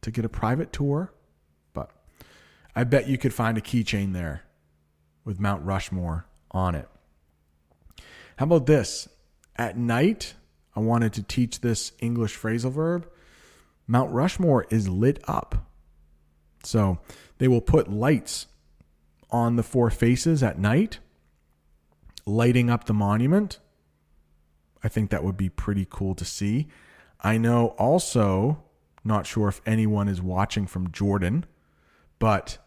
to 0.00 0.10
get 0.10 0.24
a 0.24 0.30
private 0.30 0.72
tour, 0.72 1.12
but 1.72 1.90
I 2.74 2.84
bet 2.84 3.08
you 3.08 3.18
could 3.18 3.34
find 3.34 3.56
a 3.56 3.60
keychain 3.60 4.12
there 4.12 4.45
with 5.26 5.38
Mount 5.40 5.62
Rushmore 5.64 6.24
on 6.52 6.74
it. 6.74 6.88
How 8.36 8.44
about 8.44 8.64
this? 8.64 9.08
At 9.56 9.76
night, 9.76 10.34
I 10.74 10.80
wanted 10.80 11.12
to 11.14 11.22
teach 11.22 11.60
this 11.60 11.92
English 11.98 12.38
phrasal 12.38 12.72
verb. 12.72 13.06
Mount 13.86 14.12
Rushmore 14.12 14.66
is 14.70 14.88
lit 14.88 15.22
up. 15.26 15.70
So 16.62 16.98
they 17.38 17.48
will 17.48 17.60
put 17.60 17.90
lights 17.90 18.46
on 19.30 19.56
the 19.56 19.62
four 19.62 19.90
faces 19.90 20.42
at 20.42 20.58
night, 20.58 21.00
lighting 22.24 22.70
up 22.70 22.84
the 22.84 22.94
monument. 22.94 23.58
I 24.82 24.88
think 24.88 25.10
that 25.10 25.24
would 25.24 25.36
be 25.36 25.48
pretty 25.48 25.86
cool 25.88 26.14
to 26.14 26.24
see. 26.24 26.68
I 27.20 27.38
know 27.38 27.68
also, 27.78 28.62
not 29.04 29.26
sure 29.26 29.48
if 29.48 29.60
anyone 29.66 30.08
is 30.08 30.22
watching 30.22 30.66
from 30.66 30.92
Jordan, 30.92 31.46
but 32.18 32.58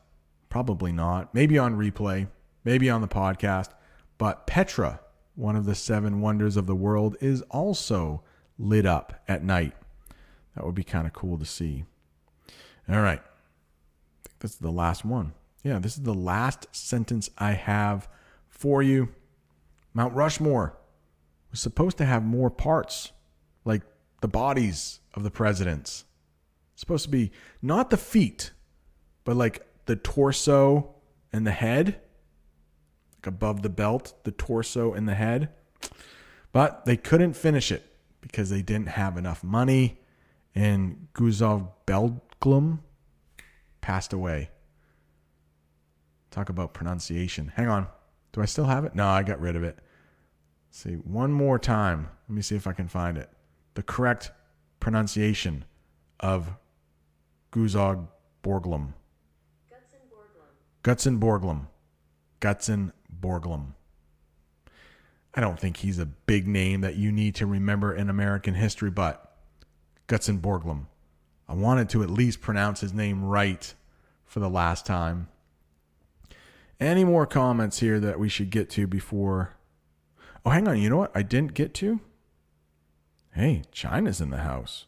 probably 0.49 0.91
not. 0.91 1.33
Maybe 1.33 1.57
on 1.57 1.75
replay, 1.77 2.27
maybe 2.69 2.87
on 2.87 3.01
the 3.01 3.07
podcast. 3.07 3.69
But 4.19 4.45
Petra, 4.45 4.99
one 5.33 5.55
of 5.55 5.65
the 5.65 5.73
seven 5.73 6.21
wonders 6.21 6.55
of 6.55 6.67
the 6.67 6.75
world, 6.75 7.17
is 7.19 7.41
also 7.49 8.21
lit 8.59 8.85
up 8.85 9.23
at 9.27 9.43
night. 9.43 9.73
That 10.55 10.67
would 10.67 10.75
be 10.75 10.83
kind 10.83 11.07
of 11.07 11.13
cool 11.13 11.39
to 11.39 11.45
see. 11.45 11.85
All 12.87 13.01
right. 13.01 13.21
I 13.21 14.27
think 14.27 14.39
this 14.39 14.51
is 14.51 14.57
the 14.57 14.71
last 14.71 15.03
one. 15.03 15.33
Yeah, 15.63 15.79
this 15.79 15.97
is 15.97 16.03
the 16.03 16.13
last 16.13 16.67
sentence 16.71 17.31
I 17.39 17.53
have 17.53 18.07
for 18.49 18.83
you. 18.83 19.09
Mount 19.95 20.13
Rushmore 20.13 20.77
was 21.49 21.59
supposed 21.59 21.97
to 21.97 22.05
have 22.05 22.23
more 22.23 22.51
parts, 22.51 23.13
like 23.65 23.81
the 24.21 24.27
bodies 24.27 24.99
of 25.15 25.23
the 25.23 25.31
presidents. 25.31 26.05
Supposed 26.75 27.05
to 27.05 27.09
be 27.09 27.31
not 27.63 27.89
the 27.89 27.97
feet, 27.97 28.51
but 29.23 29.35
like 29.35 29.65
the 29.87 29.95
torso 29.95 30.93
and 31.33 31.47
the 31.47 31.51
head, 31.51 32.01
like 33.19 33.27
above 33.27 33.61
the 33.63 33.69
belt, 33.69 34.13
the 34.23 34.31
torso 34.31 34.93
and 34.93 35.07
the 35.07 35.15
head. 35.15 35.49
But 36.53 36.85
they 36.85 36.95
couldn't 36.95 37.33
finish 37.33 37.71
it 37.71 37.85
because 38.21 38.49
they 38.49 38.61
didn't 38.61 38.89
have 38.89 39.17
enough 39.17 39.43
money, 39.43 39.99
and 40.55 41.07
Guzov 41.13 41.69
Belglum 41.85 42.79
passed 43.81 44.13
away. 44.13 44.49
Talk 46.31 46.49
about 46.49 46.73
pronunciation. 46.73 47.51
Hang 47.55 47.67
on. 47.67 47.87
Do 48.31 48.41
I 48.41 48.45
still 48.45 48.65
have 48.65 48.85
it? 48.85 48.95
No, 48.95 49.07
I 49.07 49.23
got 49.23 49.41
rid 49.41 49.55
of 49.55 49.63
it. 49.63 49.77
Let's 50.69 50.79
see, 50.79 50.93
one 50.93 51.31
more 51.33 51.59
time. 51.59 52.09
Let 52.27 52.35
me 52.35 52.41
see 52.41 52.55
if 52.55 52.67
I 52.67 52.73
can 52.73 52.87
find 52.87 53.17
it. 53.17 53.29
The 53.73 53.83
correct 53.83 54.31
pronunciation 54.79 55.65
of 56.19 56.51
Guzog 57.51 58.07
Borglum. 58.43 58.93
Gutzon 59.69 60.05
Borglum. 60.13 60.39
Gutzon 60.83 61.19
Borglum. 61.19 61.67
I 65.33 65.41
don't 65.41 65.59
think 65.59 65.77
he's 65.77 65.99
a 65.99 66.05
big 66.05 66.47
name 66.47 66.81
that 66.81 66.95
you 66.95 67.11
need 67.11 67.35
to 67.35 67.45
remember 67.45 67.93
in 67.93 68.09
American 68.09 68.55
history, 68.55 68.89
but 68.89 69.37
Gutzon 70.07 70.41
Borglum. 70.41 70.85
I 71.47 71.53
wanted 71.53 71.89
to 71.89 72.03
at 72.03 72.09
least 72.09 72.41
pronounce 72.41 72.81
his 72.81 72.93
name 72.93 73.23
right 73.23 73.73
for 74.25 74.39
the 74.39 74.49
last 74.49 74.85
time. 74.85 75.27
Any 76.79 77.03
more 77.03 77.25
comments 77.25 77.79
here 77.79 77.99
that 77.99 78.19
we 78.19 78.29
should 78.29 78.49
get 78.49 78.69
to 78.71 78.87
before? 78.87 79.55
Oh, 80.45 80.51
hang 80.51 80.67
on. 80.67 80.77
You 80.77 80.89
know 80.89 80.97
what 80.97 81.11
I 81.15 81.23
didn't 81.23 81.53
get 81.53 81.73
to? 81.75 81.99
Hey, 83.33 83.63
China's 83.71 84.21
in 84.21 84.29
the 84.29 84.37
house. 84.37 84.85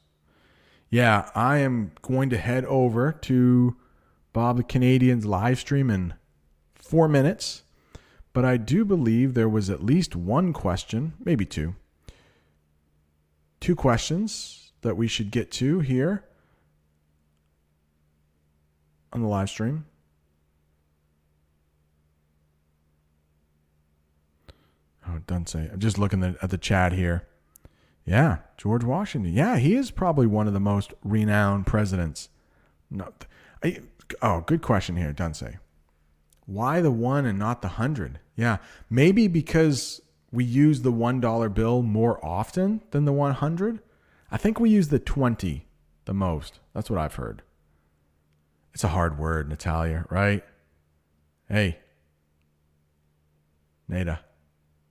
Yeah, 0.90 1.30
I 1.36 1.58
am 1.58 1.92
going 2.02 2.30
to 2.30 2.38
head 2.38 2.66
over 2.66 3.12
to 3.12 3.76
Bob 4.34 4.58
the 4.58 4.64
Canadian's 4.64 5.26
live 5.26 5.60
stream 5.60 5.90
in 5.90 6.14
four 6.92 7.08
minutes. 7.08 7.64
But 8.34 8.44
I 8.44 8.58
do 8.58 8.84
believe 8.84 9.34
there 9.34 9.48
was 9.48 9.70
at 9.70 9.82
least 9.82 10.14
one 10.14 10.52
question, 10.52 11.14
maybe 11.24 11.46
two. 11.46 11.76
Two 13.62 13.76
questions 13.76 14.74
that 14.82 14.98
we 14.98 15.08
should 15.08 15.32
get 15.32 15.52
to 15.54 15.80
here 15.80 16.26
on 19.14 19.22
the 19.22 19.28
live 19.28 19.50
stream. 19.50 19.86
Oh, 25.08 25.20
Dunsey. 25.28 25.70
I'm 25.72 25.80
just 25.80 25.98
looking 25.98 26.24
at 26.24 26.50
the 26.50 26.58
chat 26.58 26.92
here. 26.92 27.28
Yeah, 28.06 28.40
George 28.58 28.84
Washington. 28.84 29.32
Yeah, 29.34 29.58
he 29.58 29.76
is 29.76 29.92
probably 29.92 30.28
one 30.28 30.48
of 30.48 30.54
the 30.54 30.60
most 30.60 30.94
renowned 31.04 31.68
presidents. 31.68 32.30
No, 32.90 33.14
I, 33.64 33.80
oh, 34.22 34.42
good 34.42 34.62
question 34.62 34.98
here, 34.98 35.14
Dunsey. 35.14 35.58
Why 36.46 36.82
the 36.82 36.92
one 36.92 37.26
and 37.26 37.40
not 37.40 37.62
the 37.62 37.70
hundred? 37.70 38.20
Yeah, 38.36 38.58
maybe 38.90 39.28
because 39.28 40.02
we 40.32 40.44
use 40.44 40.82
the 40.82 40.92
one 40.92 41.20
dollar 41.20 41.50
bill 41.50 41.82
more 41.82 42.24
often 42.26 42.82
than 42.92 43.06
the 43.06 43.14
one 43.14 43.34
hundred. 43.34 43.80
I 44.32 44.38
think 44.38 44.60
we 44.60 44.70
use 44.70 44.90
the 44.90 45.00
twenty 45.00 45.68
the 46.06 46.14
most. 46.14 46.60
That's 46.74 46.90
what 46.90 47.00
I've 47.00 47.16
heard. 47.16 47.42
It's 48.74 48.84
a 48.84 48.90
hard 48.90 49.20
word, 49.20 49.50
Natalia, 49.50 50.06
right? 50.10 50.44
Hey, 51.50 51.80
Nada. 53.88 54.22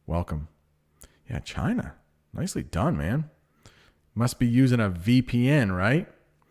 Welcome. 0.07 0.49
Yeah, 1.29 1.39
China. 1.39 1.95
Nicely 2.35 2.63
done, 2.63 2.97
man. 2.97 3.31
Must 4.15 4.39
be 4.39 4.47
using 4.47 4.81
a 4.81 4.91
VPN, 4.91 5.75
right? 5.75 6.07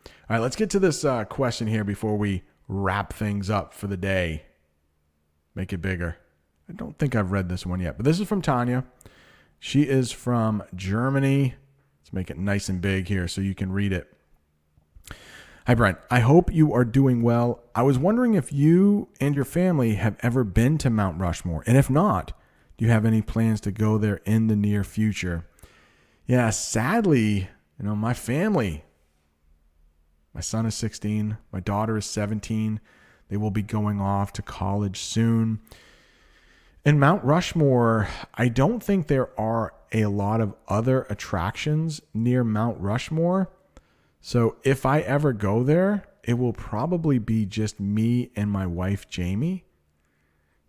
All 0.05 0.11
right, 0.29 0.39
let's 0.39 0.55
get 0.55 0.69
to 0.71 0.79
this 0.79 1.05
uh, 1.05 1.25
question 1.25 1.67
here 1.67 1.83
before 1.83 2.17
we 2.17 2.43
wrap 2.67 3.13
things 3.13 3.49
up 3.49 3.73
for 3.73 3.87
the 3.87 3.97
day. 3.97 4.43
Make 5.55 5.73
it 5.73 5.81
bigger. 5.81 6.17
I 6.69 6.73
don't 6.73 6.97
think 6.97 7.15
I've 7.15 7.31
read 7.31 7.49
this 7.49 7.65
one 7.65 7.79
yet, 7.79 7.97
but 7.97 8.05
this 8.05 8.19
is 8.19 8.27
from 8.27 8.41
Tanya. 8.41 8.85
She 9.59 9.83
is 9.83 10.11
from 10.11 10.63
Germany. 10.75 11.55
Let's 12.01 12.13
make 12.13 12.29
it 12.29 12.37
nice 12.37 12.69
and 12.69 12.79
big 12.79 13.07
here 13.07 13.27
so 13.27 13.41
you 13.41 13.55
can 13.55 13.71
read 13.71 13.91
it. 13.91 14.11
Hi, 15.67 15.75
Brent. 15.75 15.97
I 16.09 16.21
hope 16.21 16.51
you 16.53 16.73
are 16.73 16.85
doing 16.85 17.21
well. 17.21 17.63
I 17.75 17.83
was 17.83 17.99
wondering 17.99 18.33
if 18.33 18.51
you 18.51 19.09
and 19.19 19.35
your 19.35 19.45
family 19.45 19.95
have 19.95 20.17
ever 20.21 20.43
been 20.43 20.77
to 20.79 20.89
Mount 20.89 21.19
Rushmore, 21.19 21.63
and 21.67 21.77
if 21.77 21.89
not, 21.89 22.31
do 22.77 22.85
you 22.85 22.91
have 22.91 23.05
any 23.05 23.21
plans 23.21 23.61
to 23.61 23.71
go 23.71 23.97
there 23.97 24.21
in 24.25 24.47
the 24.47 24.55
near 24.55 24.83
future? 24.83 25.45
Yeah, 26.25 26.49
sadly, 26.49 27.49
you 27.77 27.85
know, 27.85 27.95
my 27.95 28.13
family, 28.13 28.83
my 30.33 30.41
son 30.41 30.65
is 30.65 30.75
16, 30.75 31.37
my 31.51 31.59
daughter 31.59 31.97
is 31.97 32.05
17. 32.05 32.79
They 33.29 33.37
will 33.37 33.51
be 33.51 33.61
going 33.61 34.01
off 34.01 34.33
to 34.33 34.41
college 34.41 34.99
soon. 34.99 35.59
In 36.83 36.99
Mount 36.99 37.23
Rushmore, 37.23 38.07
I 38.33 38.47
don't 38.47 38.81
think 38.81 39.07
there 39.07 39.29
are 39.39 39.73
a 39.91 40.05
lot 40.05 40.41
of 40.41 40.55
other 40.67 41.03
attractions 41.09 42.01
near 42.13 42.43
Mount 42.43 42.79
Rushmore. 42.79 43.49
So 44.21 44.57
if 44.63 44.85
I 44.85 44.99
ever 45.01 45.33
go 45.33 45.63
there, 45.63 46.05
it 46.23 46.33
will 46.33 46.53
probably 46.53 47.19
be 47.19 47.45
just 47.45 47.79
me 47.79 48.31
and 48.35 48.51
my 48.51 48.65
wife, 48.65 49.07
Jamie. 49.07 49.65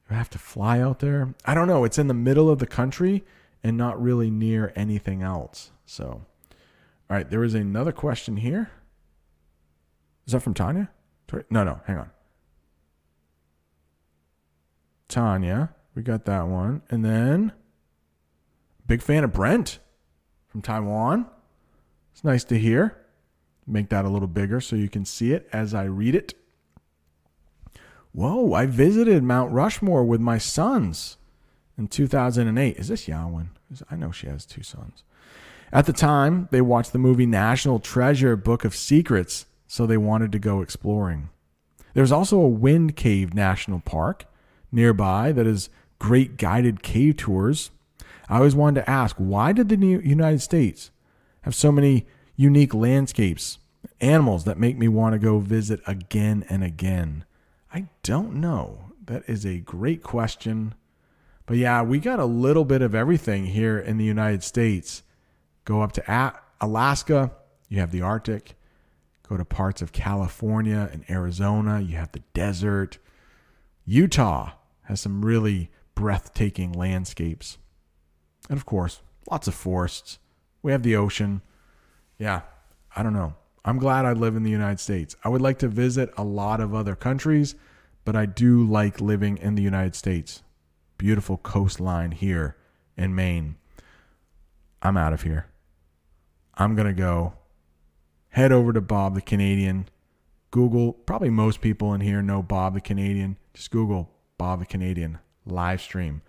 Do 0.08 0.14
I 0.14 0.18
have 0.18 0.30
to 0.30 0.38
fly 0.38 0.80
out 0.80 1.00
there? 1.00 1.34
I 1.44 1.54
don't 1.54 1.68
know. 1.68 1.84
It's 1.84 1.98
in 1.98 2.08
the 2.08 2.14
middle 2.14 2.50
of 2.50 2.58
the 2.58 2.66
country 2.66 3.24
and 3.62 3.76
not 3.76 4.00
really 4.00 4.30
near 4.30 4.72
anything 4.76 5.22
else. 5.22 5.70
So, 5.86 6.04
all 6.06 7.16
right, 7.16 7.28
there 7.28 7.44
is 7.44 7.54
another 7.54 7.92
question 7.92 8.36
here. 8.36 8.70
Is 10.26 10.32
that 10.32 10.40
from 10.40 10.54
Tanya? 10.54 10.90
No, 11.50 11.64
no, 11.64 11.80
hang 11.86 11.98
on. 11.98 12.10
Tanya, 15.10 15.74
we 15.94 16.02
got 16.02 16.24
that 16.24 16.46
one. 16.46 16.82
And 16.88 17.04
then, 17.04 17.52
big 18.86 19.02
fan 19.02 19.24
of 19.24 19.32
Brent 19.32 19.78
from 20.48 20.62
Taiwan. 20.62 21.26
It's 22.12 22.24
nice 22.24 22.44
to 22.44 22.58
hear. 22.58 22.96
Make 23.66 23.90
that 23.90 24.04
a 24.04 24.08
little 24.08 24.28
bigger 24.28 24.60
so 24.60 24.76
you 24.76 24.88
can 24.88 25.04
see 25.04 25.32
it 25.32 25.48
as 25.52 25.74
I 25.74 25.84
read 25.84 26.14
it. 26.14 26.34
Whoa, 28.12 28.54
I 28.54 28.66
visited 28.66 29.22
Mount 29.22 29.52
Rushmore 29.52 30.04
with 30.04 30.20
my 30.20 30.38
sons 30.38 31.16
in 31.78 31.86
2008. 31.86 32.76
Is 32.76 32.88
this 32.88 33.06
Yawin? 33.06 33.50
I 33.90 33.96
know 33.96 34.10
she 34.10 34.26
has 34.26 34.44
two 34.44 34.62
sons. 34.62 35.04
At 35.72 35.86
the 35.86 35.92
time, 35.92 36.48
they 36.50 36.60
watched 36.60 36.92
the 36.92 36.98
movie 36.98 37.26
National 37.26 37.78
Treasure 37.78 38.34
Book 38.34 38.64
of 38.64 38.74
Secrets, 38.74 39.46
so 39.68 39.86
they 39.86 39.96
wanted 39.96 40.32
to 40.32 40.40
go 40.40 40.60
exploring. 40.60 41.28
There's 41.94 42.10
also 42.10 42.40
a 42.40 42.48
Wind 42.48 42.96
Cave 42.96 43.34
National 43.34 43.78
Park 43.78 44.24
nearby 44.72 45.32
that 45.32 45.46
is 45.46 45.68
great 45.98 46.36
guided 46.36 46.82
cave 46.82 47.16
tours. 47.16 47.70
I 48.28 48.36
always 48.36 48.54
wanted 48.54 48.80
to 48.80 48.90
ask 48.90 49.16
why 49.16 49.52
did 49.52 49.68
the 49.68 49.76
United 49.76 50.40
States 50.40 50.90
have 51.42 51.54
so 51.54 51.72
many 51.72 52.06
unique 52.36 52.74
landscapes, 52.74 53.58
animals 54.00 54.44
that 54.44 54.58
make 54.58 54.78
me 54.78 54.88
want 54.88 55.14
to 55.14 55.18
go 55.18 55.38
visit 55.38 55.80
again 55.86 56.44
and 56.48 56.62
again? 56.62 57.24
I 57.72 57.88
don't 58.02 58.34
know. 58.34 58.92
That 59.04 59.24
is 59.28 59.44
a 59.44 59.58
great 59.58 60.02
question. 60.02 60.74
But 61.46 61.56
yeah, 61.56 61.82
we 61.82 61.98
got 61.98 62.20
a 62.20 62.24
little 62.24 62.64
bit 62.64 62.82
of 62.82 62.94
everything 62.94 63.46
here 63.46 63.78
in 63.78 63.98
the 63.98 64.04
United 64.04 64.44
States. 64.44 65.02
Go 65.64 65.82
up 65.82 65.92
to 65.92 66.32
Alaska, 66.60 67.32
you 67.68 67.80
have 67.80 67.90
the 67.90 68.02
Arctic. 68.02 68.54
Go 69.28 69.36
to 69.36 69.44
parts 69.44 69.82
of 69.82 69.92
California 69.92 70.88
and 70.92 71.04
Arizona, 71.10 71.80
you 71.80 71.96
have 71.96 72.12
the 72.12 72.22
desert. 72.34 72.98
Utah 73.84 74.52
has 74.90 75.00
some 75.00 75.24
really 75.24 75.70
breathtaking 75.94 76.72
landscapes. 76.72 77.58
And 78.48 78.58
of 78.58 78.66
course, 78.66 79.00
lots 79.30 79.46
of 79.46 79.54
forests. 79.54 80.18
We 80.62 80.72
have 80.72 80.82
the 80.82 80.96
ocean. 80.96 81.42
Yeah, 82.18 82.42
I 82.96 83.04
don't 83.04 83.12
know. 83.12 83.34
I'm 83.64 83.78
glad 83.78 84.04
I 84.04 84.12
live 84.12 84.34
in 84.34 84.42
the 84.42 84.50
United 84.50 84.80
States. 84.80 85.14
I 85.22 85.28
would 85.28 85.40
like 85.40 85.58
to 85.60 85.68
visit 85.68 86.10
a 86.16 86.24
lot 86.24 86.60
of 86.60 86.74
other 86.74 86.96
countries, 86.96 87.54
but 88.04 88.16
I 88.16 88.26
do 88.26 88.64
like 88.64 89.00
living 89.00 89.38
in 89.38 89.54
the 89.54 89.62
United 89.62 89.94
States. 89.94 90.42
Beautiful 90.98 91.36
coastline 91.36 92.10
here 92.10 92.56
in 92.96 93.14
Maine. 93.14 93.56
I'm 94.82 94.96
out 94.96 95.12
of 95.12 95.22
here. 95.22 95.46
I'm 96.54 96.74
going 96.74 96.88
to 96.88 96.92
go 96.92 97.34
head 98.30 98.50
over 98.50 98.72
to 98.72 98.80
Bob 98.80 99.14
the 99.14 99.20
Canadian. 99.20 99.88
Google, 100.50 100.94
probably 100.94 101.30
most 101.30 101.60
people 101.60 101.94
in 101.94 102.00
here 102.00 102.22
know 102.22 102.42
Bob 102.42 102.74
the 102.74 102.80
Canadian. 102.80 103.38
Just 103.54 103.70
Google 103.70 104.10
Bob 104.40 104.60
the 104.60 104.64
Canadian 104.64 105.18
live 105.44 105.82
stream. 105.82 106.22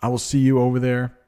I 0.00 0.08
will 0.08 0.16
see 0.16 0.38
you 0.38 0.58
over 0.58 0.80
there. 0.80 1.18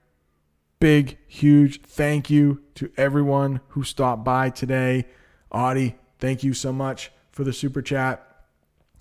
Big, 0.81 1.19
huge 1.29 1.83
thank 1.83 2.31
you 2.31 2.63
to 2.77 2.91
everyone 2.97 3.61
who 3.69 3.85
stopped 3.85 4.25
by 4.25 4.49
today. 4.49 5.05
Audie, 5.51 5.95
thank 6.19 6.43
you 6.43 6.55
so 6.55 6.73
much 6.73 7.13
for 7.33 7.45
the 7.45 7.53
super 7.53 7.83
chat. 7.83 8.27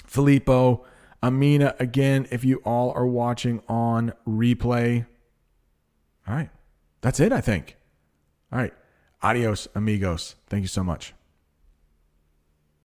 Filippo, 0.06 0.84
Amina, 1.24 1.74
again, 1.80 2.28
if 2.32 2.44
you 2.44 2.58
all 2.66 2.92
are 2.98 3.08
watching 3.08 3.62
on 3.70 4.12
replay. 4.28 5.06
All 6.28 6.36
right. 6.36 6.50
That's 7.00 7.22
it, 7.22 7.32
I 7.32 7.40
think. 7.40 7.78
All 8.52 8.60
right. 8.60 8.74
Adios, 9.24 9.70
amigos. 9.74 10.36
Thank 10.50 10.64
you 10.64 10.68
so 10.68 10.84
much. 10.84 11.14